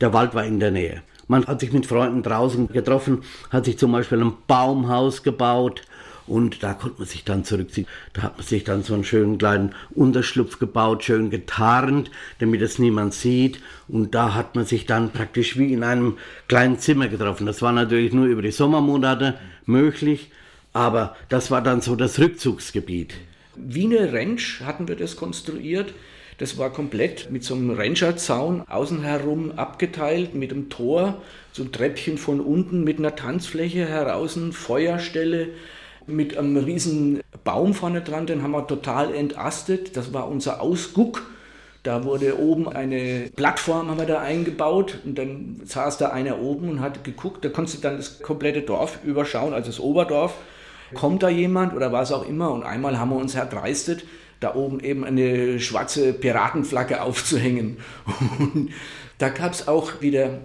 Der 0.00 0.12
Wald 0.12 0.34
war 0.34 0.44
in 0.44 0.60
der 0.60 0.70
Nähe. 0.70 1.02
Man 1.28 1.46
hat 1.46 1.60
sich 1.60 1.72
mit 1.72 1.86
Freunden 1.86 2.22
draußen 2.22 2.68
getroffen, 2.68 3.22
hat 3.50 3.64
sich 3.64 3.78
zum 3.78 3.92
Beispiel 3.92 4.20
ein 4.20 4.34
Baumhaus 4.46 5.22
gebaut 5.22 5.82
und 6.26 6.62
da 6.62 6.74
konnte 6.74 6.98
man 6.98 7.08
sich 7.08 7.24
dann 7.24 7.44
zurückziehen. 7.44 7.86
Da 8.12 8.22
hat 8.22 8.36
man 8.36 8.46
sich 8.46 8.64
dann 8.64 8.82
so 8.82 8.94
einen 8.94 9.04
schönen 9.04 9.38
kleinen 9.38 9.74
Unterschlupf 9.94 10.58
gebaut, 10.58 11.04
schön 11.04 11.30
getarnt, 11.30 12.10
damit 12.38 12.62
es 12.62 12.78
niemand 12.78 13.14
sieht. 13.14 13.60
Und 13.88 14.14
da 14.14 14.34
hat 14.34 14.54
man 14.54 14.64
sich 14.64 14.86
dann 14.86 15.10
praktisch 15.10 15.58
wie 15.58 15.72
in 15.72 15.82
einem 15.82 16.18
kleinen 16.48 16.78
Zimmer 16.78 17.08
getroffen. 17.08 17.46
Das 17.46 17.62
war 17.62 17.72
natürlich 17.72 18.12
nur 18.12 18.26
über 18.26 18.42
die 18.42 18.52
Sommermonate 18.52 19.34
möglich. 19.66 20.30
Aber 20.72 21.16
das 21.28 21.50
war 21.50 21.60
dann 21.60 21.80
so 21.80 21.96
das 21.96 22.18
Rückzugsgebiet. 22.18 23.14
Wie 23.56 23.84
eine 23.84 24.12
Ranch 24.12 24.62
hatten 24.64 24.88
wir 24.88 24.96
das 24.96 25.16
konstruiert. 25.16 25.94
Das 26.38 26.58
war 26.58 26.70
komplett 26.70 27.30
mit 27.30 27.44
so 27.44 27.54
einem 27.54 27.70
Rancherzaun 27.70 28.62
außen 28.62 29.02
herum 29.02 29.52
abgeteilt, 29.52 30.34
mit 30.34 30.50
einem 30.50 30.70
Tor, 30.70 31.22
so 31.52 31.62
ein 31.62 31.72
Treppchen 31.72 32.18
von 32.18 32.40
unten 32.40 32.82
mit 32.82 32.98
einer 32.98 33.14
Tanzfläche 33.14 33.86
heraus, 33.86 34.38
Feuerstelle, 34.52 35.50
mit 36.06 36.36
einem 36.36 36.56
riesen 36.56 37.20
Baum 37.44 37.74
vorne 37.74 38.00
dran, 38.00 38.26
den 38.26 38.42
haben 38.42 38.52
wir 38.52 38.66
total 38.66 39.14
entastet. 39.14 39.96
Das 39.96 40.12
war 40.12 40.28
unser 40.28 40.60
Ausguck. 40.60 41.22
Da 41.82 42.04
wurde 42.04 42.38
oben 42.38 42.68
eine 42.68 43.30
Plattform 43.34 43.88
haben 43.90 43.98
wir 43.98 44.06
da 44.06 44.20
eingebaut 44.20 44.98
und 45.04 45.18
dann 45.18 45.60
saß 45.64 45.98
da 45.98 46.08
einer 46.08 46.40
oben 46.40 46.68
und 46.68 46.80
hat 46.80 47.02
geguckt. 47.02 47.44
Da 47.44 47.48
konntest 47.48 47.78
du 47.78 47.82
dann 47.82 47.96
das 47.96 48.20
komplette 48.20 48.62
Dorf 48.62 49.00
überschauen, 49.04 49.52
also 49.52 49.66
das 49.66 49.80
Oberdorf 49.80 50.34
kommt 50.92 51.22
da 51.22 51.28
jemand 51.28 51.74
oder 51.74 51.92
was 51.92 52.12
auch 52.12 52.26
immer. 52.26 52.50
Und 52.52 52.62
einmal 52.62 52.98
haben 52.98 53.10
wir 53.10 53.16
uns 53.16 53.34
erdreistet, 53.34 54.04
da 54.40 54.54
oben 54.54 54.80
eben 54.80 55.04
eine 55.04 55.60
schwarze 55.60 56.12
Piratenflagge 56.12 57.02
aufzuhängen. 57.02 57.78
Und 58.38 58.70
da 59.18 59.28
gab 59.28 59.52
es 59.52 59.68
auch 59.68 60.00
wieder 60.00 60.40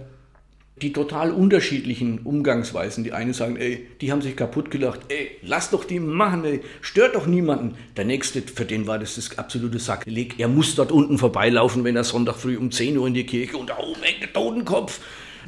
die 0.82 0.92
total 0.92 1.32
unterschiedlichen 1.32 2.20
Umgangsweisen. 2.20 3.04
Die 3.04 3.12
einen 3.12 3.32
sagen, 3.32 3.56
ey, 3.56 3.86
die 4.00 4.12
haben 4.12 4.22
sich 4.22 4.36
kaputt 4.36 4.70
gelacht, 4.70 5.00
ey, 5.08 5.30
lass 5.42 5.70
doch 5.70 5.84
die 5.84 6.00
machen, 6.00 6.44
ey, 6.44 6.60
stört 6.80 7.16
doch 7.16 7.26
niemanden. 7.26 7.76
Der 7.96 8.04
nächste, 8.04 8.42
für 8.42 8.64
den 8.64 8.86
war 8.86 8.98
das 8.98 9.16
das 9.16 9.36
absolute 9.38 9.78
Sakrileg. 9.78 10.38
Er 10.38 10.48
muss 10.48 10.74
dort 10.74 10.92
unten 10.92 11.18
vorbeilaufen, 11.18 11.84
wenn 11.84 11.96
er 11.96 12.04
Sonntag 12.04 12.36
früh 12.36 12.56
um 12.56 12.70
10 12.70 12.96
Uhr 12.96 13.06
in 13.06 13.14
die 13.14 13.26
Kirche 13.26 13.56
und 13.56 13.70
da 13.70 13.78
oben 13.78 14.02
hängt 14.02 14.22
der 14.22 14.32
Totenkopf. 14.32 15.00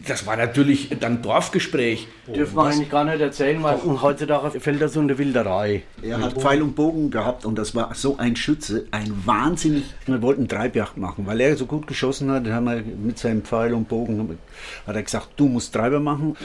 Das 0.07 0.27
war 0.27 0.37
natürlich 0.37 0.91
dann 1.01 1.23
Dorfgespräch. 1.23 2.09
Dürfen 2.27 2.57
wir 2.57 2.65
eigentlich 2.65 2.91
gar 2.91 3.05
nicht 3.05 3.21
erzählen, 3.21 3.63
weil 3.63 3.79
heutzutage 4.03 4.61
fällt 4.61 4.81
das 4.81 4.97
unter 4.97 5.19
Wilderei. 5.19 5.83
Er 6.03 6.21
hat 6.21 6.41
Pfeil 6.41 6.63
und 6.63 6.75
Bogen 6.75 7.11
gehabt 7.11 7.45
und 7.45 7.57
das 7.57 7.75
war 7.75 7.95
so 7.95 8.17
ein 8.19 8.37
Schütze, 8.37 8.87
ein 8.91 9.13
wahnsinnig. 9.25 9.85
Wir 10.07 10.23
wollten 10.23 10.49
Treibjagd 10.49 10.97
machen, 10.97 11.27
weil 11.27 11.41
er 11.41 11.57
so 11.57 11.67
gut 11.67 11.87
geschossen 11.87 12.31
hat. 12.31 12.47
Haben 12.47 12.67
wir 12.67 12.83
mit 12.83 13.19
seinem 13.19 13.43
Pfeil 13.43 13.75
und 13.75 13.89
Bogen 13.89 14.39
hat 14.87 14.97
er 14.97 15.03
gesagt, 15.03 15.29
du 15.37 15.49
musst 15.49 15.75
Treiber 15.75 16.01
machen. 16.01 16.37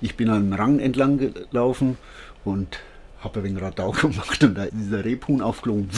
Ich 0.00 0.16
bin 0.16 0.28
an 0.28 0.36
einem 0.36 0.52
Rang 0.52 0.78
entlang 0.80 1.18
gelaufen 1.50 1.98
und 2.44 2.78
habe 3.20 3.40
ein 3.40 3.44
wenig 3.44 3.62
Radau 3.62 3.90
gemacht 4.00 4.42
und 4.42 4.54
da 4.54 4.64
ist 4.64 4.74
dieser 4.74 5.04
Rebhuhn 5.04 5.40
aufgeflogen. 5.40 5.88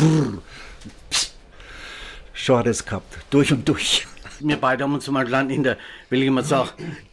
Schon 2.33 2.59
hat 2.59 2.67
er 2.67 2.71
es 2.71 2.85
gehabt, 2.85 3.19
durch 3.31 3.53
und 3.53 3.69
durch. 3.69 4.07
Wir 4.41 4.57
beide 4.57 4.85
haben 4.85 4.95
uns 4.95 5.09
mal 5.09 5.27
in 5.51 5.63
der, 5.63 5.77
will 6.11 6.23
ich 6.23 6.31
mal 6.31 6.45
sagen, 6.45 6.71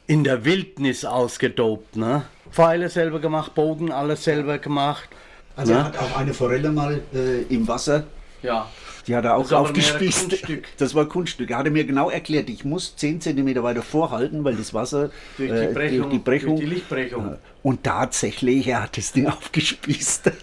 in 0.07 0.23
der 0.23 0.45
Wildnis 0.45 1.05
ausgetobt. 1.05 1.95
Ne? 1.95 2.23
Pfeile 2.51 2.89
selber 2.89 3.19
gemacht, 3.19 3.53
Bogen 3.55 3.91
alles 3.91 4.23
selber 4.23 4.57
gemacht. 4.57 5.09
Also 5.55 5.73
ne? 5.73 5.79
er 5.79 5.85
hat 5.85 5.97
auch 5.97 6.17
eine 6.17 6.33
Forelle 6.33 6.71
mal 6.71 7.01
äh, 7.13 7.43
im 7.43 7.67
Wasser 7.67 8.05
ja. 8.43 8.69
Die 9.07 9.15
hat 9.15 9.25
er 9.25 9.35
auch 9.35 9.51
aufgespießt. 9.51 10.37
Das 10.77 10.95
war 10.95 11.05
Kunststück. 11.05 11.49
Er 11.49 11.57
hatte 11.57 11.71
mir 11.71 11.85
genau 11.85 12.09
erklärt, 12.09 12.49
ich 12.49 12.63
muss 12.63 12.95
10 12.95 13.21
cm 13.21 13.63
weiter 13.63 13.81
vorhalten, 13.81 14.43
weil 14.43 14.55
das 14.55 14.73
Wasser 14.73 15.09
durch 15.37 15.51
die 15.51 15.73
Brechung, 15.73 15.81
äh, 15.81 15.97
durch 15.97 16.09
die, 16.09 16.19
Brechung, 16.19 16.49
durch 16.55 16.59
die 16.59 16.75
Lichtbrechung. 16.75 17.37
Und 17.63 17.83
tatsächlich, 17.83 18.67
er 18.67 18.83
hat 18.83 18.97
das 18.97 19.11
Ding 19.11 19.27
aufgespießt. 19.27 20.27
Ja. 20.27 20.33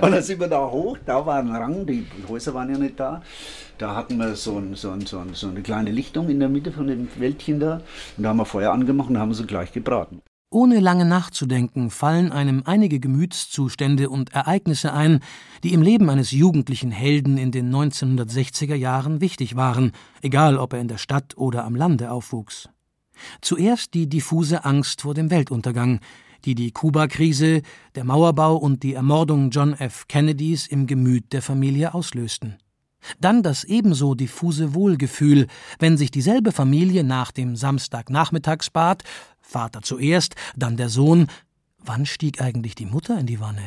Und 0.00 0.12
dann 0.12 0.22
sind 0.22 0.40
wir 0.40 0.48
da 0.48 0.68
hoch, 0.68 0.98
da 1.04 1.24
war 1.26 1.38
ein 1.38 1.50
Rang, 1.50 1.86
die 1.86 2.06
Häuser 2.28 2.54
waren 2.54 2.70
ja 2.72 2.78
nicht 2.78 2.98
da. 2.98 3.22
Da 3.78 3.94
hatten 3.94 4.18
wir 4.18 4.34
so, 4.34 4.58
ein, 4.58 4.74
so, 4.74 4.90
ein, 4.90 5.06
so, 5.06 5.18
ein, 5.18 5.34
so 5.34 5.48
eine 5.48 5.62
kleine 5.62 5.92
Lichtung 5.92 6.28
in 6.28 6.40
der 6.40 6.48
Mitte 6.48 6.72
von 6.72 6.88
dem 6.88 7.08
Wäldchen 7.16 7.60
da. 7.60 7.80
Und 8.16 8.24
da 8.24 8.30
haben 8.30 8.38
wir 8.38 8.44
Feuer 8.44 8.72
angemacht 8.72 9.08
und 9.08 9.18
haben 9.18 9.32
sie 9.32 9.46
gleich 9.46 9.72
gebraten. 9.72 10.20
Ohne 10.50 10.80
lange 10.80 11.04
nachzudenken, 11.04 11.90
fallen 11.90 12.32
einem 12.32 12.62
einige 12.64 12.98
Gemütszustände 12.98 14.08
und 14.08 14.32
Ereignisse 14.32 14.92
ein, 14.94 15.20
die 15.62 15.74
im 15.74 15.82
Leben 15.82 16.10
eines 16.10 16.30
jugendlichen 16.30 16.90
Helden 16.90 17.38
in 17.38 17.52
den 17.52 17.72
1960er 17.72 18.74
Jahren 18.74 19.20
wichtig 19.20 19.56
waren, 19.56 19.92
egal 20.22 20.56
ob 20.56 20.72
er 20.72 20.80
in 20.80 20.88
der 20.88 20.98
Stadt 20.98 21.36
oder 21.36 21.64
am 21.64 21.76
Lande 21.76 22.10
aufwuchs. 22.10 22.70
Zuerst 23.42 23.94
die 23.94 24.08
diffuse 24.08 24.64
Angst 24.64 25.02
vor 25.02 25.14
dem 25.14 25.30
Weltuntergang, 25.30 26.00
die 26.44 26.54
die 26.54 26.72
Kuba-Krise, 26.72 27.62
der 27.94 28.04
Mauerbau 28.04 28.56
und 28.56 28.82
die 28.82 28.94
Ermordung 28.94 29.50
John 29.50 29.74
F. 29.74 30.08
Kennedys 30.08 30.66
im 30.66 30.86
Gemüt 30.86 31.32
der 31.32 31.42
Familie 31.42 31.94
auslösten. 31.94 32.56
Dann 33.20 33.42
das 33.42 33.64
ebenso 33.64 34.14
diffuse 34.14 34.74
Wohlgefühl, 34.74 35.46
wenn 35.78 35.96
sich 35.96 36.10
dieselbe 36.10 36.52
Familie 36.52 37.04
nach 37.04 37.30
dem 37.30 37.56
Samstagnachmittagsbad 37.56 39.04
Vater 39.40 39.82
zuerst, 39.82 40.34
dann 40.56 40.76
der 40.76 40.88
Sohn. 40.88 41.28
Wann 41.78 42.06
stieg 42.06 42.40
eigentlich 42.40 42.74
die 42.74 42.86
Mutter 42.86 43.18
in 43.18 43.26
die 43.26 43.40
Wanne? 43.40 43.62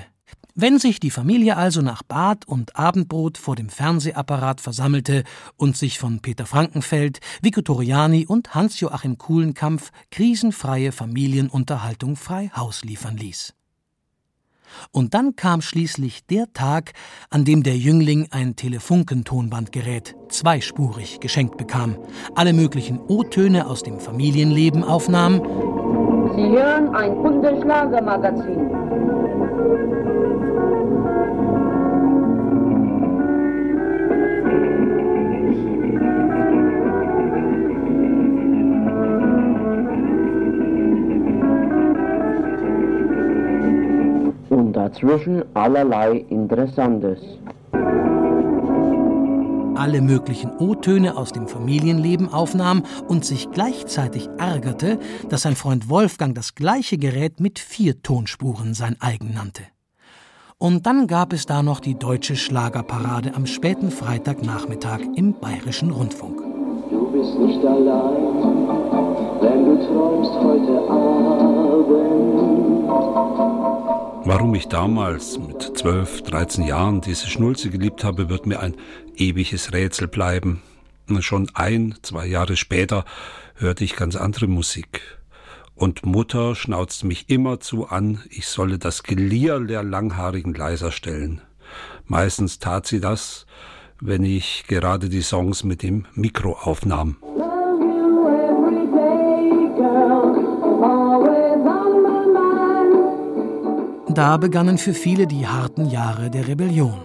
Wenn 0.54 0.80
sich 0.80 1.00
die 1.00 1.12
Familie 1.12 1.56
also 1.56 1.82
nach 1.82 2.04
Bad 2.04 2.46
und 2.46 2.76
Abendbrot 2.76 3.38
vor 3.38 3.56
dem 3.56 3.70
Fernsehapparat 3.70 4.60
versammelte 4.60 5.24
und 5.56 5.78
sich 5.78 5.98
von 5.98 6.20
Peter 6.20 6.46
Frankenfeld, 6.46 7.20
Vico 7.42 7.62
Toriani 7.62 8.26
und 8.26 8.54
Hans-Joachim 8.54 9.18
Kuhlenkampf 9.18 9.92
krisenfreie 10.12 10.92
Familienunterhaltung 10.92 12.18
frei 12.18 12.52
Haus 12.54 12.84
liefern 12.84 13.16
ließ. 13.16 13.54
Und 14.92 15.14
dann 15.14 15.36
kam 15.36 15.62
schließlich 15.62 16.26
der 16.28 16.52
Tag, 16.54 16.94
an 17.30 17.46
dem 17.46 17.64
der 17.64 17.78
Jüngling 17.78 18.28
ein 18.32 18.56
Telefunkentonbandgerät, 18.56 20.16
zweispurig, 20.30 21.20
geschenkt 21.20 21.58
bekam, 21.58 21.98
alle 22.36 22.54
möglichen 22.54 23.00
O-Töne 23.00 23.68
aus 23.68 23.84
dem 23.84 24.00
Familienleben 24.00 24.84
aufnahm. 24.84 25.42
Sie 26.36 26.48
hören 26.50 26.96
ein 26.96 27.16
Kundenschlagermagazin. 27.18 28.70
Dazwischen 44.82 45.44
allerlei 45.54 46.26
Interessantes. 46.30 47.20
Alle 49.76 50.02
möglichen 50.02 50.52
O-Töne 50.60 51.18
aus 51.18 51.32
dem 51.32 51.48
Familienleben 51.48 52.32
aufnahm 52.32 52.84
und 53.08 53.26
sich 53.26 53.50
gleichzeitig 53.52 54.30
ärgerte, 54.38 55.00
dass 55.30 55.44
sein 55.44 55.56
Freund 55.56 55.90
Wolfgang 55.90 56.36
das 56.36 56.56
gleiche 56.56 56.98
Gerät 56.98 57.40
mit 57.40 57.60
vier 57.60 58.02
Tonspuren 58.02 58.74
sein 58.74 58.96
eigen 59.00 59.34
nannte. 59.34 59.64
Und 60.58 60.86
dann 60.86 61.08
gab 61.08 61.34
es 61.34 61.46
da 61.46 61.64
noch 61.64 61.80
die 61.80 61.98
deutsche 61.98 62.36
Schlagerparade 62.36 63.34
am 63.36 63.48
späten 63.48 63.90
Freitagnachmittag 63.90 65.02
im 65.16 65.34
Bayerischen 65.34 65.90
Rundfunk. 65.90 66.42
Du 66.92 67.12
bist 67.12 67.40
nicht 67.40 67.66
allein, 67.66 68.14
wenn 69.42 69.66
du 69.66 69.74
träumst 69.88 70.34
heute 70.34 70.90
Abend. 70.90 71.02
Warum 74.24 74.54
ich 74.54 74.68
damals 74.68 75.40
mit 75.40 75.64
12, 75.78 76.22
13 76.22 76.64
Jahren 76.66 77.02
diese 77.02 77.28
Schnulze 77.28 77.72
geliebt 77.72 78.04
habe, 78.04 78.30
wird 78.30 78.46
mir 78.46 78.60
ein 78.60 78.76
ewiges 79.16 79.74
Rätsel 79.74 80.08
bleiben. 80.08 80.62
Schon 81.22 81.50
ein, 81.56 81.96
zwei 82.04 82.28
Jahre 82.28 82.56
später 82.56 83.04
hörte 83.56 83.84
ich 83.84 83.96
ganz 83.96 84.16
andere 84.16 84.46
Musik. 84.46 85.02
Und 85.74 86.06
Mutter 86.06 86.54
schnauzte 86.54 87.08
mich 87.08 87.30
immerzu 87.30 87.88
an, 87.88 88.22
ich 88.30 88.48
solle 88.48 88.78
das 88.78 89.02
Gelier 89.02 89.60
der 89.60 89.82
Langhaarigen 89.82 90.54
leiser 90.54 90.92
stellen. 90.92 91.42
Meistens 92.06 92.60
tat 92.60 92.86
sie 92.86 93.00
das, 93.00 93.48
wenn 94.00 94.24
ich 94.24 94.66
gerade 94.68 95.10
die 95.10 95.24
Songs 95.24 95.64
mit 95.64 95.82
dem 95.82 96.06
Mikro 96.14 96.54
aufnahm. 96.54 97.18
Da 104.14 104.36
begannen 104.36 104.78
für 104.78 104.94
viele 104.94 105.26
die 105.26 105.48
harten 105.48 105.90
Jahre 105.90 106.30
der 106.30 106.48
Rebellion. 106.48 107.00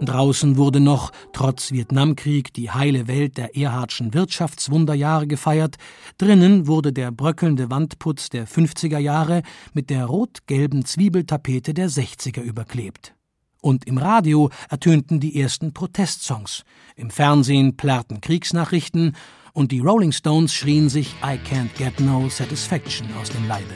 Draußen 0.00 0.56
wurde 0.56 0.78
noch, 0.78 1.10
trotz 1.32 1.72
Vietnamkrieg, 1.72 2.52
die 2.52 2.70
heile 2.70 3.08
Welt 3.08 3.36
der 3.36 3.56
Erhardschen 3.56 4.14
Wirtschaftswunderjahre 4.14 5.26
gefeiert, 5.26 5.76
drinnen 6.18 6.68
wurde 6.68 6.92
der 6.92 7.10
bröckelnde 7.10 7.68
Wandputz 7.70 8.28
der 8.28 8.46
50er 8.46 8.98
Jahre 8.98 9.42
mit 9.72 9.90
der 9.90 10.04
rot-gelben 10.04 10.84
Zwiebeltapete 10.84 11.74
der 11.74 11.88
60er 11.88 12.42
überklebt. 12.42 13.14
Und 13.60 13.86
im 13.86 13.98
Radio 13.98 14.50
ertönten 14.68 15.18
die 15.18 15.40
ersten 15.40 15.72
Protestsongs, 15.72 16.62
im 16.94 17.10
Fernsehen 17.10 17.76
plärrten 17.76 18.20
Kriegsnachrichten 18.20 19.16
und 19.52 19.72
die 19.72 19.80
Rolling 19.80 20.12
Stones 20.12 20.54
schrien 20.54 20.90
sich 20.90 21.14
I 21.24 21.38
can't 21.50 21.74
get 21.76 21.98
no 21.98 22.28
satisfaction 22.28 23.08
aus 23.20 23.30
dem 23.30 23.48
Leibe. 23.48 23.74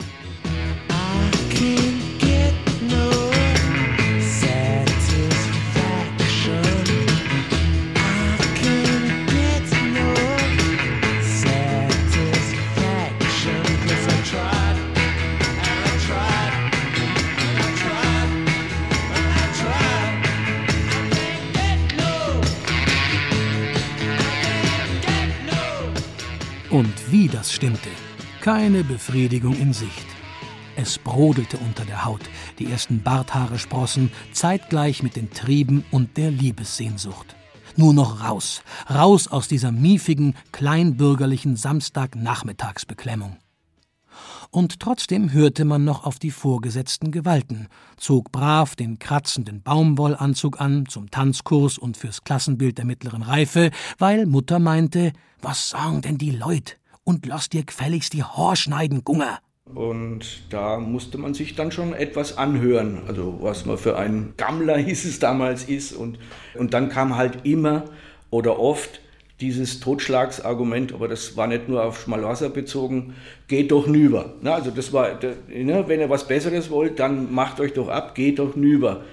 Wie 27.11 27.27
das 27.27 27.51
stimmte. 27.51 27.89
Keine 28.39 28.85
Befriedigung 28.85 29.53
in 29.59 29.73
Sicht. 29.73 30.05
Es 30.77 30.97
brodelte 30.97 31.57
unter 31.57 31.83
der 31.83 32.05
Haut, 32.05 32.21
die 32.57 32.71
ersten 32.71 33.03
Barthaare 33.03 33.59
sprossen, 33.59 34.13
zeitgleich 34.31 35.03
mit 35.03 35.17
den 35.17 35.29
Trieben 35.29 35.83
und 35.91 36.15
der 36.15 36.31
Liebessehnsucht. 36.31 37.35
Nur 37.75 37.93
noch 37.93 38.23
raus, 38.23 38.63
raus 38.89 39.27
aus 39.27 39.49
dieser 39.49 39.73
miefigen, 39.73 40.35
kleinbürgerlichen 40.53 41.57
Samstagnachmittagsbeklemmung. 41.57 43.35
Und 44.49 44.79
trotzdem 44.79 45.33
hörte 45.33 45.65
man 45.65 45.83
noch 45.83 46.05
auf 46.05 46.17
die 46.17 46.31
vorgesetzten 46.31 47.11
Gewalten, 47.11 47.67
zog 47.97 48.31
brav 48.31 48.77
den 48.77 48.99
kratzenden 48.99 49.61
Baumwollanzug 49.63 50.61
an 50.61 50.85
zum 50.85 51.11
Tanzkurs 51.11 51.77
und 51.77 51.97
fürs 51.97 52.23
Klassenbild 52.23 52.77
der 52.77 52.85
mittleren 52.85 53.21
Reife, 53.21 53.71
weil 53.97 54.27
Mutter 54.27 54.59
meinte, 54.59 55.11
was 55.41 55.67
sagen 55.67 56.01
denn 56.01 56.17
die 56.17 56.31
Leut? 56.31 56.77
Und 57.11 57.25
lass 57.25 57.49
dir 57.49 57.65
gefälligst 57.65 58.13
die 58.13 58.23
Haar 58.23 58.55
schneiden, 58.55 59.03
Gunger. 59.03 59.39
Und 59.65 60.43
da 60.49 60.79
musste 60.79 61.17
man 61.17 61.33
sich 61.33 61.55
dann 61.55 61.69
schon 61.69 61.91
etwas 61.91 62.37
anhören, 62.37 63.01
also 63.05 63.37
was 63.41 63.65
man 63.65 63.77
für 63.77 63.97
ein 63.97 64.33
Gammler 64.37 64.77
hieß 64.87 65.03
es 65.03 65.19
damals 65.19 65.65
ist. 65.65 65.91
Und, 65.91 66.19
und 66.57 66.73
dann 66.73 66.87
kam 66.87 67.17
halt 67.17 67.45
immer 67.45 67.83
oder 68.29 68.59
oft 68.59 69.01
dieses 69.41 69.81
Totschlagsargument, 69.81 70.93
aber 70.93 71.09
das 71.09 71.35
war 71.35 71.47
nicht 71.47 71.67
nur 71.67 71.83
auf 71.83 71.99
Schmalwasser 71.99 72.49
bezogen, 72.49 73.13
geht 73.49 73.71
doch 73.71 73.87
nüber. 73.87 74.35
Na, 74.41 74.53
also 74.53 74.71
das 74.71 74.93
war, 74.93 75.19
ne, 75.49 75.83
wenn 75.87 75.99
ihr 75.99 76.09
was 76.09 76.29
Besseres 76.29 76.71
wollt, 76.71 76.97
dann 76.97 77.33
macht 77.33 77.59
euch 77.59 77.73
doch 77.73 77.89
ab, 77.89 78.15
geht 78.15 78.39
doch 78.39 78.55
nüber. 78.55 79.03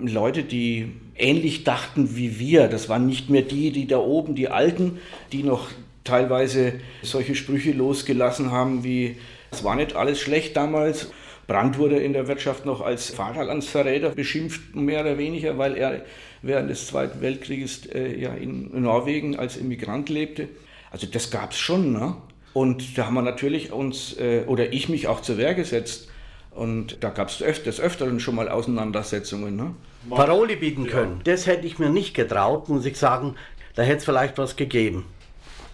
Leute, 0.00 0.44
die 0.44 0.92
ähnlich 1.16 1.64
dachten 1.64 2.14
wie 2.14 2.38
wir, 2.38 2.68
das 2.68 2.88
waren 2.88 3.06
nicht 3.06 3.28
mehr 3.28 3.42
die, 3.42 3.72
die 3.72 3.88
da 3.88 3.98
oben, 3.98 4.36
die 4.36 4.50
Alten, 4.50 5.00
die 5.32 5.42
noch 5.42 5.68
teilweise 6.10 6.74
solche 7.02 7.34
Sprüche 7.34 7.72
losgelassen 7.72 8.50
haben 8.50 8.82
wie, 8.82 9.16
es 9.52 9.62
war 9.62 9.76
nicht 9.76 9.94
alles 9.94 10.20
schlecht 10.20 10.56
damals. 10.56 11.10
Brandt 11.46 11.78
wurde 11.78 11.98
in 11.98 12.12
der 12.12 12.28
Wirtschaft 12.28 12.66
noch 12.66 12.80
als 12.80 13.10
Vaterlandsverräter 13.10 14.10
beschimpft, 14.10 14.74
mehr 14.74 15.00
oder 15.00 15.18
weniger, 15.18 15.58
weil 15.58 15.76
er 15.76 16.04
während 16.42 16.70
des 16.70 16.86
Zweiten 16.86 17.20
Weltkrieges 17.20 17.86
äh, 17.86 18.16
ja, 18.20 18.34
in 18.34 18.82
Norwegen 18.82 19.36
als 19.36 19.56
Immigrant 19.56 20.08
lebte. 20.08 20.48
Also 20.90 21.06
das 21.06 21.30
gab 21.30 21.52
es 21.52 21.58
schon. 21.58 21.92
Ne? 21.92 22.16
Und 22.52 22.98
da 22.98 23.06
haben 23.06 23.14
wir 23.14 23.22
natürlich 23.22 23.72
uns, 23.72 24.16
äh, 24.18 24.44
oder 24.46 24.72
ich 24.72 24.88
mich 24.88 25.06
auch 25.06 25.22
zur 25.22 25.38
Wehr 25.38 25.54
gesetzt. 25.54 26.08
Und 26.50 27.02
da 27.02 27.10
gab 27.10 27.28
es 27.28 27.38
des 27.38 27.80
Öfteren 27.80 28.18
schon 28.18 28.34
mal 28.34 28.48
Auseinandersetzungen. 28.48 29.54
Ne? 29.56 29.74
Paroli 30.08 30.56
bieten 30.56 30.86
können, 30.86 31.20
das 31.24 31.46
hätte 31.46 31.66
ich 31.66 31.78
mir 31.78 31.90
nicht 31.90 32.14
getraut, 32.14 32.68
muss 32.68 32.84
ich 32.84 32.96
sagen. 32.96 33.36
Da 33.74 33.82
hätte 33.82 33.98
es 33.98 34.04
vielleicht 34.04 34.38
was 34.38 34.56
gegeben. 34.56 35.04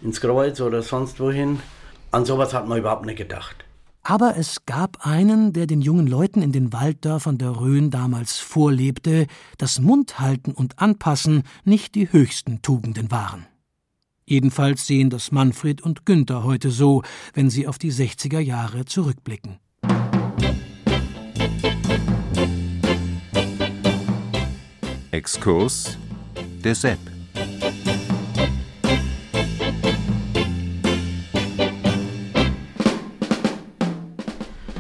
Ins 0.07 0.21
Kreuz 0.21 0.61
oder 0.61 0.83
sonst 0.83 1.19
wohin. 1.19 1.59
An 2.13 2.25
sowas 2.25 2.55
hat 2.55 2.69
man 2.69 2.79
überhaupt 2.79 3.05
nicht 3.07 3.19
gedacht. 3.19 3.65
Aber 4.05 4.37
es 4.37 4.65
gab 4.65 5.05
einen, 5.05 5.53
der 5.53 5.67
den 5.67 5.83
jungen 5.83 6.07
Leuten 6.07 6.43
in 6.43 6.53
den 6.53 6.73
Walddörfern 6.73 7.39
der 7.39 7.59
Rhön 7.59 7.91
damals 7.91 8.39
vorlebte, 8.39 9.27
dass 9.59 9.81
Mundhalten 9.81 10.55
und 10.55 10.79
Anpassen 10.79 11.43
nicht 11.65 11.97
die 11.97 12.13
höchsten 12.13 12.63
Tugenden 12.63 13.11
waren. 13.11 13.47
Jedenfalls 14.25 14.87
sehen 14.87 15.11
das 15.11 15.33
Manfred 15.33 15.83
und 15.83 16.07
Günther 16.07 16.45
heute 16.45 16.71
so, 16.71 17.03
wenn 17.35 17.51
sie 17.51 17.67
auf 17.67 17.77
die 17.77 17.93
60er 17.93 18.39
Jahre 18.39 18.85
zurückblicken. 18.85 19.59
Exkurs 25.11 25.99
der 26.63 26.77
Sepp. 26.77 27.01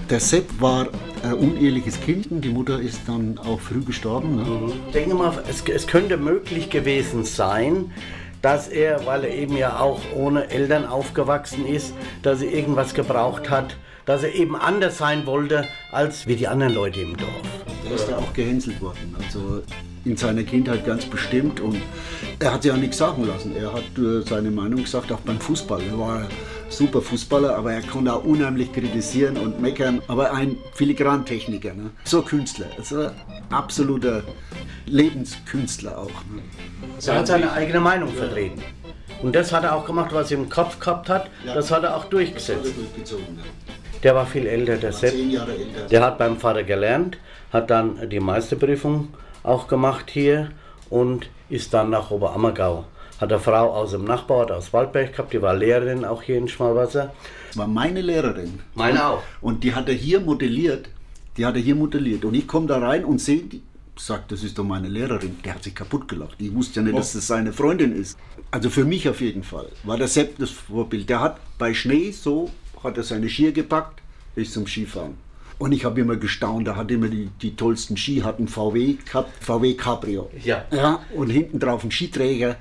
Der 0.09 0.21
Sepp 0.21 0.61
war 0.61 0.87
ein 1.25 1.35
uneheliches 1.35 2.01
Kind 2.01 2.31
und 2.31 2.41
die 2.43 2.51
Mutter 2.51 2.81
ist 2.81 3.01
dann 3.07 3.39
auch 3.39 3.59
früh 3.59 3.81
gestorben. 3.81 4.37
Ne? 4.37 4.73
Ich 4.87 4.93
denke 4.93 5.17
mal, 5.17 5.33
es, 5.49 5.65
es 5.69 5.89
könnte 5.89 6.17
möglich 6.17 6.71
gewesen 6.71 7.25
sein, 7.25 7.91
dass 8.41 8.69
er, 8.69 9.05
weil 9.05 9.25
er 9.25 9.35
eben 9.35 9.57
ja 9.57 9.81
auch 9.81 10.01
ohne 10.15 10.49
Eltern 10.49 10.85
aufgewachsen 10.87 11.67
ist, 11.67 11.93
dass 12.23 12.41
er 12.41 12.53
irgendwas 12.53 12.95
gebraucht 12.95 13.51
hat, 13.51 13.77
dass 14.05 14.23
er 14.23 14.33
eben 14.33 14.55
anders 14.55 14.99
sein 14.99 15.27
wollte 15.27 15.67
als 15.91 16.29
wie 16.29 16.37
die 16.37 16.47
anderen 16.47 16.75
Leute 16.75 17.01
im 17.01 17.17
Dorf. 17.17 17.43
Er 17.89 17.97
ist 17.97 18.09
ja 18.09 18.17
auch 18.17 18.33
gehänselt 18.33 18.81
worden, 18.81 19.17
also 19.19 19.63
in 20.05 20.17
seiner 20.17 20.45
Kindheit 20.45 20.87
ganz 20.87 21.05
bestimmt 21.05 21.61
und 21.61 21.83
er 22.39 22.55
hat 22.55 22.63
sich 22.63 22.71
auch 22.71 22.77
nichts 22.77 22.99
sagen 22.99 23.27
lassen. 23.27 23.57
Er 23.57 23.73
hat 23.73 23.99
äh, 23.99 24.21
seine 24.23 24.53
Meinung 24.53 24.85
gesagt, 24.85 25.11
auch 25.11 25.21
beim 25.21 25.41
Fußball. 25.41 25.81
Er 25.83 25.99
war 25.99 26.29
super 26.69 27.01
Fußballer, 27.01 27.57
aber 27.57 27.73
er 27.73 27.83
konnte 27.83 28.13
auch 28.13 28.25
unheimlich 28.25 28.73
kritisieren 28.73 29.37
und 29.37 29.61
meckern. 29.61 30.03
Aber 30.09 30.33
ein 30.33 30.57
Filigrantechniker, 30.75 31.75
ne? 31.75 31.91
so 32.05 32.23
Künstler, 32.23 32.67
also 32.77 33.11
absoluter 33.51 34.23
Lebenskünstler 34.87 35.99
auch. 35.99 36.07
Ne? 36.07 36.43
Er 37.07 37.19
hat 37.19 37.27
seine 37.27 37.53
eigene 37.53 37.81
Meinung 37.81 38.13
vertreten. 38.13 38.63
Und 39.23 39.35
das 39.35 39.53
hat 39.53 39.65
er 39.65 39.75
auch 39.75 39.87
gemacht, 39.87 40.11
was 40.13 40.31
er 40.31 40.39
im 40.39 40.49
Kopf 40.49 40.79
gehabt 40.79 41.09
hat, 41.09 41.31
das 41.47 41.71
hat 41.71 41.85
er 41.85 41.97
auch 41.97 42.05
durchgesetzt. 42.05 42.75
Der 44.03 44.15
war 44.15 44.27
viel 44.27 44.47
älter, 44.47 44.77
der 44.77 44.93
Sepp. 44.93 45.15
Der 45.91 46.03
hat 46.03 46.19
beim 46.19 46.37
Vater 46.37 46.63
gelernt, 46.65 47.17
hat 47.53 47.71
dann 47.71 48.11
die 48.11 48.21
Meisterprüfung 48.21 49.09
auch 49.43 49.69
gemacht 49.69 50.11
hier 50.11 50.51
und 50.91 51.29
ist 51.49 51.73
dann 51.73 51.91
nach 51.91 52.11
Oberammergau. 52.11 52.85
Hat 53.21 53.33
eine 53.33 53.41
Frau 53.41 53.73
aus 53.73 53.93
dem 53.93 54.05
Nachbarort 54.05 54.53
aus 54.53 54.73
Waldberg 54.73 55.13
gehabt, 55.13 55.33
die 55.33 55.41
war 55.41 55.55
Lehrerin 55.55 56.05
auch 56.05 56.23
hier 56.23 56.37
in 56.37 56.49
Schmalwasser. 56.49 57.15
Das 57.49 57.57
war 57.57 57.67
meine 57.67 58.03
Lehrerin. 58.03 58.61
Meine 58.75 59.07
auch. 59.07 59.23
Und 59.41 59.65
die 59.65 59.75
hat 59.75 59.89
er 59.89 59.95
hier 59.95 60.21
modelliert. 60.21 60.91
Die 61.37 61.47
hat 61.47 61.55
er 61.55 61.63
hier 61.63 61.75
modelliert. 61.75 62.25
Und 62.25 62.35
ich 62.35 62.47
komme 62.47 62.67
da 62.67 62.79
rein 62.79 63.05
und 63.05 63.21
sehe, 63.21 63.43
die 63.43 63.63
sagt, 63.99 64.33
das 64.33 64.43
ist 64.43 64.59
doch 64.59 64.65
meine 64.65 64.89
Lehrerin. 64.89 65.39
Der 65.45 65.55
hat 65.55 65.63
sich 65.63 65.75
kaputt 65.75 66.09
gelacht. 66.09 66.37
Ich 66.39 66.55
wusste 66.55 66.81
ja 66.81 66.87
nicht, 66.87 66.99
dass 66.99 67.15
das 67.15 67.27
seine 67.27 67.53
Freundin 67.53 67.95
ist. 67.95 68.19
Also 68.51 68.71
für 68.71 68.85
mich 68.85 69.09
auf 69.09 69.21
jeden 69.21 69.43
Fall 69.43 69.69
war 69.85 69.97
der 69.97 70.09
Sepp 70.09 70.39
das 70.39 70.51
Vorbild. 70.51 71.09
Der 71.09 71.21
hat 71.21 71.39
bei 71.59 71.73
Schnee 71.73 72.11
so, 72.11 72.51
hat 72.83 72.97
er 72.97 73.03
seine 73.03 73.29
Skier 73.29 73.53
gepackt, 73.53 74.01
ist 74.35 74.53
zum 74.53 74.67
Skifahren. 74.67 75.15
Und 75.59 75.73
ich 75.73 75.87
habe 75.87 76.01
immer 76.01 76.17
gestaunt, 76.17 76.67
da 76.69 76.77
hat 76.77 76.91
immer 76.91 77.09
die, 77.09 77.31
die 77.41 77.57
tollsten 77.57 77.97
Ski, 77.97 78.21
hat 78.21 78.39
einen 78.39 78.49
VW 78.49 78.97
gehabt, 79.05 79.43
VW 79.43 79.73
Cabrio. 79.75 80.29
Ja. 80.45 80.67
ja. 80.71 81.01
Und 81.15 81.31
hinten 81.31 81.59
drauf 81.59 81.83
ein 81.83 81.91
Skiträger. 81.91 82.57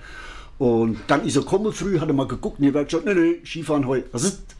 Und 0.57 0.99
dann 1.07 1.25
ist 1.25 1.35
er 1.35 1.41
gekommen 1.41 1.73
früh, 1.73 1.99
hat 1.99 2.07
er 2.07 2.13
mal 2.13 2.27
geguckt 2.27 2.59
und 2.59 2.65
ich 2.65 2.73
gesagt, 2.73 3.05
nee, 3.05 3.13
nee, 3.13 3.41
Skifahren 3.45 3.87
heute. 3.87 4.07
Was 4.11 4.23
ist? 4.23 4.55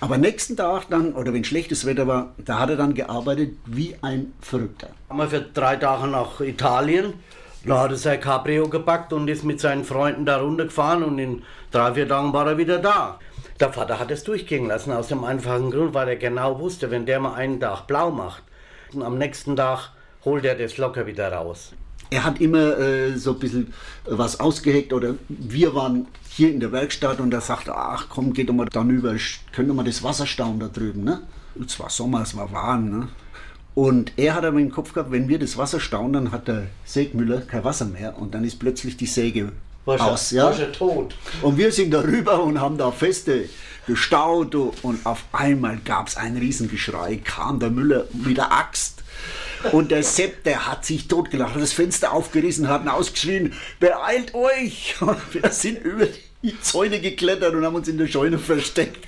Aber 0.00 0.18
nächsten 0.18 0.56
Tag 0.56 0.86
dann, 0.90 1.12
oder 1.14 1.32
wenn 1.32 1.44
schlechtes 1.44 1.86
Wetter 1.86 2.06
war, 2.06 2.34
da 2.38 2.58
hat 2.58 2.70
er 2.70 2.76
dann 2.76 2.94
gearbeitet 2.94 3.56
wie 3.66 3.94
ein 4.02 4.32
Verrückter. 4.40 4.88
Haben 5.08 5.18
wir 5.18 5.28
für 5.28 5.40
drei 5.40 5.76
Tage 5.76 6.08
nach 6.08 6.40
Italien. 6.40 7.14
Da 7.64 7.82
hat 7.82 7.92
er 7.92 7.96
sein 7.96 8.20
Cabrio 8.20 8.68
gepackt 8.68 9.12
und 9.12 9.28
ist 9.28 9.44
mit 9.44 9.60
seinen 9.60 9.84
Freunden 9.84 10.26
da 10.26 10.38
runtergefahren 10.40 11.04
und 11.04 11.18
in 11.20 11.42
drei, 11.70 11.94
vier 11.94 12.08
Tagen 12.08 12.32
war 12.32 12.48
er 12.48 12.58
wieder 12.58 12.80
da. 12.80 13.20
Der 13.60 13.72
Vater 13.72 14.00
hat 14.00 14.10
es 14.10 14.24
durchgehen 14.24 14.66
lassen, 14.66 14.90
aus 14.90 15.06
dem 15.06 15.22
einfachen 15.22 15.70
Grund, 15.70 15.94
weil 15.94 16.08
er 16.08 16.16
genau 16.16 16.58
wusste, 16.58 16.90
wenn 16.90 17.06
der 17.06 17.20
mal 17.20 17.34
einen 17.34 17.60
Tag 17.60 17.86
blau 17.86 18.10
macht, 18.10 18.42
am 19.00 19.18
nächsten 19.18 19.54
Tag 19.54 19.90
holt 20.24 20.44
er 20.44 20.56
das 20.56 20.78
locker 20.78 21.06
wieder 21.06 21.32
raus. 21.32 21.72
Er 22.12 22.24
hat 22.24 22.40
immer 22.40 22.78
äh, 22.78 23.16
so 23.16 23.32
ein 23.32 23.38
bisschen 23.38 23.72
was 24.04 24.38
ausgeheckt 24.40 24.92
oder 24.92 25.14
wir 25.28 25.74
waren 25.74 26.06
hier 26.28 26.50
in 26.50 26.60
der 26.60 26.72
Werkstatt 26.72 27.20
und 27.20 27.32
er 27.32 27.40
sagte, 27.40 27.74
ach 27.76 28.06
komm, 28.08 28.32
geht 28.32 28.48
doch 28.48 28.54
mal 28.54 28.66
dann 28.70 28.90
über, 28.90 29.14
können 29.52 29.74
wir 29.76 29.84
das 29.84 30.02
Wasser 30.02 30.26
stauen 30.26 30.58
da 30.60 30.68
drüben, 30.68 31.04
ne? 31.04 31.20
Es 31.64 31.78
war 31.78 31.90
Sommer, 31.90 32.22
es 32.22 32.34
war 32.36 32.50
warm, 32.52 32.90
ne? 32.90 33.08
Und 33.74 34.12
er 34.16 34.34
hat 34.34 34.44
aber 34.44 34.58
im 34.60 34.70
Kopf 34.70 34.92
gehabt, 34.92 35.10
wenn 35.12 35.28
wir 35.28 35.38
das 35.38 35.56
Wasser 35.56 35.80
stauen, 35.80 36.12
dann 36.12 36.30
hat 36.32 36.48
der 36.48 36.64
Sägmüller 36.84 37.40
kein 37.40 37.64
Wasser 37.64 37.86
mehr 37.86 38.18
und 38.18 38.34
dann 38.34 38.44
ist 38.44 38.58
plötzlich 38.58 38.96
die 38.98 39.06
Säge 39.06 39.52
War 39.86 39.98
schon- 39.98 40.08
aus. 40.08 40.30
Ja? 40.30 40.44
war 40.46 40.52
schon 40.54 40.72
tot. 40.72 41.14
Und 41.40 41.56
wir 41.56 41.72
sind 41.72 41.90
darüber 41.92 42.42
und 42.42 42.60
haben 42.60 42.76
da 42.76 42.90
Feste 42.90 43.48
gestaut 43.86 44.54
und 44.54 45.04
auf 45.06 45.24
einmal 45.32 45.78
gab 45.84 46.08
es 46.08 46.16
ein 46.16 46.36
Riesengeschrei, 46.36 47.16
kam 47.24 47.58
der 47.60 47.70
Müller 47.70 48.04
mit 48.12 48.36
der 48.36 48.52
Axt. 48.52 49.02
Und 49.70 49.90
der 49.90 50.02
Sepp, 50.02 50.44
der 50.44 50.66
hat 50.66 50.84
sich 50.84 51.06
totgelacht, 51.06 51.54
hat 51.54 51.62
das 51.62 51.72
Fenster 51.72 52.12
aufgerissen, 52.12 52.68
hat 52.68 52.86
ausgeschrien, 52.88 53.52
beeilt 53.78 54.34
euch! 54.34 54.96
Und 55.00 55.18
wir 55.32 55.50
sind 55.50 55.84
über 55.84 56.06
die 56.42 56.60
Zäune 56.60 57.00
geklettert 57.00 57.54
und 57.54 57.64
haben 57.64 57.76
uns 57.76 57.88
in 57.88 57.98
der 57.98 58.08
Scheune 58.08 58.38
versteckt. 58.38 59.06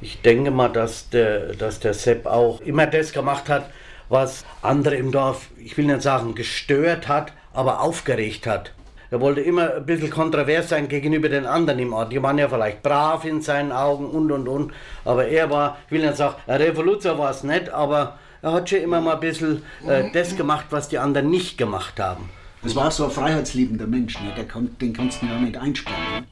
Ich 0.00 0.20
denke 0.20 0.50
mal, 0.50 0.68
dass 0.68 1.08
der, 1.08 1.54
dass 1.54 1.80
der 1.80 1.94
Sepp 1.94 2.26
auch 2.26 2.60
immer 2.60 2.86
das 2.86 3.12
gemacht 3.12 3.48
hat, 3.48 3.70
was 4.08 4.44
andere 4.62 4.96
im 4.96 5.10
Dorf, 5.10 5.48
ich 5.56 5.76
will 5.76 5.86
nicht 5.86 6.02
sagen 6.02 6.34
gestört 6.34 7.08
hat, 7.08 7.32
aber 7.52 7.80
aufgeregt 7.80 8.46
hat. 8.46 8.72
Er 9.10 9.20
wollte 9.20 9.40
immer 9.40 9.74
ein 9.74 9.86
bisschen 9.86 10.10
kontrovers 10.10 10.68
sein 10.68 10.88
gegenüber 10.88 11.28
den 11.28 11.46
anderen 11.46 11.78
im 11.78 11.92
Ort. 11.92 12.12
Die 12.12 12.22
waren 12.22 12.38
ja 12.38 12.48
vielleicht 12.48 12.82
brav 12.82 13.24
in 13.24 13.40
seinen 13.40 13.72
Augen 13.72 14.10
und 14.10 14.30
und 14.32 14.48
und. 14.48 14.72
Aber 15.04 15.26
er 15.26 15.48
war, 15.48 15.78
ich 15.86 15.92
will 15.92 16.04
nicht 16.04 16.16
sagen, 16.16 16.34
ein 16.46 16.60
Revoluzer 16.60 17.16
war 17.18 17.30
es 17.30 17.44
nicht, 17.44 17.70
aber 17.70 18.18
er 18.46 18.52
hat 18.52 18.70
schon 18.70 18.78
immer 18.78 19.00
mal 19.00 19.14
ein 19.14 19.20
bisschen 19.20 19.62
äh, 19.88 20.08
das 20.12 20.36
gemacht, 20.36 20.66
was 20.70 20.88
die 20.88 20.98
anderen 20.98 21.30
nicht 21.30 21.58
gemacht 21.58 21.98
haben. 21.98 22.30
Das 22.62 22.76
war 22.76 22.92
so 22.92 23.04
ein 23.04 23.10
freiheitsliebender 23.10 23.88
Mensch, 23.88 24.20
ne? 24.20 24.32
Der 24.36 24.46
kon, 24.46 24.70
den 24.80 24.92
kannst 24.92 25.20
du 25.20 25.26
ja 25.26 25.36
nicht 25.36 25.56
einsperren. 25.56 26.00
Ne? 26.12 26.26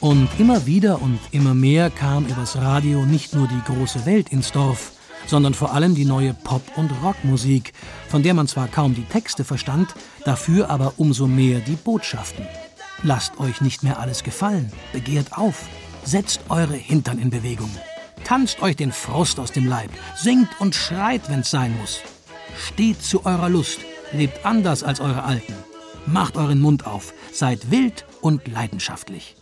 Und 0.00 0.28
immer 0.38 0.66
wieder 0.66 1.00
und 1.00 1.18
immer 1.30 1.54
mehr 1.54 1.88
kam 1.88 2.26
übers 2.26 2.56
Radio 2.56 3.06
nicht 3.06 3.34
nur 3.34 3.48
die 3.48 3.72
große 3.72 4.04
Welt 4.04 4.28
ins 4.30 4.52
Dorf, 4.52 4.92
sondern 5.26 5.54
vor 5.54 5.72
allem 5.72 5.94
die 5.94 6.04
neue 6.04 6.34
Pop- 6.34 6.76
und 6.76 6.90
Rockmusik, 7.02 7.72
von 8.08 8.22
der 8.22 8.34
man 8.34 8.48
zwar 8.48 8.68
kaum 8.68 8.94
die 8.94 9.04
Texte 9.04 9.44
verstand, 9.44 9.94
dafür 10.26 10.68
aber 10.68 10.94
umso 10.98 11.26
mehr 11.26 11.60
die 11.60 11.76
Botschaften. 11.76 12.46
Lasst 13.02 13.40
euch 13.40 13.62
nicht 13.62 13.82
mehr 13.82 13.98
alles 13.98 14.24
gefallen, 14.24 14.70
begehrt 14.92 15.38
auf, 15.38 15.66
setzt 16.04 16.40
eure 16.48 16.74
Hintern 16.74 17.18
in 17.18 17.30
Bewegung, 17.30 17.70
tanzt 18.24 18.62
euch 18.62 18.76
den 18.76 18.92
Frust 18.92 19.38
aus 19.38 19.52
dem 19.52 19.66
Leib, 19.66 19.90
singt 20.16 20.48
und 20.60 20.74
schreit, 20.74 21.28
wenn's 21.28 21.50
sein 21.50 21.76
muss. 21.78 22.00
Steht 22.56 23.02
zu 23.02 23.24
eurer 23.24 23.48
Lust, 23.48 23.80
lebt 24.12 24.44
anders 24.44 24.82
als 24.82 25.00
eure 25.00 25.24
Alten, 25.24 25.54
macht 26.06 26.36
euren 26.36 26.60
Mund 26.60 26.86
auf, 26.86 27.12
seid 27.32 27.70
wild 27.70 28.04
und 28.20 28.48
leidenschaftlich. 28.48 29.36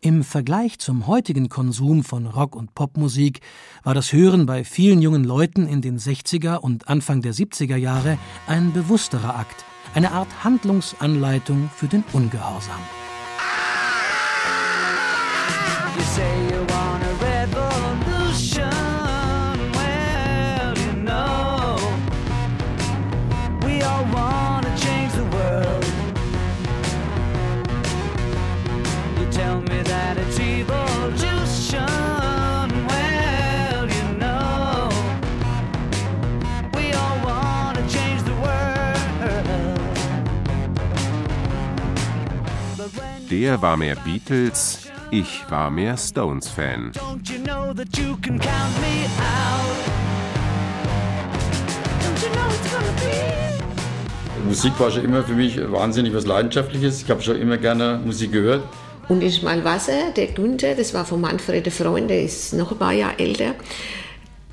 Im 0.00 0.22
Vergleich 0.22 0.78
zum 0.78 1.08
heutigen 1.08 1.48
Konsum 1.48 2.04
von 2.04 2.26
Rock- 2.26 2.54
und 2.54 2.72
Popmusik 2.74 3.40
war 3.82 3.94
das 3.94 4.12
Hören 4.12 4.46
bei 4.46 4.62
vielen 4.62 5.02
jungen 5.02 5.24
Leuten 5.24 5.66
in 5.66 5.82
den 5.82 5.98
60er 5.98 6.58
und 6.58 6.88
Anfang 6.88 7.20
der 7.20 7.34
70er 7.34 7.74
Jahre 7.74 8.16
ein 8.46 8.72
bewussterer 8.72 9.34
Akt, 9.36 9.64
eine 9.94 10.12
Art 10.12 10.44
Handlungsanleitung 10.44 11.68
für 11.74 11.88
den 11.88 12.04
Ungehorsam. 12.12 12.80
Der 43.48 43.62
war 43.62 43.76
mehr 43.76 43.94
Beatles, 43.94 44.87
ich 45.10 45.44
war 45.50 45.70
mehr 45.70 45.96
Stones-Fan. 45.96 46.92
Don't 46.92 47.30
you 47.30 47.42
know 47.42 47.72
that 47.72 47.96
you 47.96 48.16
can 48.22 48.38
count 48.38 48.80
me 48.80 49.06
out? 49.18 49.76
Don't 52.02 52.22
you 52.22 52.30
know 52.34 52.48
it's 52.50 52.70
gonna 52.70 52.92
be? 52.98 54.44
Musik 54.46 54.78
war 54.78 54.90
schon 54.90 55.04
immer 55.04 55.22
für 55.22 55.32
mich 55.32 55.58
wahnsinnig 55.70 56.14
was 56.14 56.26
Leidenschaftliches. 56.26 57.02
Ich 57.02 57.10
habe 57.10 57.22
schon 57.22 57.36
immer 57.36 57.56
gerne 57.56 58.00
Musik 58.04 58.32
gehört. 58.32 58.62
Und 59.08 59.22
in 59.22 59.32
Schmalwasser, 59.32 60.10
der 60.14 60.26
Günther, 60.26 60.74
das 60.74 60.92
war 60.92 61.04
von 61.04 61.20
Manfred 61.20 61.64
der 61.64 61.72
Freund, 61.72 62.10
der 62.10 62.22
ist 62.22 62.52
noch 62.52 62.72
ein 62.72 62.78
paar 62.78 62.92
Jahre 62.92 63.18
älter, 63.18 63.54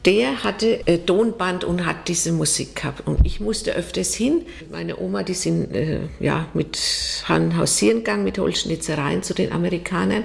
der 0.05 0.43
hatte 0.43 0.87
äh, 0.87 0.99
Tonband 0.99 1.63
und 1.63 1.85
hat 1.85 2.07
diese 2.07 2.31
Musik 2.31 2.75
gehabt. 2.75 3.07
Und 3.07 3.25
ich 3.25 3.39
musste 3.39 3.73
öfters 3.73 4.13
hin. 4.13 4.43
Meine 4.71 4.99
Oma, 4.99 5.23
die 5.23 5.33
sind 5.33 5.73
äh, 5.75 6.01
ja, 6.19 6.47
mit 6.53 7.23
Han 7.27 7.57
hausieren 7.57 7.97
gegangen, 7.97 8.23
mit 8.23 8.37
Holzschnitzereien 8.37 9.23
zu 9.23 9.33
den 9.33 9.51
Amerikanern. 9.51 10.23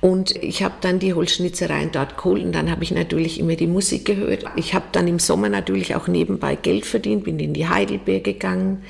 Und 0.00 0.36
ich 0.36 0.62
habe 0.62 0.74
dann 0.82 0.98
die 0.98 1.14
Holzschnitzereien 1.14 1.90
dort 1.90 2.16
geholt 2.16 2.44
und 2.44 2.52
dann 2.52 2.70
habe 2.70 2.84
ich 2.84 2.92
natürlich 2.92 3.40
immer 3.40 3.56
die 3.56 3.66
Musik 3.66 4.04
gehört. 4.04 4.44
Ich 4.54 4.74
habe 4.74 4.84
dann 4.92 5.08
im 5.08 5.18
Sommer 5.18 5.48
natürlich 5.48 5.96
auch 5.96 6.06
nebenbei 6.06 6.54
Geld 6.54 6.86
verdient, 6.86 7.24
bin 7.24 7.40
in 7.40 7.54
die 7.54 7.66
Heidelbeer 7.66 8.20
gegangen 8.20 8.84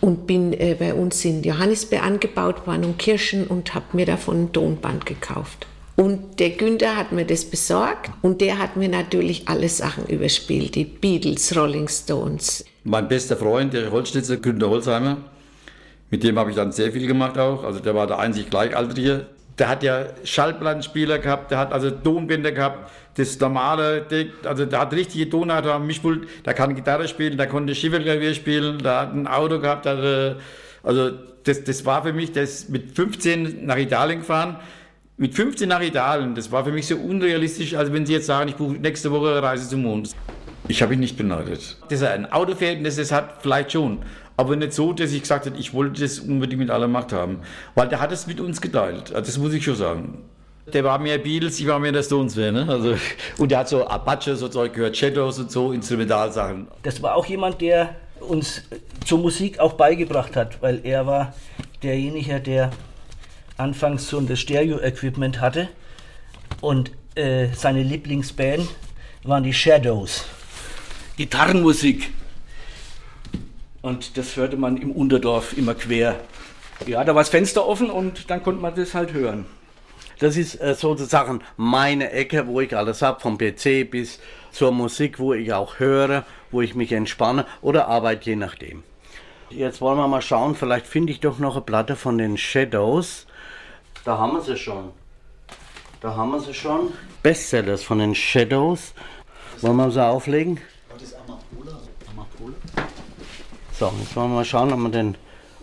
und 0.00 0.26
bin 0.26 0.52
äh, 0.52 0.74
bei 0.76 0.94
uns 0.94 1.24
in 1.24 1.42
Johannisbeer 1.42 2.02
angebaut 2.02 2.66
worden 2.66 2.86
und 2.86 2.98
Kirschen 2.98 3.46
und 3.46 3.74
habe 3.74 3.86
mir 3.92 4.06
davon 4.06 4.44
ein 4.44 4.52
Tonband 4.52 5.06
gekauft. 5.06 5.66
Und 5.96 6.40
der 6.40 6.50
Günther 6.50 6.94
hat 6.94 7.12
mir 7.12 7.24
das 7.24 7.46
besorgt 7.46 8.10
und 8.20 8.42
der 8.42 8.58
hat 8.58 8.76
mir 8.76 8.88
natürlich 8.88 9.48
alle 9.48 9.70
Sachen 9.70 10.06
überspielt, 10.06 10.74
die 10.74 10.84
Beatles, 10.84 11.56
Rolling 11.56 11.88
Stones. 11.88 12.66
Mein 12.84 13.08
bester 13.08 13.34
Freund, 13.34 13.72
der 13.72 13.90
Holzschnitzer, 13.90 14.36
Günter 14.36 14.68
Holzheimer, 14.68 15.16
mit 16.10 16.22
dem 16.22 16.38
habe 16.38 16.50
ich 16.50 16.56
dann 16.56 16.70
sehr 16.70 16.92
viel 16.92 17.06
gemacht 17.06 17.38
auch. 17.38 17.64
Also 17.64 17.80
der 17.80 17.94
war 17.94 18.06
der 18.06 18.18
einzig 18.18 18.50
Gleichaltrige. 18.50 19.26
Der 19.58 19.68
hat 19.70 19.82
ja 19.82 20.04
Schallplattenspieler 20.22 21.18
gehabt, 21.18 21.50
der 21.50 21.58
hat 21.58 21.72
also 21.72 21.90
Tonbänder 21.90 22.52
gehabt, 22.52 22.90
das 23.16 23.40
normale, 23.40 24.02
Ding, 24.02 24.28
also 24.44 24.66
der 24.66 24.80
hat 24.80 24.92
richtige 24.92 25.30
Tonart 25.30 25.66
am 25.66 25.86
Mischpult, 25.86 26.28
der 26.44 26.52
kann 26.52 26.74
Gitarre 26.74 27.08
spielen, 27.08 27.38
der 27.38 27.46
konnte 27.46 27.74
Schifferklavier 27.74 28.34
spielen, 28.34 28.80
der 28.80 29.00
hat 29.00 29.14
ein 29.14 29.26
Auto 29.26 29.58
gehabt, 29.58 29.86
der 29.86 29.96
hatte, 29.96 30.36
also 30.82 31.10
das, 31.44 31.64
das 31.64 31.86
war 31.86 32.02
für 32.02 32.12
mich, 32.12 32.32
der 32.32 32.42
ist 32.42 32.68
mit 32.68 32.94
15 32.94 33.64
nach 33.64 33.78
Italien 33.78 34.18
gefahren, 34.18 34.56
mit 35.18 35.34
15 35.34 35.68
nach 35.68 35.80
Italien, 35.80 36.34
das 36.34 36.52
war 36.52 36.64
für 36.64 36.72
mich 36.72 36.86
so 36.86 36.96
unrealistisch, 36.96 37.74
als 37.74 37.92
wenn 37.92 38.04
Sie 38.04 38.12
jetzt 38.12 38.26
sagen, 38.26 38.50
ich 38.50 38.56
buche 38.56 38.74
nächste 38.74 39.10
Woche 39.10 39.42
Reise 39.42 39.68
zum 39.68 39.82
Mond. 39.82 40.10
Ich 40.68 40.82
habe 40.82 40.94
ihn 40.94 41.00
nicht 41.00 41.16
beneidet. 41.16 41.76
Dass 41.88 42.02
er 42.02 42.12
ein 42.12 42.30
Auto 42.30 42.54
fährt, 42.54 42.84
das, 42.84 42.96
das 42.96 43.12
hat 43.12 43.40
vielleicht 43.40 43.72
schon. 43.72 44.00
Aber 44.36 44.56
nicht 44.56 44.74
so, 44.74 44.92
dass 44.92 45.12
ich 45.12 45.22
gesagt 45.22 45.46
habe, 45.46 45.56
ich 45.56 45.72
wollte 45.72 46.02
das 46.02 46.18
unbedingt 46.18 46.60
mit 46.60 46.70
aller 46.70 46.88
Macht 46.88 47.12
haben. 47.12 47.38
Weil 47.74 47.88
der 47.88 48.00
hat 48.00 48.12
es 48.12 48.26
mit 48.26 48.40
uns 48.40 48.60
geteilt. 48.60 49.14
Also 49.14 49.26
das 49.26 49.38
muss 49.38 49.54
ich 49.54 49.64
schon 49.64 49.76
sagen. 49.76 50.24
Der 50.72 50.82
war 50.82 50.98
mehr 50.98 51.18
Beatles, 51.18 51.60
ich 51.60 51.66
war 51.66 51.78
mehr 51.78 51.92
der 51.92 52.02
Stones-Fan. 52.02 52.52
Ne? 52.52 52.66
Also, 52.68 52.96
und 53.38 53.50
der 53.52 53.60
hat 53.60 53.68
so 53.68 53.86
Apache, 53.86 54.34
so 54.34 54.48
Zeug 54.48 54.74
gehört, 54.74 54.96
Shadows 54.96 55.38
und 55.38 55.50
so, 55.50 55.72
Instrumentalsachen. 55.72 56.66
Das 56.82 57.00
war 57.02 57.14
auch 57.14 57.24
jemand, 57.24 57.60
der 57.60 57.94
uns 58.20 58.64
zur 59.04 59.18
Musik 59.20 59.60
auch 59.60 59.74
beigebracht 59.74 60.34
hat, 60.34 60.60
weil 60.60 60.80
er 60.82 61.06
war 61.06 61.32
derjenige, 61.84 62.40
der 62.40 62.72
anfangs 63.56 64.08
so 64.08 64.20
das 64.20 64.40
Stereo-Equipment 64.40 65.40
hatte 65.40 65.68
und 66.60 66.92
äh, 67.14 67.48
seine 67.54 67.82
Lieblingsband 67.82 68.68
waren 69.24 69.42
die 69.42 69.52
Shadows. 69.52 70.26
Gitarrenmusik. 71.16 72.10
Und 73.82 74.16
das 74.16 74.36
hörte 74.36 74.56
man 74.56 74.76
im 74.76 74.92
Unterdorf 74.92 75.56
immer 75.56 75.74
quer. 75.74 76.16
Ja, 76.86 77.04
da 77.04 77.14
war 77.14 77.22
das 77.22 77.30
Fenster 77.30 77.66
offen 77.66 77.88
und 77.88 78.30
dann 78.30 78.42
konnte 78.42 78.60
man 78.60 78.74
das 78.74 78.94
halt 78.94 79.12
hören. 79.12 79.46
Das 80.18 80.36
ist 80.36 80.60
äh, 80.60 80.74
sozusagen 80.74 81.40
meine 81.56 82.10
Ecke, 82.10 82.46
wo 82.46 82.60
ich 82.60 82.76
alles 82.76 83.02
habe, 83.02 83.20
vom 83.20 83.38
PC 83.38 83.90
bis 83.90 84.18
zur 84.50 84.72
Musik, 84.72 85.18
wo 85.18 85.34
ich 85.34 85.52
auch 85.52 85.78
höre, 85.78 86.24
wo 86.50 86.62
ich 86.62 86.74
mich 86.74 86.92
entspanne 86.92 87.46
oder 87.60 87.88
arbeite, 87.88 88.30
je 88.30 88.36
nachdem. 88.36 88.82
Jetzt 89.50 89.80
wollen 89.80 89.98
wir 89.98 90.08
mal 90.08 90.22
schauen, 90.22 90.54
vielleicht 90.54 90.86
finde 90.86 91.12
ich 91.12 91.20
doch 91.20 91.38
noch 91.38 91.54
eine 91.54 91.64
Platte 91.64 91.96
von 91.96 92.18
den 92.18 92.36
Shadows. 92.36 93.26
Da 94.06 94.16
haben 94.18 94.34
wir 94.34 94.40
sie 94.40 94.56
schon. 94.56 94.92
Da 96.00 96.14
haben 96.14 96.30
wir 96.30 96.38
sie 96.38 96.54
schon. 96.54 96.92
Bestsellers 97.24 97.82
von 97.82 97.98
den 97.98 98.14
Shadows. 98.14 98.94
Wollen 99.60 99.76
wir 99.76 99.90
sie 99.90 100.06
auflegen? 100.06 100.60
So, 103.72 103.92
jetzt 103.98 104.14
wollen 104.14 104.30
wir 104.30 104.36
mal 104.36 104.44
schauen, 104.44 104.72
ob 104.72 104.78
wir 104.78 104.90
den 104.90 105.16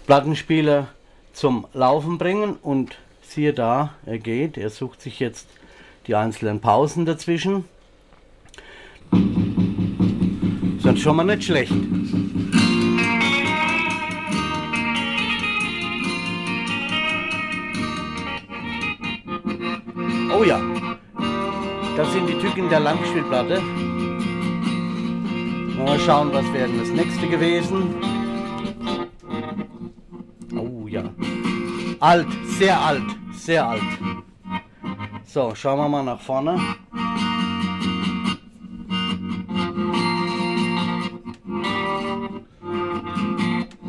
Plattenspieler 0.07 0.89
zum 1.31 1.67
Laufen 1.71 2.17
bringen. 2.17 2.57
Und 2.61 2.97
siehe 3.21 3.53
da, 3.53 3.93
er 4.05 4.19
geht. 4.19 4.57
Er 4.57 4.69
sucht 4.69 5.01
sich 5.01 5.21
jetzt 5.21 5.47
die 6.07 6.15
einzelnen 6.15 6.59
Pausen 6.59 7.05
dazwischen. 7.05 7.63
Ist 10.75 10.85
dann 10.85 10.97
schon 10.97 11.15
mal 11.15 11.23
nicht 11.23 11.45
schlecht. 11.45 11.71
Oh 20.43 20.45
ja, 20.45 20.59
das 21.95 22.11
sind 22.11 22.27
die 22.27 22.37
Tücken 22.37 22.67
der 22.67 22.81
Langspielplatte. 22.81 23.61
Mal 25.77 25.97
schauen, 25.99 26.33
was 26.33 26.43
wäre 26.51 26.67
das 26.67 26.89
nächste 26.89 27.29
gewesen. 27.29 27.95
Oh 30.53 30.85
ja. 30.85 31.03
Alt, 32.01 32.27
sehr 32.59 32.77
alt, 32.77 33.05
sehr 33.31 33.65
alt. 33.65 33.81
So, 35.23 35.55
schauen 35.55 35.79
wir 35.79 35.87
mal 35.87 36.03
nach 36.03 36.19
vorne. 36.19 36.59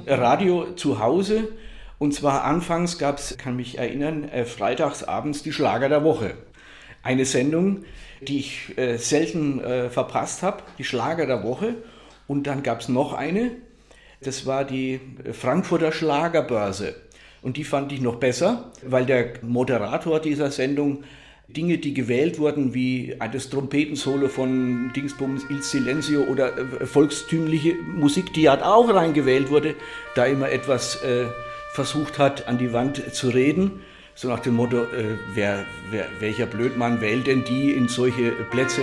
Radio 0.06 0.66
zu 0.76 1.00
Hause. 1.00 1.48
Und 1.98 2.12
zwar 2.12 2.44
anfangs 2.44 2.98
gab 2.98 3.18
es, 3.18 3.36
kann 3.38 3.56
mich 3.56 3.78
erinnern, 3.78 4.24
äh, 4.24 4.44
freitags 4.44 5.04
abends 5.04 5.42
die 5.42 5.52
Schlager 5.52 5.88
der 5.88 6.04
Woche. 6.04 6.34
Eine 7.02 7.24
Sendung, 7.24 7.84
die 8.22 8.40
ich 8.40 8.76
äh, 8.76 8.96
selten 8.96 9.60
äh, 9.60 9.90
verpasst 9.90 10.42
habe, 10.42 10.62
die 10.78 10.84
Schlager 10.84 11.26
der 11.26 11.42
Woche. 11.44 11.74
Und 12.26 12.46
dann 12.46 12.62
gab 12.62 12.80
es 12.80 12.88
noch 12.88 13.12
eine, 13.12 13.52
das 14.22 14.46
war 14.46 14.64
die 14.64 15.00
Frankfurter 15.32 15.92
Schlagerbörse. 15.92 16.94
Und 17.42 17.58
die 17.58 17.64
fand 17.64 17.92
ich 17.92 18.00
noch 18.00 18.16
besser, 18.16 18.72
weil 18.82 19.04
der 19.04 19.34
Moderator 19.42 20.18
dieser 20.18 20.50
Sendung 20.50 21.04
Dinge, 21.46 21.76
die 21.76 21.92
gewählt 21.92 22.38
wurden, 22.38 22.72
wie 22.72 23.16
das 23.32 23.50
Trompetensolo 23.50 24.28
von 24.28 24.90
Dingsbums 24.96 25.44
Il 25.50 25.62
Silenzio 25.62 26.22
oder 26.22 26.56
äh, 26.56 26.86
volkstümliche 26.86 27.74
Musik, 27.74 28.32
die 28.32 28.48
halt 28.48 28.62
auch 28.62 28.92
reingewählt 28.92 29.50
wurde, 29.50 29.74
da 30.14 30.24
immer 30.24 30.50
etwas 30.50 31.02
äh, 31.04 31.26
versucht 31.74 32.20
hat, 32.20 32.46
an 32.46 32.56
die 32.56 32.72
Wand 32.72 33.12
zu 33.12 33.30
reden. 33.30 33.82
So 34.14 34.28
nach 34.28 34.38
dem 34.38 34.54
Motto, 34.54 34.84
äh, 34.84 35.18
wer, 35.34 35.66
wer, 35.90 36.06
welcher 36.20 36.46
Blödmann 36.46 37.00
wählt 37.00 37.26
denn 37.26 37.42
die 37.42 37.72
in 37.72 37.88
solche 37.88 38.30
Plätze? 38.30 38.82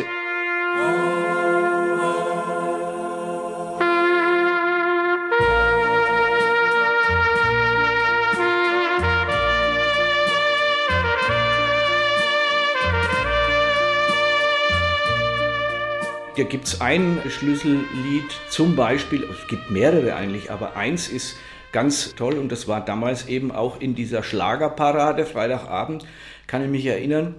Da 16.36 16.44
gibt 16.44 16.66
es 16.66 16.82
ein 16.82 17.22
Schlüssellied, 17.30 18.26
zum 18.50 18.76
Beispiel, 18.76 19.24
es 19.24 19.48
gibt 19.48 19.70
mehrere 19.72 20.16
eigentlich, 20.16 20.52
aber 20.52 20.76
eins 20.76 21.08
ist 21.08 21.38
ganz 21.72 22.16
toll 22.16 22.38
und 22.38 22.52
das 22.52 22.68
war 22.68 22.84
damals 22.84 23.28
eben 23.28 23.52
auch 23.52 23.80
in 23.80 23.96
dieser 23.96 24.24
Schlagerparade, 24.24 25.26
Freitagabend, 25.26 26.06
kann 26.48 26.64
ich 26.64 26.70
mich 26.70 26.86
erinnern. 26.86 27.36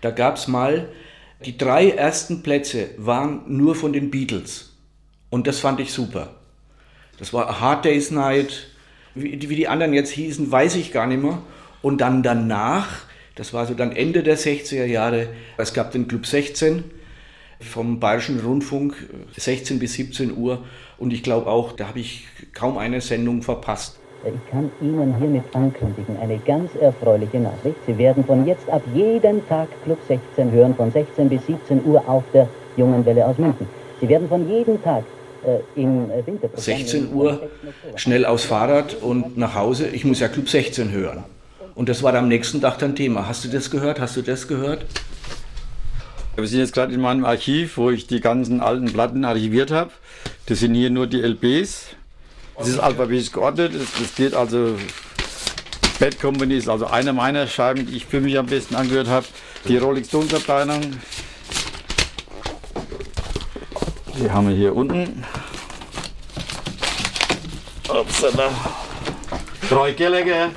Da 0.00 0.10
gab 0.10 0.36
es 0.36 0.48
mal, 0.48 0.88
die 1.44 1.56
drei 1.56 1.90
ersten 1.90 2.42
Plätze 2.42 2.90
waren 2.96 3.42
nur 3.46 3.74
von 3.74 3.92
den 3.92 4.10
Beatles 4.10 4.76
und 5.30 5.46
das 5.46 5.58
fand 5.58 5.80
ich 5.80 5.92
super. 5.92 6.34
Das 7.18 7.32
war 7.32 7.48
A 7.48 7.60
Hard 7.60 7.84
Day's 7.84 8.10
Night, 8.10 8.68
wie, 9.14 9.48
wie 9.48 9.56
die 9.56 9.68
anderen 9.68 9.92
jetzt 9.92 10.10
hießen, 10.10 10.50
weiß 10.50 10.76
ich 10.76 10.92
gar 10.92 11.06
nicht 11.06 11.22
mehr. 11.22 11.42
Und 11.82 12.00
dann 12.00 12.22
danach, 12.22 12.88
das 13.34 13.52
war 13.52 13.66
so 13.66 13.74
dann 13.74 13.92
Ende 13.92 14.22
der 14.22 14.38
60er 14.38 14.84
Jahre, 14.84 15.28
es 15.56 15.74
gab 15.74 15.92
den 15.92 16.08
Club 16.08 16.26
16, 16.26 16.84
vom 17.60 18.00
Bayerischen 18.00 18.40
Rundfunk 18.40 18.94
16 19.36 19.78
bis 19.78 19.94
17 19.94 20.36
Uhr 20.36 20.64
und 20.98 21.12
ich 21.12 21.22
glaube 21.22 21.46
auch, 21.46 21.72
da 21.72 21.88
habe 21.88 22.00
ich 22.00 22.26
kaum 22.52 22.78
eine 22.78 23.00
Sendung 23.00 23.42
verpasst. 23.42 23.98
Ich 24.24 24.50
kann 24.50 24.70
Ihnen 24.82 25.16
hiermit 25.16 25.44
ankündigen, 25.54 26.18
eine 26.18 26.38
ganz 26.38 26.74
erfreuliche 26.74 27.38
Nachricht. 27.38 27.76
Sie 27.86 27.96
werden 27.96 28.22
von 28.24 28.46
jetzt 28.46 28.68
ab 28.68 28.82
jeden 28.94 29.46
Tag 29.48 29.68
Club 29.84 29.98
16 30.08 30.50
hören, 30.50 30.74
von 30.74 30.92
16 30.92 31.28
bis 31.28 31.46
17 31.46 31.84
Uhr 31.86 32.06
auf 32.06 32.24
der 32.34 32.46
Jungen 32.76 33.04
Welle 33.06 33.26
aus 33.26 33.38
München. 33.38 33.66
Sie 34.00 34.08
werden 34.08 34.28
von 34.28 34.46
jedem 34.48 34.82
Tag 34.82 35.04
äh, 35.44 35.80
im 35.80 36.10
äh, 36.10 36.26
Winterprogramm. 36.26 36.60
16 36.60 37.14
Uhr 37.14 37.48
schnell 37.96 38.26
aufs 38.26 38.44
Fahrrad 38.44 38.94
und 39.00 39.38
nach 39.38 39.54
Hause. 39.54 39.88
Ich 39.88 40.04
muss 40.04 40.20
ja 40.20 40.28
Club 40.28 40.48
16 40.48 40.90
hören. 40.90 41.24
Und 41.74 41.88
das 41.88 42.02
war 42.02 42.14
am 42.14 42.28
nächsten 42.28 42.60
Tag 42.60 42.78
dann 42.78 42.94
Thema. 42.94 43.26
Hast 43.26 43.44
du 43.44 43.48
das 43.48 43.70
gehört? 43.70 44.00
Hast 44.00 44.16
du 44.16 44.22
das 44.22 44.48
gehört? 44.48 44.84
Wir 46.36 46.46
sind 46.46 46.60
jetzt 46.60 46.72
gerade 46.72 46.94
in 46.94 47.00
meinem 47.00 47.24
Archiv, 47.24 47.76
wo 47.76 47.90
ich 47.90 48.06
die 48.06 48.20
ganzen 48.20 48.60
alten 48.60 48.92
Platten 48.92 49.24
archiviert 49.24 49.70
habe. 49.70 49.90
Das 50.46 50.60
sind 50.60 50.74
hier 50.74 50.90
nur 50.90 51.06
die 51.06 51.20
LPs. 51.20 51.86
Das 52.56 52.68
ist 52.68 52.78
alphabetisch 52.78 53.32
geordnet. 53.32 53.72
Das, 53.74 54.14
geht 54.14 54.34
also. 54.34 54.76
Bad 55.98 56.18
Company 56.20 56.54
ist 56.54 56.68
also 56.68 56.86
eine 56.86 57.12
meiner 57.12 57.46
Scheiben, 57.46 57.86
die 57.86 57.96
ich 57.96 58.06
für 58.06 58.20
mich 58.20 58.38
am 58.38 58.46
besten 58.46 58.74
angehört 58.74 59.08
habe. 59.08 59.26
Die 59.68 59.76
Rolling 59.76 60.04
Stones 60.04 60.32
Abteilung. 60.32 60.80
Die 64.18 64.30
haben 64.30 64.48
wir 64.48 64.56
hier 64.56 64.74
unten. 64.74 65.24
Upsala. 67.88 68.50
Troy 69.68 69.92
Gallagher, 69.92 70.50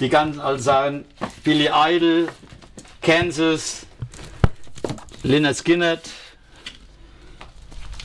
die 0.00 0.08
ganzen 0.08 0.40
alten 0.40 1.04
Billy 1.42 1.68
Idol, 1.74 2.28
Kansas, 3.02 3.83
Lynyrd 5.24 5.56
Skynyrd, 5.56 6.02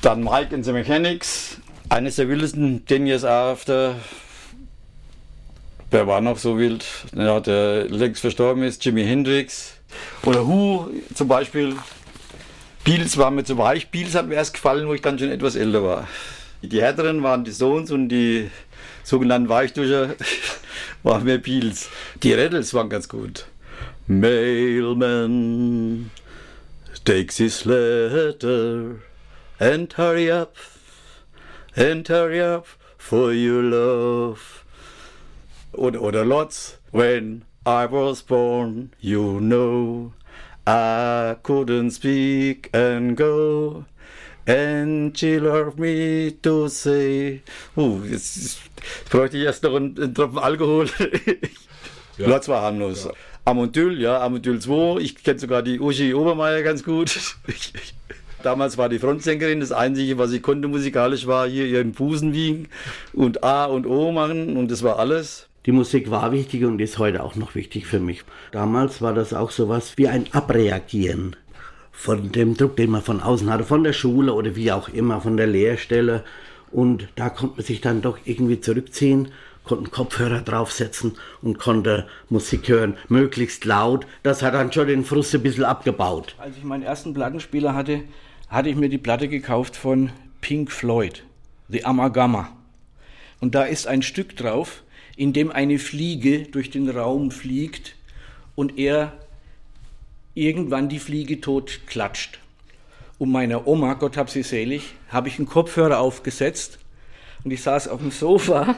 dann 0.01 0.24
Mike 0.24 0.55
and 0.55 0.63
the 0.63 0.72
Mechanics, 0.72 1.57
eines 1.89 2.15
der 2.15 2.30
wildesten 2.30 2.86
Ten 2.86 3.05
Years 3.05 3.26
After. 3.26 3.95
Wer 5.91 6.07
war 6.07 6.22
noch 6.22 6.38
so 6.38 6.57
wild? 6.57 6.86
Ja, 7.13 7.41
der 7.41 7.89
längst 7.89 8.22
verstorben 8.22 8.63
ist, 8.63 8.86
Jimi 8.86 9.03
Hendrix. 9.03 9.74
Oder 10.24 10.47
Who 10.47 10.91
zum 11.13 11.28
Beispiel. 11.28 11.76
Beatles 12.86 13.17
war 13.17 13.32
mir 13.32 13.43
zu 13.43 13.57
weich. 13.57 13.89
Beatles 13.89 14.15
hat 14.15 14.30
mir 14.30 14.36
erst 14.36 14.53
gefallen, 14.53 14.88
wo 14.88 14.93
ich 14.93 15.01
dann 15.01 15.20
schon 15.20 15.30
etwas 15.30 15.57
älter 15.57 15.84
war. 15.84 16.07
Die 16.61 16.82
härteren 16.82 17.22
waren 17.22 17.43
die 17.43 17.51
Stones 17.51 17.91
und 17.91 18.07
die 18.07 18.49
sogenannten 19.03 19.49
Weichduscher 19.49 20.15
waren 21.03 21.26
mehr 21.26 21.39
Beatles. 21.39 21.89
Die 22.24 22.32
Rattles 22.32 22.74
waren 22.74 22.88
ganz 22.89 23.09
gut. 23.09 23.45
Mailman 24.07 25.30
takes 27.05 27.37
his 27.37 27.65
letter 27.65 29.01
and 29.59 29.91
hurry 29.93 30.29
up 30.29 30.55
and 31.75 32.07
hurry 32.07 32.41
up 32.41 32.67
for 32.97 33.33
your 33.33 33.63
love. 33.63 34.65
Oder, 35.73 36.01
oder 36.01 36.25
Lots. 36.25 36.77
When 36.91 37.45
I 37.65 37.85
was 37.85 38.21
born, 38.21 38.93
you 38.99 39.39
know, 39.39 40.13
I 40.65 41.35
couldn't 41.43 41.91
speak 41.91 42.69
and 42.73 43.15
go. 43.15 43.85
And 44.47 45.15
she 45.15 45.39
loved 45.39 45.77
me 45.77 46.31
to 46.31 46.67
say. 46.69 47.43
Uh, 47.77 48.01
jetzt, 48.05 48.37
jetzt 48.37 49.09
bräuchte 49.09 49.37
ich 49.37 49.43
erst 49.43 49.63
noch 49.63 49.75
einen, 49.75 49.95
einen 50.01 50.15
Tropfen 50.15 50.39
Alkohol. 50.39 50.89
Ja. 52.19 52.27
Lots 52.27 52.49
war 52.49 52.61
harmlos. 52.63 53.07
Amondyl, 53.49 53.99
ja, 53.99 54.21
Amondyl 54.21 54.59
2. 54.59 54.99
Ich 55.01 55.23
kenne 55.23 55.39
sogar 55.39 55.63
die 55.63 55.79
Uschi 55.79 56.13
Obermeier 56.13 56.61
ganz 56.61 56.83
gut. 56.83 57.19
Damals 58.43 58.77
war 58.77 58.89
die 58.89 58.99
Frontsängerin. 58.99 59.59
Das 59.59 59.71
Einzige, 59.71 60.19
was 60.19 60.31
ich 60.33 60.43
konnte 60.43 60.67
musikalisch, 60.67 61.25
war 61.25 61.47
hier 61.47 61.65
ihren 61.65 61.93
Busen 61.93 62.31
wiegen 62.31 62.67
und 63.11 63.43
A 63.43 63.65
und 63.65 63.87
O 63.87 64.11
machen 64.11 64.55
und 64.55 64.69
das 64.69 64.83
war 64.83 64.99
alles. 64.99 65.47
Die 65.65 65.71
Musik 65.71 66.11
war 66.11 66.31
wichtig 66.31 66.63
und 66.63 66.79
ist 66.79 66.99
heute 66.99 67.23
auch 67.23 67.35
noch 67.35 67.55
wichtig 67.55 67.87
für 67.87 67.99
mich. 67.99 68.23
Damals 68.51 69.01
war 69.01 69.15
das 69.15 69.33
auch 69.33 69.49
sowas 69.49 69.93
wie 69.95 70.07
ein 70.07 70.27
Abreagieren 70.31 71.35
von 71.91 72.31
dem 72.31 72.55
Druck, 72.55 72.75
den 72.75 72.91
man 72.91 73.01
von 73.01 73.19
außen 73.19 73.49
hatte, 73.49 73.63
von 73.63 73.83
der 73.83 73.93
Schule 73.93 74.31
oder 74.31 74.55
wie 74.55 74.71
auch 74.71 74.89
immer, 74.89 75.21
von 75.21 75.37
der 75.37 75.47
Lehrstelle. 75.47 76.23
Und 76.71 77.07
da 77.15 77.29
konnte 77.29 77.55
man 77.57 77.65
sich 77.65 77.81
dann 77.81 78.03
doch 78.03 78.19
irgendwie 78.25 78.61
zurückziehen, 78.61 79.29
konnte 79.70 79.84
einen 79.84 79.91
Kopfhörer 79.91 80.41
draufsetzen 80.41 81.15
und 81.43 81.59
konnte 81.59 82.07
Musik 82.30 82.67
hören, 82.67 82.97
möglichst 83.07 83.65
laut. 83.65 84.07
Das 84.24 84.41
hat 84.41 84.55
dann 84.55 84.74
schon 84.74 84.88
den 84.88 85.05
Frust 85.05 85.34
ein 85.36 85.43
bisschen 85.43 85.63
abgebaut. 85.63 86.36
Als 86.39 86.57
ich 86.57 86.63
meinen 86.63 86.82
ersten 86.82 87.13
Plattenspieler 87.13 87.76
hatte, 87.76 88.01
hatte 88.47 88.70
ich 88.70 88.76
mir 88.76 88.89
die 88.89 88.97
Platte 88.97 89.28
gekauft 89.28 89.76
von 89.76 90.09
Pink 90.41 90.72
Floyd, 90.72 91.24
The 91.67 91.86
Amalgama. 91.86 92.49
Und 93.39 93.53
da 93.53 93.63
ist 93.63 93.86
ein 93.86 94.01
Stück 94.01 94.36
drauf, 94.36 94.82
in 95.15 95.34
dem 95.34 95.51
eine 95.51 95.78
Fliege 95.78 96.43
durch 96.43 96.72
den 96.72 96.89
Raum 96.89 97.30
fliegt 97.30 97.95
und 98.55 98.80
er 98.80 99.13
irgendwann 100.34 100.89
die 100.89 100.99
Fliege 100.99 101.41
tot 101.41 101.82
klatscht. 101.86 102.39
Und 103.20 103.32
meiner 103.32 103.67
Oma, 103.67 103.93
Gott 103.93 104.17
hab 104.17 104.32
sie 104.32 104.43
selig, 104.43 104.95
habe 105.09 105.28
ich 105.28 105.38
einen 105.38 105.47
Kopfhörer 105.47 105.99
aufgesetzt 105.99 106.80
und 107.43 107.51
ich 107.51 107.61
saß 107.61 107.88
auf 107.88 107.99
dem 107.99 108.11
Sofa 108.11 108.76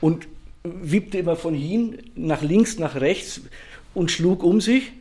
und 0.00 0.28
wippte 0.62 1.18
immer 1.18 1.36
von 1.36 1.54
hin 1.54 1.98
nach 2.14 2.42
links, 2.42 2.78
nach 2.78 2.96
rechts 2.96 3.42
und 3.94 4.10
schlug 4.10 4.42
um 4.42 4.60
sich, 4.60 4.92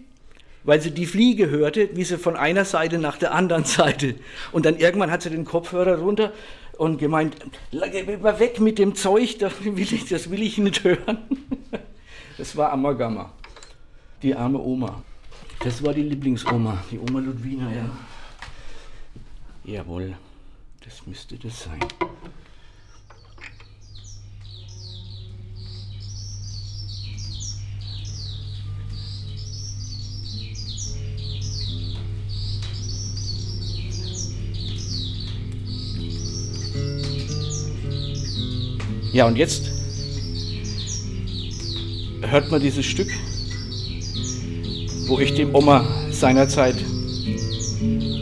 weil 0.64 0.82
sie 0.82 0.91
die 0.91 1.06
Fliege 1.06 1.50
hörte, 1.50 1.89
wie 1.93 2.04
sie 2.04 2.18
von 2.18 2.36
einer 2.36 2.66
Seite 2.66 2.98
nach 3.00 3.18
der 3.18 3.34
anderen 3.34 3.64
Seite. 3.80 4.16
Und 4.52 4.66
dann 4.66 4.78
irgendwann 4.78 5.12
hat 5.12 5.22
sie 5.24 5.30
den 5.30 5.45
Kopfhörer 5.45 6.00
runter 6.00 6.34
und 6.78 6.98
gemeint, 6.98 7.36
"Geh 7.72 8.18
mal 8.18 8.39
weg 8.39 8.60
mit 8.60 8.78
dem 8.80 8.95
Zeug, 8.95 9.38
das 9.39 9.54
will 9.64 9.80
ich, 9.80 10.06
das 10.06 10.30
will 10.30 10.41
ich 10.41 10.58
nicht 10.58 10.84
hören. 10.84 11.20
Das 12.38 12.56
war 12.56 12.72
Amalgama. 12.72 13.34
Die 14.22 14.36
arme 14.36 14.60
Oma. 14.60 15.02
Das 15.60 15.84
war 15.84 15.91
die 15.91 16.04
Lieblingsoma, 16.04 16.84
die 16.91 17.00
Oma 17.00 17.20
Ludwina, 17.20 17.68
ja. 17.74 17.89
Jawohl, 19.64 20.14
das 20.86 21.08
müsste 21.08 21.36
das 21.38 21.64
sein. 21.64 21.80
Ja, 39.18 39.26
und 39.26 39.36
jetzt 39.36 39.72
hört 42.22 42.51
man 42.51 42.61
dieses 42.61 42.86
Stück, 42.86 43.09
wo 45.07 45.18
ich 45.18 45.34
dem 45.34 45.55
Oma 45.55 45.88
seinerzeit 46.11 46.76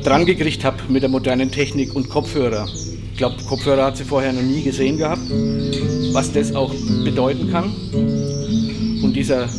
dran 0.05 0.25
gekriegt 0.25 0.63
habe 0.63 0.77
mit 0.87 1.03
der 1.03 1.09
modernen 1.09 1.51
Technik 1.51 1.93
und 1.93 2.07
Kopfhörer. 2.07 2.69
Ich 3.11 3.17
glaube, 3.17 3.35
Kopfhörer 3.43 3.87
hat 3.87 3.97
sie 3.97 4.05
vorher 4.05 4.31
noch 4.31 4.41
nie 4.41 4.63
gesehen 4.63 4.97
gehabt, 4.97 5.29
was 6.13 6.31
das 6.31 6.55
auch 6.55 6.73
bedeuten 7.03 7.51
kann. 7.51 7.73
Und 9.03 9.11
dieser, 9.17 9.49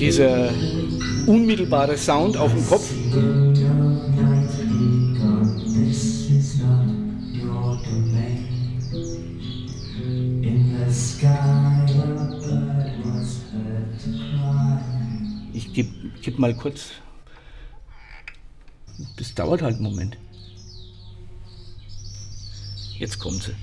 dieser 0.00 0.48
unmittelbare 1.26 1.98
Sound 1.98 2.38
auf 2.38 2.54
dem 2.54 2.66
Kopf. 2.66 2.88
Mal 16.50 16.56
kurz. 16.56 16.90
Das 19.16 19.34
dauert 19.34 19.62
halt 19.62 19.76
einen 19.76 19.84
Moment. 19.84 20.18
Jetzt 22.98 23.18
kommt 23.18 23.42
sie. 23.42 23.54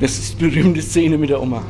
Das 0.00 0.18
ist 0.18 0.40
die 0.40 0.48
berühmte 0.48 0.82
Szene 0.82 1.16
mit 1.16 1.30
der 1.30 1.40
Oma. 1.40 1.64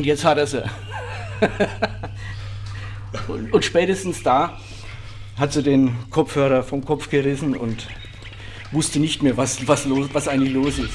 Und 0.00 0.06
jetzt 0.06 0.24
hat 0.24 0.38
er 0.38 0.46
sie. 0.46 0.62
und, 3.28 3.52
und 3.52 3.62
spätestens 3.66 4.22
da 4.22 4.58
hat 5.36 5.52
sie 5.52 5.62
den 5.62 5.94
Kopfhörer 6.08 6.62
vom 6.62 6.82
Kopf 6.86 7.10
gerissen 7.10 7.54
und 7.54 7.86
wusste 8.72 8.98
nicht 8.98 9.22
mehr, 9.22 9.36
was, 9.36 9.68
was, 9.68 9.84
los, 9.84 10.08
was 10.14 10.26
eigentlich 10.26 10.54
los 10.54 10.78
ist. 10.78 10.94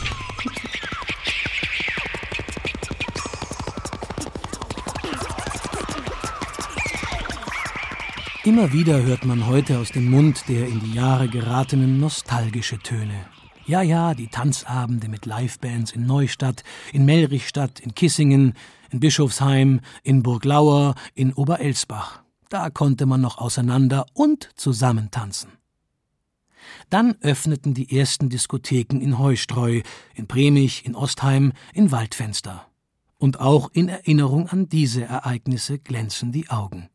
Immer 8.43 8.73
wieder 8.73 9.03
hört 9.03 9.23
man 9.23 9.45
heute 9.45 9.77
aus 9.77 9.91
dem 9.91 10.09
Mund 10.09 10.45
der 10.47 10.67
in 10.67 10.79
die 10.79 10.93
Jahre 10.93 11.27
geratenen 11.27 11.99
nostalgische 11.99 12.79
Töne. 12.79 13.27
Ja, 13.67 13.81
ja, 13.81 14.13
die 14.13 14.27
Tanzabende 14.27 15.09
mit 15.09 15.25
Livebands 15.25 15.91
in 15.91 16.05
Neustadt, 16.05 16.63
in 16.93 17.03
Melrichstadt, 17.03 17.79
in 17.79 17.95
Kissingen, 17.95 18.53
in 18.91 18.99
Bischofsheim, 18.99 19.81
in 20.03 20.23
Burglauer, 20.23 20.95
in 21.13 21.33
Oberelsbach. 21.33 22.23
Da 22.49 22.69
konnte 22.69 23.05
man 23.05 23.21
noch 23.21 23.37
auseinander 23.37 24.05
und 24.13 24.49
zusammen 24.55 25.11
tanzen. 25.11 25.51
Dann 26.89 27.15
öffneten 27.21 27.73
die 27.73 27.97
ersten 27.97 28.29
Diskotheken 28.29 28.99
in 28.99 29.19
Heustreu, 29.19 29.81
in 30.13 30.27
Premich, 30.27 30.83
in 30.85 30.95
Ostheim, 30.95 31.53
in 31.73 31.91
Waldfenster. 31.91 32.67
Und 33.17 33.39
auch 33.39 33.69
in 33.71 33.87
Erinnerung 33.87 34.49
an 34.49 34.69
diese 34.69 35.03
Ereignisse 35.03 35.79
glänzen 35.79 36.31
die 36.31 36.49
Augen. 36.49 36.89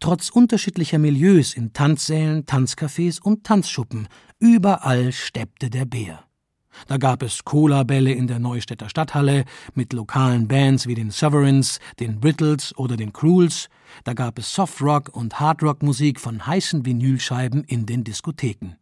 Trotz 0.00 0.28
unterschiedlicher 0.28 0.98
Milieus 0.98 1.54
in 1.54 1.72
Tanzsälen, 1.72 2.44
Tanzcafés 2.44 3.20
und 3.20 3.44
Tanzschuppen, 3.44 4.08
überall 4.38 5.12
steppte 5.12 5.70
der 5.70 5.84
Bär. 5.84 6.24
Da 6.86 6.96
gab 6.96 7.22
es 7.22 7.44
Cola-Bälle 7.44 8.12
in 8.12 8.26
der 8.26 8.38
Neustädter 8.38 8.88
Stadthalle 8.88 9.44
mit 9.74 9.92
lokalen 9.92 10.48
Bands 10.48 10.86
wie 10.86 10.94
den 10.94 11.10
Sovereigns, 11.10 11.78
den 12.00 12.20
Brittles 12.20 12.76
oder 12.76 12.96
den 12.96 13.12
Cruels. 13.12 13.68
Da 14.04 14.14
gab 14.14 14.38
es 14.38 14.52
Softrock 14.52 15.10
und 15.14 15.38
Hardrock-Musik 15.40 16.20
von 16.20 16.46
heißen 16.46 16.84
Vinylscheiben 16.84 17.64
in 17.64 17.86
den 17.86 18.04
Diskotheken. 18.04 18.76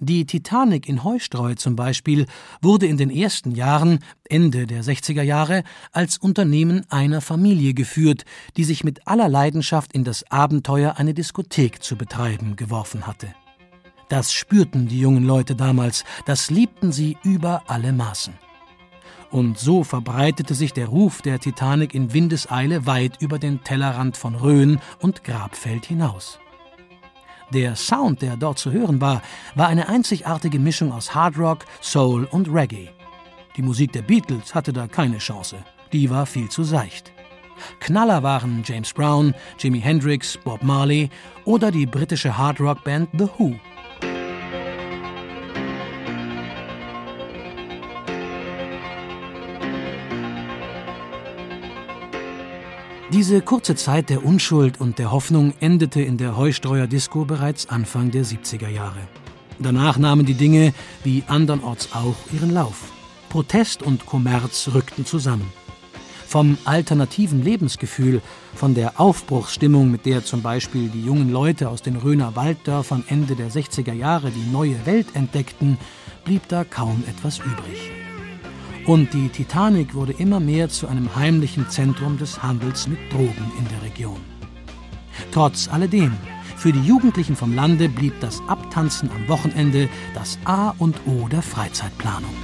Die 0.00 0.26
Titanic 0.26 0.88
in 0.88 1.02
Heustreu 1.02 1.54
zum 1.54 1.74
Beispiel 1.74 2.26
wurde 2.62 2.86
in 2.86 2.98
den 2.98 3.10
ersten 3.10 3.50
Jahren, 3.50 3.98
Ende 4.28 4.66
der 4.68 4.84
60er 4.84 5.22
Jahre, 5.22 5.64
als 5.90 6.18
Unternehmen 6.18 6.86
einer 6.88 7.20
Familie 7.20 7.74
geführt, 7.74 8.24
die 8.56 8.62
sich 8.62 8.84
mit 8.84 9.08
aller 9.08 9.28
Leidenschaft 9.28 9.92
in 9.92 10.04
das 10.04 10.30
Abenteuer, 10.30 10.94
eine 10.98 11.14
Diskothek 11.14 11.82
zu 11.82 11.96
betreiben, 11.96 12.54
geworfen 12.54 13.08
hatte. 13.08 13.34
Das 14.08 14.32
spürten 14.32 14.88
die 14.88 15.00
jungen 15.00 15.24
Leute 15.24 15.54
damals, 15.54 16.04
das 16.24 16.50
liebten 16.50 16.92
sie 16.92 17.18
über 17.22 17.62
alle 17.66 17.92
Maßen. 17.92 18.34
Und 19.30 19.58
so 19.58 19.84
verbreitete 19.84 20.54
sich 20.54 20.72
der 20.72 20.88
Ruf 20.88 21.20
der 21.20 21.38
Titanic 21.38 21.94
in 21.94 22.14
Windeseile 22.14 22.86
weit 22.86 23.20
über 23.20 23.38
den 23.38 23.62
Tellerrand 23.62 24.16
von 24.16 24.34
Rhön 24.34 24.80
und 25.00 25.24
Grabfeld 25.24 25.84
hinaus. 25.84 26.38
Der 27.52 27.76
Sound, 27.76 28.22
der 28.22 28.36
dort 28.36 28.58
zu 28.58 28.72
hören 28.72 29.00
war, 29.00 29.22
war 29.54 29.68
eine 29.68 29.88
einzigartige 29.88 30.58
Mischung 30.58 30.92
aus 30.92 31.14
Hard 31.14 31.38
Rock, 31.38 31.64
Soul 31.82 32.24
und 32.24 32.48
Reggae. 32.48 32.90
Die 33.56 33.62
Musik 33.62 33.92
der 33.92 34.02
Beatles 34.02 34.54
hatte 34.54 34.72
da 34.72 34.86
keine 34.86 35.18
Chance. 35.18 35.56
Die 35.92 36.08
war 36.08 36.26
viel 36.26 36.48
zu 36.48 36.62
seicht. 36.62 37.12
Knaller 37.80 38.22
waren 38.22 38.62
James 38.64 38.92
Brown, 38.92 39.34
Jimi 39.58 39.80
Hendrix, 39.80 40.38
Bob 40.38 40.62
Marley 40.62 41.10
oder 41.44 41.70
die 41.70 41.86
britische 41.86 42.36
Hard 42.36 42.60
Rock 42.60 42.84
Band 42.84 43.08
The 43.18 43.26
Who. 43.38 43.56
Diese 53.10 53.40
kurze 53.40 53.74
Zeit 53.74 54.10
der 54.10 54.22
Unschuld 54.22 54.82
und 54.82 54.98
der 54.98 55.10
Hoffnung 55.10 55.54
endete 55.60 56.02
in 56.02 56.18
der 56.18 56.36
Heustreuer 56.36 56.86
Disco 56.86 57.24
bereits 57.24 57.66
Anfang 57.70 58.10
der 58.10 58.22
70er 58.22 58.68
Jahre. 58.68 59.00
Danach 59.58 59.96
nahmen 59.96 60.26
die 60.26 60.34
Dinge, 60.34 60.74
wie 61.04 61.24
andernorts 61.26 61.94
auch, 61.94 62.16
ihren 62.34 62.52
Lauf. 62.52 62.92
Protest 63.30 63.82
und 63.82 64.04
Kommerz 64.04 64.68
rückten 64.74 65.06
zusammen. 65.06 65.50
Vom 66.26 66.58
alternativen 66.66 67.42
Lebensgefühl, 67.42 68.20
von 68.54 68.74
der 68.74 69.00
Aufbruchsstimmung, 69.00 69.90
mit 69.90 70.04
der 70.04 70.22
zum 70.22 70.42
Beispiel 70.42 70.90
die 70.90 71.02
jungen 71.02 71.32
Leute 71.32 71.70
aus 71.70 71.80
den 71.80 71.96
Röner 71.96 72.36
Walddörfern 72.36 73.04
Ende 73.08 73.36
der 73.36 73.50
60er 73.50 73.94
Jahre 73.94 74.30
die 74.30 74.52
neue 74.52 74.84
Welt 74.84 75.06
entdeckten, 75.14 75.78
blieb 76.26 76.46
da 76.48 76.62
kaum 76.62 77.02
etwas 77.08 77.38
übrig. 77.38 77.97
Und 78.88 79.12
die 79.12 79.28
Titanic 79.28 79.94
wurde 79.94 80.14
immer 80.14 80.40
mehr 80.40 80.70
zu 80.70 80.88
einem 80.88 81.14
heimlichen 81.14 81.68
Zentrum 81.68 82.16
des 82.16 82.42
Handels 82.42 82.88
mit 82.88 82.98
Drogen 83.12 83.52
in 83.58 83.68
der 83.68 83.82
Region. 83.82 84.16
Trotz 85.30 85.68
alledem, 85.68 86.16
für 86.56 86.72
die 86.72 86.82
Jugendlichen 86.82 87.36
vom 87.36 87.54
Lande 87.54 87.90
blieb 87.90 88.18
das 88.22 88.40
Abtanzen 88.48 89.10
am 89.10 89.28
Wochenende 89.28 89.90
das 90.14 90.38
A 90.46 90.70
und 90.78 90.96
O 91.06 91.28
der 91.28 91.42
Freizeitplanung. 91.42 92.34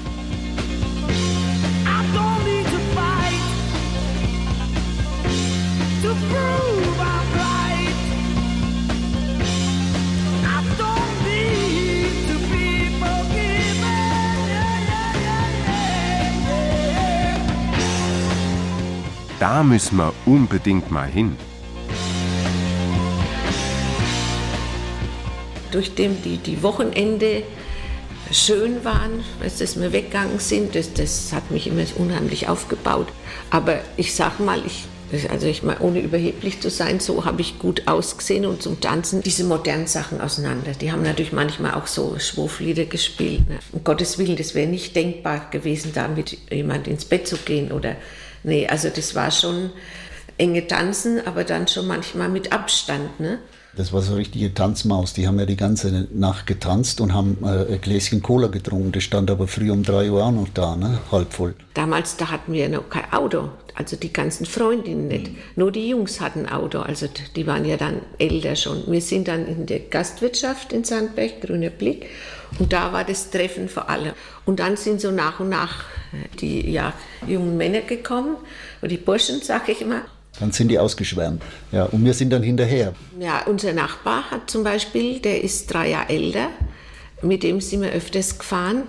Da 19.40 19.64
müssen 19.64 19.96
wir 19.96 20.12
unbedingt 20.26 20.90
mal 20.90 21.08
hin. 21.08 21.36
Durch 25.72 25.94
dem 25.96 26.22
die, 26.22 26.36
die 26.36 26.62
Wochenende 26.62 27.42
schön 28.30 28.84
waren, 28.84 29.24
dass 29.40 29.80
wir 29.80 29.92
weggegangen 29.92 30.38
sind, 30.38 30.76
das, 30.76 30.94
das 30.94 31.32
hat 31.32 31.50
mich 31.50 31.66
immer 31.66 31.82
unheimlich 31.96 32.48
aufgebaut. 32.48 33.08
Aber 33.50 33.80
ich 33.96 34.14
sag 34.14 34.38
mal, 34.38 34.62
ich, 34.64 34.84
also 35.28 35.48
ich 35.48 35.64
mal, 35.64 35.78
ohne 35.80 36.00
überheblich 36.00 36.60
zu 36.60 36.70
sein, 36.70 37.00
so 37.00 37.24
habe 37.24 37.40
ich 37.40 37.58
gut 37.58 37.88
ausgesehen 37.88 38.46
und 38.46 38.62
zum 38.62 38.80
Tanzen 38.80 39.20
diese 39.20 39.42
modernen 39.42 39.88
Sachen 39.88 40.20
auseinander. 40.20 40.72
Die 40.80 40.92
haben 40.92 41.02
natürlich 41.02 41.32
manchmal 41.32 41.74
auch 41.74 41.88
so 41.88 42.16
Schwurflieder 42.20 42.84
gespielt. 42.84 43.48
Ne? 43.48 43.58
Um 43.72 43.82
Gottes 43.82 44.16
Willen, 44.16 44.36
das 44.36 44.54
wäre 44.54 44.68
nicht 44.68 44.94
denkbar 44.94 45.50
gewesen, 45.50 45.90
da 45.92 46.06
mit 46.06 46.38
jemand 46.52 46.86
ins 46.86 47.04
Bett 47.04 47.26
zu 47.26 47.36
gehen 47.36 47.72
oder, 47.72 47.96
nee, 48.44 48.66
also 48.66 48.88
das 48.88 49.14
war 49.14 49.30
schon 49.30 49.70
enge 50.38 50.66
Tanzen, 50.66 51.26
aber 51.26 51.44
dann 51.44 51.68
schon 51.68 51.86
manchmal 51.86 52.28
mit 52.28 52.52
Abstand, 52.52 53.20
ne? 53.20 53.38
Das 53.76 53.92
war 53.92 54.02
so 54.02 54.12
eine 54.12 54.20
richtige 54.20 54.54
Tanzmaus. 54.54 55.14
Die 55.14 55.26
haben 55.26 55.38
ja 55.38 55.46
die 55.46 55.56
ganze 55.56 56.06
Nacht 56.12 56.46
getanzt 56.46 57.00
und 57.00 57.12
haben 57.12 57.38
äh, 57.42 57.74
ein 57.74 57.80
Gläschen 57.80 58.22
Cola 58.22 58.46
getrunken. 58.46 58.92
Das 58.92 59.02
stand 59.02 59.30
aber 59.30 59.48
früh 59.48 59.70
um 59.72 59.82
drei 59.82 60.10
Uhr 60.10 60.24
auch 60.24 60.30
noch 60.30 60.48
da, 60.54 60.76
ne? 60.76 61.00
halb 61.10 61.32
voll. 61.32 61.54
Damals, 61.74 62.16
da 62.16 62.30
hatten 62.30 62.52
wir 62.52 62.68
noch 62.68 62.88
kein 62.88 63.12
Auto, 63.12 63.48
also 63.74 63.96
die 63.96 64.12
ganzen 64.12 64.46
Freundinnen 64.46 65.08
nicht. 65.08 65.32
Nur 65.56 65.72
die 65.72 65.88
Jungs 65.88 66.20
hatten 66.20 66.46
Auto, 66.46 66.80
also 66.80 67.08
die 67.34 67.46
waren 67.48 67.64
ja 67.64 67.76
dann 67.76 68.02
älter 68.18 68.54
schon. 68.54 68.84
Wir 68.86 69.00
sind 69.00 69.26
dann 69.26 69.44
in 69.46 69.66
der 69.66 69.80
Gastwirtschaft 69.80 70.72
in 70.72 70.84
Sandberg, 70.84 71.40
Grüner 71.40 71.70
Blick, 71.70 72.06
und 72.58 72.72
da 72.72 72.92
war 72.92 73.04
das 73.04 73.30
Treffen 73.30 73.68
für 73.68 73.88
alle. 73.88 74.14
Und 74.44 74.60
dann 74.60 74.76
sind 74.76 75.00
so 75.00 75.10
nach 75.10 75.40
und 75.40 75.48
nach 75.48 75.84
äh, 76.12 76.36
die 76.38 76.70
ja, 76.70 76.92
jungen 77.26 77.56
Männer 77.56 77.80
gekommen, 77.80 78.36
oder 78.80 78.88
die 78.88 78.96
Burschen, 78.96 79.40
sag 79.42 79.68
ich 79.68 79.80
immer. 79.80 80.02
Dann 80.40 80.52
sind 80.52 80.68
die 80.68 80.78
ausgeschwärmt. 80.78 81.42
Ja, 81.70 81.84
und 81.84 82.04
wir 82.04 82.12
sind 82.12 82.30
dann 82.30 82.42
hinterher. 82.42 82.94
Ja, 83.18 83.44
unser 83.46 83.72
Nachbar 83.72 84.30
hat 84.30 84.50
zum 84.50 84.64
Beispiel, 84.64 85.20
der 85.20 85.44
ist 85.44 85.72
drei 85.72 85.90
Jahre 85.90 86.08
älter, 86.08 86.48
mit 87.22 87.42
dem 87.42 87.60
sind 87.60 87.82
wir 87.82 87.92
öfters 87.92 88.38
gefahren. 88.38 88.82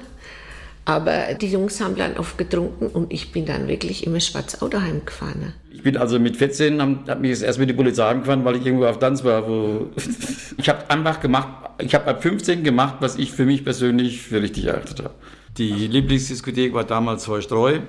Aber 0.85 1.33
die 1.33 1.47
Jungs 1.47 1.81
haben 1.81 1.95
dann 1.95 2.15
oft 2.17 2.37
getrunken 2.37 2.87
und 2.87 3.11
ich 3.11 3.31
bin 3.31 3.45
dann 3.45 3.67
wirklich 3.67 4.05
immer 4.05 4.19
schwarz 4.19 4.61
Auto 4.61 4.79
heimgefahren. 4.79 5.53
Ich 5.71 5.81
bin 5.81 5.97
also 5.97 6.19
mit 6.19 6.37
14, 6.37 6.79
haben- 6.81 6.99
hat 7.07 7.19
mich 7.21 7.31
jetzt 7.31 7.43
erst 7.43 7.57
mit 7.59 7.69
die 7.69 7.73
Polizei 7.73 8.05
angefahren, 8.07 8.45
weil 8.45 8.55
ich 8.57 8.65
irgendwo 8.65 8.85
auf 8.85 8.99
Tanz 8.99 9.23
war. 9.23 9.47
Wo 9.47 9.89
ich 10.57 10.69
habe 10.69 10.87
einfach 10.89 11.19
gemacht, 11.19 11.47
ich 11.79 11.93
habe 11.95 12.05
ab 12.05 12.21
15 12.21 12.63
gemacht, 12.63 12.97
was 12.99 13.17
ich 13.17 13.31
für 13.31 13.45
mich 13.45 13.63
persönlich 13.63 14.21
für 14.21 14.41
richtig 14.41 14.65
erachtet 14.65 14.99
habe. 14.99 15.13
Die 15.57 15.71
Lieblingsdiskothek 15.87 16.73
war 16.73 16.83
damals 16.83 17.27
Heustreu. 17.27 17.79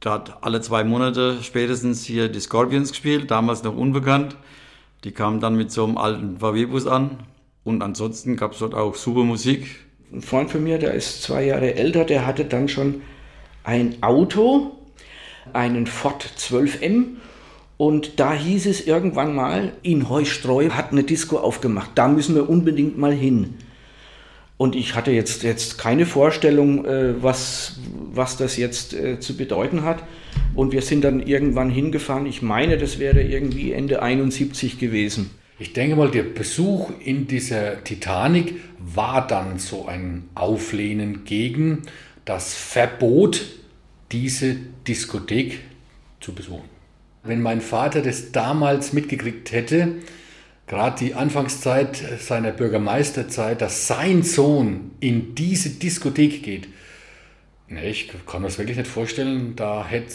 Da 0.00 0.12
hat 0.12 0.38
alle 0.42 0.60
zwei 0.60 0.84
Monate 0.84 1.38
spätestens 1.42 2.04
hier 2.04 2.28
die 2.28 2.40
Scorpions 2.40 2.90
gespielt, 2.90 3.30
damals 3.30 3.62
noch 3.64 3.76
unbekannt. 3.76 4.36
Die 5.04 5.10
kamen 5.10 5.40
dann 5.40 5.56
mit 5.56 5.72
so 5.72 5.84
einem 5.84 5.96
alten 5.98 6.38
VW-Bus 6.38 6.86
an. 6.86 7.18
Und 7.64 7.82
ansonsten 7.82 8.36
gab 8.36 8.52
es 8.52 8.58
dort 8.60 8.74
auch 8.74 8.94
super 8.94 9.24
Musik. 9.24 9.85
Ein 10.12 10.22
Freund 10.22 10.50
von 10.50 10.62
mir, 10.62 10.78
der 10.78 10.94
ist 10.94 11.22
zwei 11.22 11.44
Jahre 11.44 11.74
älter, 11.74 12.04
der 12.04 12.26
hatte 12.26 12.44
dann 12.44 12.68
schon 12.68 13.02
ein 13.64 14.02
Auto, 14.02 14.72
einen 15.52 15.86
Ford 15.86 16.24
12M. 16.38 17.16
Und 17.76 18.20
da 18.20 18.32
hieß 18.32 18.66
es 18.66 18.86
irgendwann 18.86 19.34
mal, 19.34 19.72
in 19.82 20.08
Heustreu 20.08 20.70
hat 20.70 20.92
eine 20.92 21.02
Disco 21.02 21.38
aufgemacht. 21.38 21.90
Da 21.94 22.08
müssen 22.08 22.34
wir 22.34 22.48
unbedingt 22.48 22.96
mal 22.96 23.12
hin. 23.12 23.54
Und 24.56 24.74
ich 24.74 24.94
hatte 24.94 25.10
jetzt, 25.10 25.42
jetzt 25.42 25.76
keine 25.76 26.06
Vorstellung, 26.06 26.86
äh, 26.86 27.22
was, 27.22 27.78
was 28.12 28.38
das 28.38 28.56
jetzt 28.56 28.94
äh, 28.94 29.20
zu 29.20 29.36
bedeuten 29.36 29.82
hat. 29.82 30.02
Und 30.54 30.72
wir 30.72 30.80
sind 30.80 31.04
dann 31.04 31.20
irgendwann 31.20 31.68
hingefahren. 31.68 32.24
Ich 32.24 32.40
meine, 32.40 32.78
das 32.78 32.98
wäre 32.98 33.22
irgendwie 33.22 33.72
Ende 33.72 34.00
71 34.00 34.78
gewesen. 34.78 35.30
Ich 35.58 35.72
denke 35.72 35.96
mal, 35.96 36.10
der 36.10 36.22
Besuch 36.22 36.90
in 37.00 37.26
dieser 37.26 37.82
Titanic 37.82 38.56
war 38.78 39.26
dann 39.26 39.58
so 39.58 39.86
ein 39.86 40.28
Auflehnen 40.34 41.24
gegen 41.24 41.82
das 42.26 42.54
Verbot, 42.54 43.46
diese 44.12 44.56
Diskothek 44.86 45.60
zu 46.20 46.34
besuchen. 46.34 46.68
Wenn 47.22 47.40
mein 47.40 47.62
Vater 47.62 48.02
das 48.02 48.32
damals 48.32 48.92
mitgekriegt 48.92 49.50
hätte, 49.50 49.94
gerade 50.66 50.98
die 51.02 51.14
Anfangszeit 51.14 51.96
seiner 52.20 52.52
Bürgermeisterzeit, 52.52 53.62
dass 53.62 53.86
sein 53.86 54.22
Sohn 54.22 54.90
in 55.00 55.34
diese 55.34 55.70
Diskothek 55.70 56.42
geht. 56.42 56.68
Nee, 57.68 57.90
ich 57.90 58.10
kann 58.26 58.42
mir 58.42 58.48
das 58.48 58.58
wirklich 58.58 58.76
nicht 58.76 58.90
vorstellen. 58.90 59.56
Da 59.56 59.86
hätte 59.88 60.12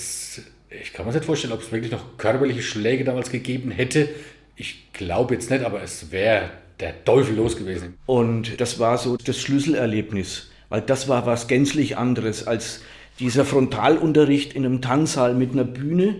ich 0.70 0.94
kann 0.94 1.06
mir 1.06 1.12
nicht 1.12 1.26
vorstellen, 1.26 1.52
ob 1.54 1.62
es 1.62 1.72
wirklich 1.72 1.92
noch 1.92 2.18
körperliche 2.18 2.62
Schläge 2.62 3.04
damals 3.04 3.30
gegeben 3.30 3.72
hätte. 3.72 4.08
Ich 4.56 4.92
glaube 4.94 5.34
jetzt 5.34 5.50
nicht, 5.50 5.64
aber 5.64 5.82
es 5.82 6.12
wäre 6.12 6.50
der 6.80 7.06
Teufel 7.06 7.36
los 7.36 7.56
gewesen. 7.58 7.98
Und 8.06 8.60
das 8.60 8.80
war 8.80 8.98
so 8.98 9.18
das 9.18 9.40
Schlüsselerlebnis, 9.40 10.50
weil 10.70 10.82
das 10.82 11.08
war 11.08 11.26
was 11.26 11.48
gänzlich 11.48 11.98
anderes 11.98 12.48
als 12.48 12.82
dieser 13.20 13.46
Frontalunterricht 13.46 14.54
in 14.54 14.66
einem 14.66 14.82
Tanzsaal 14.82 15.36
mit 15.36 15.52
einer 15.52 15.64
Bühne, 15.64 16.16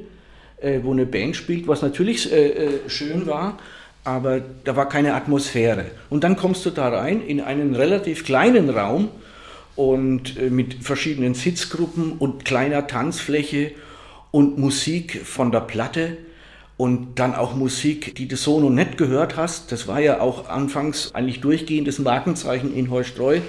äh, 0.62 0.80
wo 0.84 0.92
eine 0.92 1.06
Band 1.06 1.36
spielt, 1.36 1.68
was 1.68 1.82
natürlich 1.82 2.32
äh, 2.32 2.50
äh, 2.50 2.90
schön 2.90 3.26
war, 3.26 3.58
aber 4.04 4.42
da 4.64 4.76
war 4.76 4.88
keine 4.88 5.16
Atmosphäre. 5.16 5.86
Und 6.10 6.24
dann 6.24 6.36
kommst 6.36 6.66
du 6.66 6.70
da 6.70 6.90
rein 6.90 7.22
in 7.26 7.42
einen 7.42 7.76
relativ 7.76 8.24
kleinen 8.24 8.70
Raum 8.70 9.10
und 9.76 10.38
äh, 10.38 10.50
mit 10.50 10.84
verschiedenen 10.84 11.34
Sitzgruppen 11.34 12.14
und 12.14 12.46
kleiner 12.46 12.88
Tanzfläche 12.88 13.72
und 14.32 14.58
Musik 14.58 15.22
von 15.26 15.52
der 15.52 15.62
Platte 15.62 16.18
und 16.82 17.20
dann 17.20 17.36
auch 17.36 17.54
Musik, 17.54 18.16
die 18.16 18.28
du 18.28 18.36
so 18.36 18.60
noch 18.60 18.72
nicht 18.72 18.98
gehört 18.98 19.38
hast. 19.38 19.72
Das 19.72 19.88
war 19.88 20.00
ja 20.00 20.20
auch 20.20 20.50
anfangs 20.50 21.14
eigentlich 21.14 21.40
durchgehendes 21.40 22.00
Markenzeichen 22.00 22.76
in 22.76 22.90
Heustreu, 22.90 23.40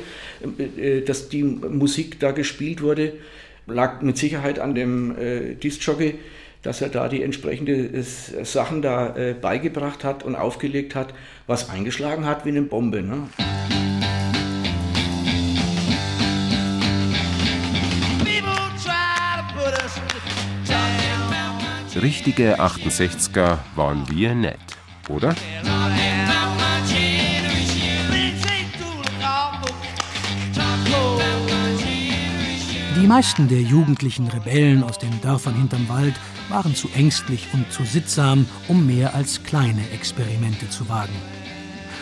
äh, 0.59 1.01
dass 1.01 1.31
die 1.31 1.43
Musik 1.43 2.21
da 2.21 2.33
gespielt 2.33 2.83
wurde. 2.83 3.15
Lag 3.67 4.03
mit 4.03 4.19
Sicherheit 4.19 4.59
an 4.59 4.75
dem 4.75 5.17
äh, 5.17 5.55
Discjockey, 5.55 6.17
dass 6.61 6.83
er 6.83 6.91
da 6.91 7.09
die 7.09 7.23
entsprechenden 7.23 7.95
äh, 7.95 8.03
Sachen 8.03 8.83
da 8.83 9.17
äh, 9.17 9.33
beigebracht 9.33 10.05
hat 10.05 10.25
und 10.25 10.35
aufgelegt 10.35 10.95
hat, 10.95 11.15
was 11.47 11.71
eingeschlagen 11.71 12.27
hat 12.27 12.45
wie 12.45 12.51
eine 12.51 12.61
Bombe. 12.61 13.01
Ne? 13.01 13.29
Richtige 22.03 22.59
68er 22.59 23.59
waren 23.77 24.11
wir 24.11 24.35
nett, 24.35 24.59
oder? 25.09 25.37
Die 33.01 33.07
meisten 33.07 33.47
der 33.47 33.61
jugendlichen 33.61 34.27
Rebellen 34.27 34.83
aus 34.83 34.99
den 34.99 35.21
Dörfern 35.21 35.55
hinterm 35.55 35.89
Wald 35.89 36.15
waren 36.49 36.75
zu 36.75 36.89
ängstlich 36.97 37.47
und 37.53 37.71
zu 37.73 37.85
sittsam, 37.85 38.47
um 38.67 38.85
mehr 38.85 39.15
als 39.15 39.45
kleine 39.45 39.89
Experimente 39.91 40.69
zu 40.71 40.89
wagen. 40.89 41.15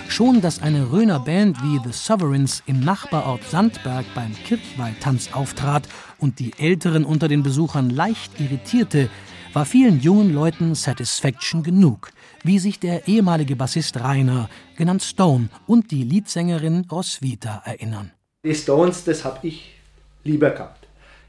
Schon, 0.08 0.40
dass 0.40 0.62
eine 0.62 0.90
Röner 0.90 1.20
Band 1.20 1.62
wie 1.62 1.78
The 1.84 1.92
Sovereigns 1.92 2.62
im 2.64 2.80
Nachbarort 2.80 3.44
Sandberg 3.44 4.06
beim 4.14 4.34
Kirchweihtanz 4.44 5.28
auftrat 5.32 5.86
und 6.18 6.38
die 6.38 6.52
Älteren 6.58 7.04
unter 7.04 7.28
den 7.28 7.42
Besuchern 7.42 7.90
leicht 7.90 8.40
irritierte, 8.40 9.10
war 9.52 9.64
vielen 9.66 10.00
jungen 10.00 10.32
Leuten 10.32 10.74
Satisfaction 10.74 11.62
genug, 11.62 12.10
wie 12.44 12.58
sich 12.58 12.78
der 12.78 13.08
ehemalige 13.08 13.56
Bassist 13.56 13.98
Rainer, 13.98 14.48
genannt 14.76 15.02
Stone, 15.02 15.48
und 15.66 15.90
die 15.90 16.04
Leadsängerin 16.04 16.86
Roswitha 16.90 17.62
erinnern. 17.64 18.12
Die 18.44 18.54
Stones, 18.54 19.04
das 19.04 19.24
habe 19.24 19.46
ich 19.46 19.74
lieber 20.24 20.50
gehabt. 20.50 20.86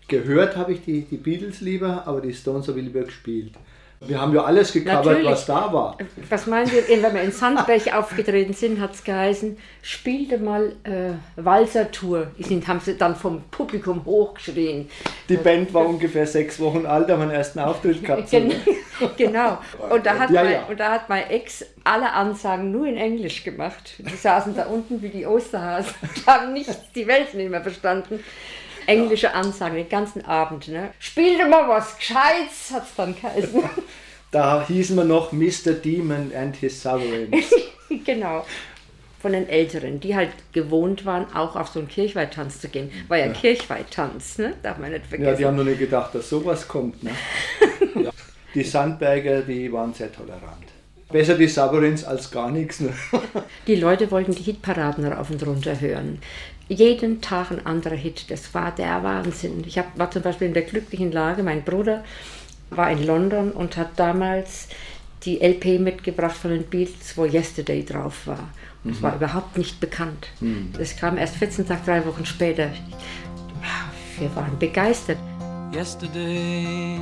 Gehört 0.08 0.56
habe 0.56 0.74
ich 0.74 0.84
die, 0.84 1.02
die 1.02 1.18
Beatles 1.18 1.62
lieber, 1.62 2.06
aber 2.06 2.22
die 2.22 2.34
Stones 2.34 2.68
habe 2.68 2.80
ich 2.80 2.86
lieber 2.86 3.04
gespielt. 3.04 3.54
Wir 4.04 4.20
haben 4.20 4.34
ja 4.34 4.44
alles 4.44 4.74
gecovert, 4.74 5.06
Natürlich. 5.06 5.28
was 5.28 5.46
da 5.46 5.72
war. 5.72 5.96
Was 6.28 6.48
meinen 6.48 6.66
Sie, 6.66 6.82
wenn 6.88 7.14
wir 7.14 7.22
in 7.22 7.32
Sandberg 7.32 7.94
aufgetreten 7.94 8.54
sind, 8.54 8.80
hat 8.82 8.96
es 8.96 9.04
geheißen, 9.04 9.56
spielte 9.84 10.40
mal 10.40 10.74
äh, 10.84 11.14
Walzer-Tour. 11.36 12.32
Die 12.36 12.42
sind, 12.42 12.68
haben 12.68 12.80
sie 12.80 12.98
dann 12.98 13.16
vom 13.16 13.44
Publikum 13.52 14.04
hochgeschrien. 14.04 14.90
Die 15.30 15.38
Band 15.38 15.72
war 15.76 15.86
ungefähr 15.86 16.26
sechs 16.26 16.60
Wochen 16.60 16.88
alt, 16.88 17.12
haben 17.12 17.22
einen 17.22 17.30
ersten 17.30 17.60
Auftritt 17.60 18.04
gehabt. 18.04 18.28
genau. 19.18 19.60
Und 19.92 20.04
da, 20.04 20.18
hat 20.18 20.32
Ja, 20.32 20.44
mein, 20.44 20.54
ja. 20.54 20.64
und 20.64 20.80
da 20.80 20.94
hat 20.94 21.08
mein 21.08 21.30
Ex 21.30 21.64
alle 21.84 22.12
Ansagen 22.12 22.72
nur 22.72 22.88
in 22.88 22.98
Englisch 22.98 23.44
gemacht. 23.44 23.94
Die 24.00 24.16
saßen 24.16 24.56
da 24.56 24.66
unten 24.66 25.04
wie 25.04 25.10
die 25.10 25.28
Osterhasen 25.28 25.94
und 26.02 26.26
haben 26.26 26.54
nichts, 26.54 26.76
die 26.96 27.06
Welt 27.06 27.36
nicht 27.36 27.52
mehr 27.52 27.62
verstanden. 27.62 28.20
Englische 28.88 29.34
Ansagen 29.34 29.76
den 29.76 29.90
ganzen 29.90 30.26
Abend. 30.26 30.68
Ne? 30.68 30.92
Spielte 31.00 31.48
mal 31.48 31.68
was 31.68 31.98
Gescheites, 31.98 32.72
hat 32.72 32.84
es 32.84 32.96
dann 32.96 33.16
geheißen. 33.16 33.64
Da 34.32 34.66
hießen 34.66 34.96
wir 34.96 35.04
noch 35.04 35.34
Mr. 35.34 35.74
Demon 35.74 36.32
and 36.34 36.56
his 36.56 36.82
Sovereigns. 36.82 37.54
genau. 38.06 38.46
Von 39.22 39.34
den 39.34 39.50
Älteren, 39.50 40.00
die 40.00 40.16
halt 40.16 40.30
gewohnt 40.54 41.06
waren, 41.06 41.26
auch 41.36 41.58
auf 41.58 41.68
so 41.68 41.80
einen 41.80 41.90
Kirchweihtanz 41.90 42.62
zu 42.62 42.70
gehen. 42.70 42.90
War 43.10 43.18
ja, 43.18 43.26
Ja. 43.26 43.34
Kirchweihtanz, 43.34 44.38
ne? 44.38 44.54
darf 44.64 44.78
man 44.78 44.94
nicht 44.94 45.06
vergessen. 45.06 45.32
Ja, 45.32 45.38
die 45.38 45.46
haben 45.46 45.58
noch 45.58 45.66
nicht 45.66 45.80
gedacht, 45.80 46.16
dass 46.16 46.30
sowas 46.30 46.66
kommt. 46.66 47.04
Ne? 47.04 47.12
ja. 48.04 48.12
Die 48.56 48.64
Sandberger, 48.64 49.42
die 49.42 49.70
waren 49.74 49.94
sehr 49.94 50.14
tolerant. 50.14 50.64
Besser 51.12 51.36
die 51.36 51.48
Sovereigns 51.48 52.06
als 52.06 52.32
gar 52.32 52.50
nichts. 52.52 52.80
Ne? 52.80 52.94
Die 53.68 53.76
Leute 53.76 54.10
wollten 54.12 54.34
die 54.34 54.44
Hitparaden 54.44 55.06
rauf 55.12 55.30
und 55.30 55.46
runter 55.46 55.78
hören. 55.82 56.20
Jeden 56.72 57.20
Tag 57.20 57.52
ein 57.52 57.66
anderer 57.66 57.96
Hit. 57.98 58.32
Das 58.32 58.54
war 58.54 58.72
der 58.72 59.04
Wahnsinn. 59.04 59.64
Ich 59.68 59.78
hab, 59.78 59.98
war 60.00 60.10
zum 60.10 60.22
Beispiel 60.22 60.48
in 60.48 60.54
der 60.54 60.64
glücklichen 60.64 61.12
Lage, 61.12 61.44
mein 61.44 61.64
Bruder 61.64 62.04
war 62.70 62.90
in 62.90 63.06
London 63.06 63.52
und 63.52 63.76
hat 63.76 63.90
damals 63.98 64.70
die 65.24 65.42
LP 65.42 65.80
mitgebracht 65.80 66.38
von 66.38 66.52
den 66.52 66.64
Beatles, 66.64 67.18
wo 67.18 67.26
Yesterday 67.26 67.84
drauf 67.84 68.26
war. 68.26 68.48
Und 68.86 68.92
es 68.92 69.00
Mhm. 69.00 69.04
war 69.04 69.16
überhaupt 69.16 69.58
nicht 69.58 69.82
bekannt. 69.82 70.30
Mhm. 70.40 70.72
Das 70.78 70.96
kam 70.96 71.18
erst 71.18 71.36
14 71.36 71.68
Tage, 71.68 71.82
drei 71.86 72.06
Wochen 72.06 72.26
später. 72.26 72.70
Wir 74.18 74.34
waren 74.36 74.58
begeistert. 74.58 75.18
Yesterday, 75.74 76.98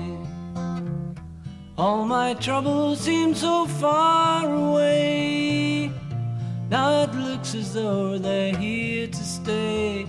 all 1.77 2.05
my 2.05 2.33
troubles 2.43 3.05
seem 3.05 3.35
so 3.35 3.67
far 3.79 4.45
away. 4.45 5.91
Now 6.69 7.01
it 7.01 7.15
looks 7.15 7.55
as 7.55 7.73
though 7.73 8.19
they're 8.19 8.55
here 8.55 9.07
to 9.07 9.23
stay. 9.23 10.05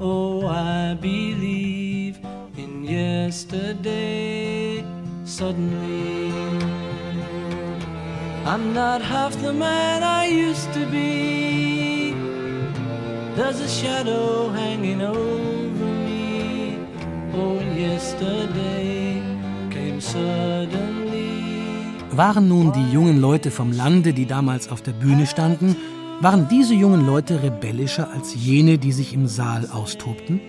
Oh, 0.00 0.46
I 0.46 0.94
believe 0.94 2.20
in 2.56 2.84
yesterday. 2.84 4.84
Suddenly, 5.24 6.30
I'm 8.46 8.72
not 8.72 9.02
half 9.02 9.34
the 9.42 9.52
man 9.52 10.04
I 10.04 10.26
used 10.26 10.72
to 10.74 10.86
be. 10.86 12.14
There's 13.34 13.60
a 13.60 13.68
shadow 13.68 14.50
hanging 14.50 15.02
over 15.02 15.84
me. 16.06 16.78
Oh, 17.34 17.58
yesterday 17.74 19.20
came 19.70 20.00
suddenly. 20.00 21.42
Waren 22.12 22.46
nun 22.46 22.72
die 22.72 22.92
jungen 22.92 23.20
Leute 23.20 23.50
vom 23.50 23.72
Lande, 23.72 24.12
die 24.12 24.26
damals 24.26 24.68
auf 24.68 24.82
der 24.82 24.92
Bühne 24.92 25.26
standen, 25.26 25.74
waren 26.20 26.48
diese 26.48 26.74
jungen 26.74 27.06
Leute 27.06 27.42
rebellischer 27.42 28.10
als 28.10 28.34
jene, 28.34 28.78
die 28.78 28.92
sich 28.92 29.12
im 29.12 29.26
Saal 29.26 29.68
austobten? 29.72 30.40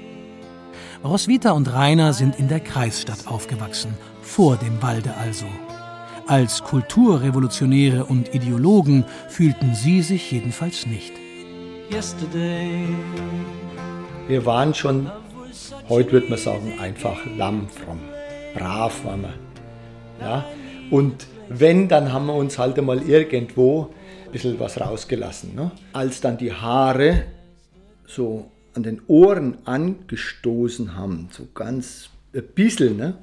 Roswitha 1.04 1.52
und 1.52 1.72
Rainer 1.72 2.14
sind 2.14 2.40
in 2.40 2.48
der 2.48 2.60
Kreisstadt 2.60 3.28
aufgewachsen, 3.28 3.94
vor 4.22 4.58
dem 4.58 4.82
Walde 4.82 5.14
also. 5.16 5.46
Als 6.28 6.64
Kulturrevolutionäre 6.64 8.06
und 8.06 8.34
Ideologen 8.34 9.06
fühlten 9.30 9.76
sie 9.76 10.02
sich 10.02 10.32
jedenfalls 10.32 10.88
nicht. 10.88 11.14
Yesterday. 11.92 12.88
Wir 14.28 14.44
waren 14.46 14.74
schon, 14.74 15.12
heute 15.88 16.14
würde 16.14 16.30
man 16.30 16.40
sagen, 16.40 16.74
einfach 16.80 17.18
lammfromm. 17.38 18.00
Brav 18.56 19.06
waren 19.06 19.22
wir. 19.22 19.34
Ja? 20.20 20.46
Und 20.90 21.28
wenn, 21.50 21.88
dann 21.88 22.12
haben 22.12 22.26
wir 22.26 22.34
uns 22.34 22.58
halt 22.58 22.80
einmal 22.80 23.04
irgendwo 23.04 23.92
bisschen 24.36 24.60
was 24.60 24.82
rausgelassen. 24.82 25.56
Ne? 25.56 25.72
Als 25.94 26.20
dann 26.20 26.38
die 26.38 26.52
Haare 26.52 27.24
so 28.06 28.52
an 28.74 28.84
den 28.84 29.02
Ohren 29.08 29.60
angestoßen 29.64 30.96
haben, 30.98 31.30
so 31.32 31.48
ganz 31.54 32.10
ein 32.34 32.44
bisschen, 32.54 32.98
ne? 32.98 33.18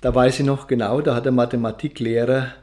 da 0.00 0.14
weiß 0.14 0.40
ich 0.40 0.46
noch 0.46 0.66
genau, 0.66 1.02
da 1.02 1.14
hat 1.14 1.26
der 1.26 1.32
Mathematiklehrer 1.32 2.54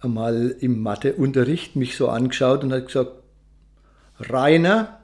einmal 0.00 0.54
im 0.60 0.82
Matheunterricht 0.82 1.74
mich 1.74 1.96
so 1.96 2.10
angeschaut 2.10 2.62
und 2.62 2.72
hat 2.74 2.86
gesagt, 2.86 3.12
Rainer, 4.20 5.00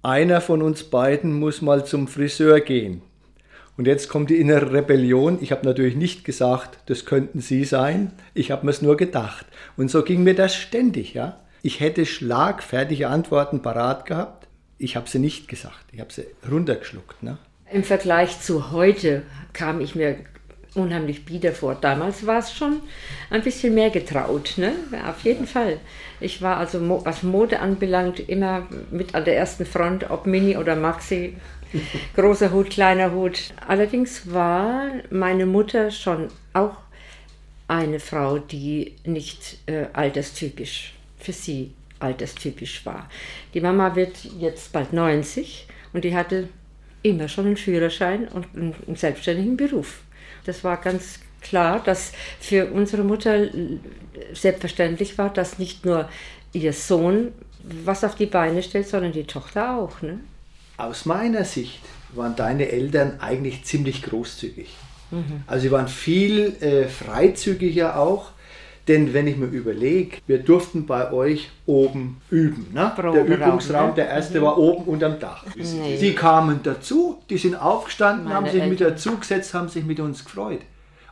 einer 0.00 0.40
von 0.40 0.62
uns 0.62 0.84
beiden 0.84 1.38
muss 1.38 1.60
mal 1.60 1.84
zum 1.84 2.08
Friseur 2.08 2.60
gehen. 2.60 3.02
Und 3.76 3.86
jetzt 3.86 4.08
kommt 4.08 4.30
die 4.30 4.36
innere 4.36 4.72
Rebellion. 4.72 5.38
Ich 5.40 5.50
habe 5.50 5.66
natürlich 5.66 5.96
nicht 5.96 6.24
gesagt, 6.24 6.78
das 6.86 7.06
könnten 7.06 7.40
Sie 7.40 7.64
sein. 7.64 8.12
Ich 8.32 8.50
habe 8.50 8.64
mir 8.64 8.70
es 8.70 8.82
nur 8.82 8.96
gedacht. 8.96 9.46
Und 9.76 9.90
so 9.90 10.02
ging 10.02 10.22
mir 10.22 10.34
das 10.34 10.54
ständig. 10.54 11.14
Ja? 11.14 11.40
Ich 11.62 11.80
hätte 11.80 12.06
schlagfertige 12.06 13.08
Antworten 13.08 13.62
parat 13.62 14.06
gehabt. 14.06 14.46
Ich 14.78 14.96
habe 14.96 15.08
sie 15.08 15.18
nicht 15.18 15.48
gesagt. 15.48 15.84
Ich 15.92 16.00
habe 16.00 16.12
sie 16.12 16.26
runtergeschluckt. 16.50 17.22
Ne? 17.22 17.38
Im 17.72 17.84
Vergleich 17.84 18.40
zu 18.40 18.70
heute 18.70 19.22
kam 19.52 19.80
ich 19.80 19.94
mir 19.94 20.16
unheimlich 20.74 21.24
bieder 21.24 21.52
vor. 21.52 21.74
Damals 21.74 22.26
war 22.26 22.38
es 22.38 22.52
schon 22.52 22.80
ein 23.30 23.42
bisschen 23.42 23.74
mehr 23.74 23.90
getraut, 23.90 24.54
ne? 24.56 24.72
Auf 25.08 25.22
jeden 25.22 25.46
Fall. 25.46 25.78
Ich 26.20 26.42
war 26.42 26.56
also, 26.56 27.02
was 27.04 27.22
Mode 27.22 27.60
anbelangt, 27.60 28.28
immer 28.28 28.66
mit 28.90 29.14
an 29.14 29.24
der 29.24 29.36
ersten 29.36 29.66
Front, 29.66 30.10
ob 30.10 30.26
Mini 30.26 30.56
oder 30.56 30.76
Maxi. 30.76 31.36
Großer 32.16 32.52
Hut, 32.52 32.70
kleiner 32.70 33.12
Hut. 33.12 33.52
Allerdings 33.66 34.32
war 34.32 34.90
meine 35.10 35.46
Mutter 35.46 35.90
schon 35.90 36.28
auch 36.52 36.76
eine 37.68 38.00
Frau, 38.00 38.38
die 38.38 38.94
nicht 39.04 39.58
äh, 39.66 39.86
alterstypisch, 39.92 40.94
für 41.18 41.32
sie 41.32 41.72
alterstypisch 41.98 42.84
war. 42.84 43.08
Die 43.54 43.60
Mama 43.60 43.96
wird 43.96 44.24
jetzt 44.38 44.72
bald 44.72 44.92
90 44.92 45.66
und 45.92 46.04
die 46.04 46.14
hatte 46.14 46.48
immer 47.02 47.28
schon 47.28 47.46
einen 47.46 47.56
Führerschein 47.56 48.28
und 48.28 48.46
einen, 48.54 48.96
selbstständigen 48.96 49.56
Beruf. 49.56 50.02
Das 50.44 50.64
war 50.64 50.76
ganz 50.78 51.20
klar, 51.40 51.80
dass 51.82 52.12
für 52.40 52.66
unsere 52.66 53.04
Mutter 53.04 53.48
selbstverständlich 54.32 55.16
war, 55.18 55.32
dass 55.32 55.58
nicht 55.58 55.84
nur 55.84 56.08
ihr 56.52 56.72
Sohn 56.72 57.32
was 57.84 58.04
auf 58.04 58.14
die 58.14 58.26
Beine 58.26 58.62
stellt, 58.62 58.88
sondern 58.88 59.12
die 59.12 59.24
Tochter 59.24 59.78
auch. 59.78 60.02
Ne? 60.02 60.20
Aus 60.76 61.06
meiner 61.06 61.44
Sicht 61.44 61.80
waren 62.14 62.36
deine 62.36 62.68
Eltern 62.70 63.20
eigentlich 63.20 63.64
ziemlich 63.64 64.02
großzügig. 64.02 64.68
Mhm. 65.10 65.42
Also 65.46 65.62
sie 65.62 65.70
waren 65.70 65.88
viel 65.88 66.56
äh, 66.60 66.84
freizügiger 66.88 67.98
auch. 67.98 68.30
Denn 68.86 69.14
wenn 69.14 69.26
ich 69.26 69.38
mir 69.38 69.46
überlege, 69.46 70.18
wir 70.26 70.40
durften 70.40 70.84
bei 70.84 71.10
euch 71.10 71.48
oben 71.64 72.20
üben. 72.28 72.66
Ne? 72.74 72.92
Der 72.98 73.24
Übungsraum, 73.24 73.88
ne? 73.90 73.94
der 73.96 74.08
erste 74.08 74.40
Mhm. 74.40 74.44
war 74.44 74.58
oben 74.58 74.84
unterm 74.84 75.18
Dach. 75.18 75.42
Nee. 75.56 75.96
Die 75.98 76.14
kamen 76.14 76.60
dazu, 76.62 77.22
die 77.30 77.38
sind 77.38 77.54
aufgestanden, 77.54 78.24
Meine 78.24 78.34
haben 78.36 78.44
sich 78.44 78.60
mit 78.62 78.82
Eltern. 78.82 78.90
dazu 78.90 79.16
gesetzt, 79.16 79.54
haben 79.54 79.68
sich 79.70 79.84
mit 79.86 80.00
uns 80.00 80.22
gefreut. 80.22 80.60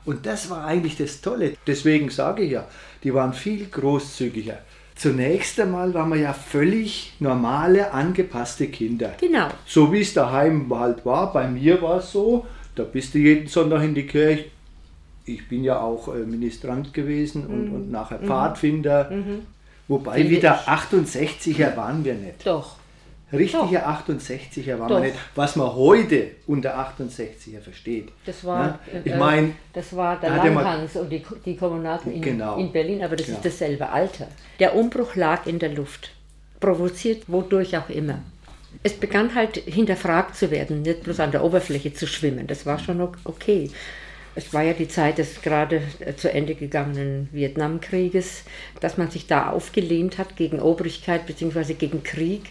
Und 0.04 0.26
das 0.26 0.50
war 0.50 0.66
eigentlich 0.66 0.98
das 0.98 1.22
Tolle. 1.22 1.54
Deswegen 1.66 2.10
sage 2.10 2.42
ich 2.42 2.50
ja, 2.50 2.66
die 3.04 3.14
waren 3.14 3.32
viel 3.32 3.64
großzügiger. 3.66 4.58
Zunächst 5.02 5.58
einmal 5.58 5.92
waren 5.94 6.10
wir 6.10 6.16
ja 6.20 6.32
völlig 6.32 7.12
normale, 7.18 7.92
angepasste 7.92 8.68
Kinder. 8.68 9.14
Genau. 9.20 9.48
So 9.66 9.92
wie 9.92 10.00
es 10.02 10.14
daheim 10.14 10.72
halt 10.72 11.04
war, 11.04 11.32
bei 11.32 11.48
mir 11.48 11.82
war 11.82 11.96
es 11.98 12.12
so, 12.12 12.46
da 12.76 12.84
bist 12.84 13.12
du 13.14 13.18
jeden 13.18 13.48
Sonntag 13.48 13.82
in 13.82 13.96
die 13.96 14.06
Kirche. 14.06 14.44
Ich 15.24 15.48
bin 15.48 15.64
ja 15.64 15.80
auch 15.80 16.14
äh, 16.14 16.18
Ministrant 16.20 16.94
gewesen 16.94 17.46
und, 17.46 17.64
Mhm. 17.68 17.74
und 17.74 17.90
nachher 17.90 18.20
Mhm. 18.20 18.26
Pfadfinder. 18.26 19.10
Mhm. 19.10 19.38
Wobei 19.88 20.18
Finde 20.18 20.30
wieder 20.36 20.60
ich. 20.62 20.68
68er 20.68 21.76
waren 21.76 22.04
wir 22.04 22.14
nicht. 22.14 22.46
Doch. 22.46 22.76
Richtige 23.32 23.86
68er 23.86 24.78
waren 24.78 24.88
Doch. 24.88 24.96
wir 25.02 25.08
nicht. 25.08 25.16
Was 25.34 25.56
man 25.56 25.72
heute 25.74 26.32
unter 26.46 26.76
68er 26.78 27.60
versteht. 27.60 28.08
Das 28.26 28.44
war, 28.44 28.78
Ne? 28.92 29.02
Ich 29.04 29.12
äh, 29.12 29.16
meine, 29.16 29.52
das 29.72 29.94
war 29.96 30.20
der 30.20 30.30
er 30.30 30.44
Langhans 30.44 30.96
und 30.96 31.08
die, 31.10 31.22
die 31.44 31.56
Kommunaten 31.56 32.12
in, 32.12 32.20
Genau. 32.22 32.58
in 32.58 32.72
Berlin, 32.72 33.02
aber 33.02 33.16
das 33.16 33.28
Ja. 33.28 33.34
ist 33.34 33.44
dasselbe 33.44 33.88
Alter. 33.88 34.28
Der 34.60 34.74
Umbruch 34.74 35.14
lag 35.14 35.46
in 35.46 35.58
der 35.58 35.70
Luft, 35.70 36.12
provoziert 36.60 37.24
wodurch 37.28 37.76
auch 37.76 37.88
immer. 37.88 38.18
Es 38.82 38.94
begann 38.94 39.34
halt 39.34 39.56
hinterfragt 39.56 40.34
zu 40.36 40.50
werden, 40.50 40.82
nicht 40.82 41.02
bloß 41.04 41.20
an 41.20 41.30
der 41.30 41.44
Oberfläche 41.44 41.92
zu 41.94 42.06
schwimmen. 42.06 42.46
Das 42.46 42.66
war 42.66 42.78
schon 42.78 43.00
ok- 43.00 43.18
okay. 43.24 43.70
Es 44.34 44.54
war 44.54 44.62
ja 44.62 44.72
die 44.72 44.88
Zeit 44.88 45.18
des 45.18 45.42
gerade 45.42 45.82
äh, 46.00 46.14
zu 46.14 46.32
Ende 46.32 46.54
gegangenen 46.54 47.28
Vietnamkrieges, 47.32 48.44
dass 48.80 48.96
man 48.96 49.10
sich 49.10 49.26
da 49.26 49.50
aufgelehnt 49.50 50.16
hat 50.18 50.36
gegen 50.36 50.58
Obrigkeit 50.60 51.26
bzw. 51.26 51.74
gegen 51.74 52.02
Krieg. 52.02 52.44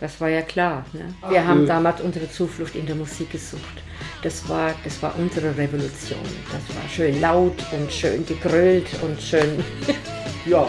Das 0.00 0.18
war 0.20 0.28
ja 0.28 0.40
klar. 0.40 0.84
Ne? 0.94 1.14
Wir 1.28 1.46
haben 1.46 1.66
damals 1.66 2.00
unsere 2.00 2.30
Zuflucht 2.30 2.74
in 2.74 2.86
der 2.86 2.96
Musik 2.96 3.30
gesucht. 3.30 3.82
Das 4.22 4.48
war, 4.48 4.74
das 4.82 5.02
war 5.02 5.14
unsere 5.18 5.56
Revolution. 5.56 6.20
Das 6.50 6.74
war 6.74 6.88
schön 6.88 7.20
laut 7.20 7.62
und 7.72 7.92
schön 7.92 8.24
gegrölt 8.24 8.86
und 9.02 9.20
schön. 9.20 9.62
ja. 10.46 10.66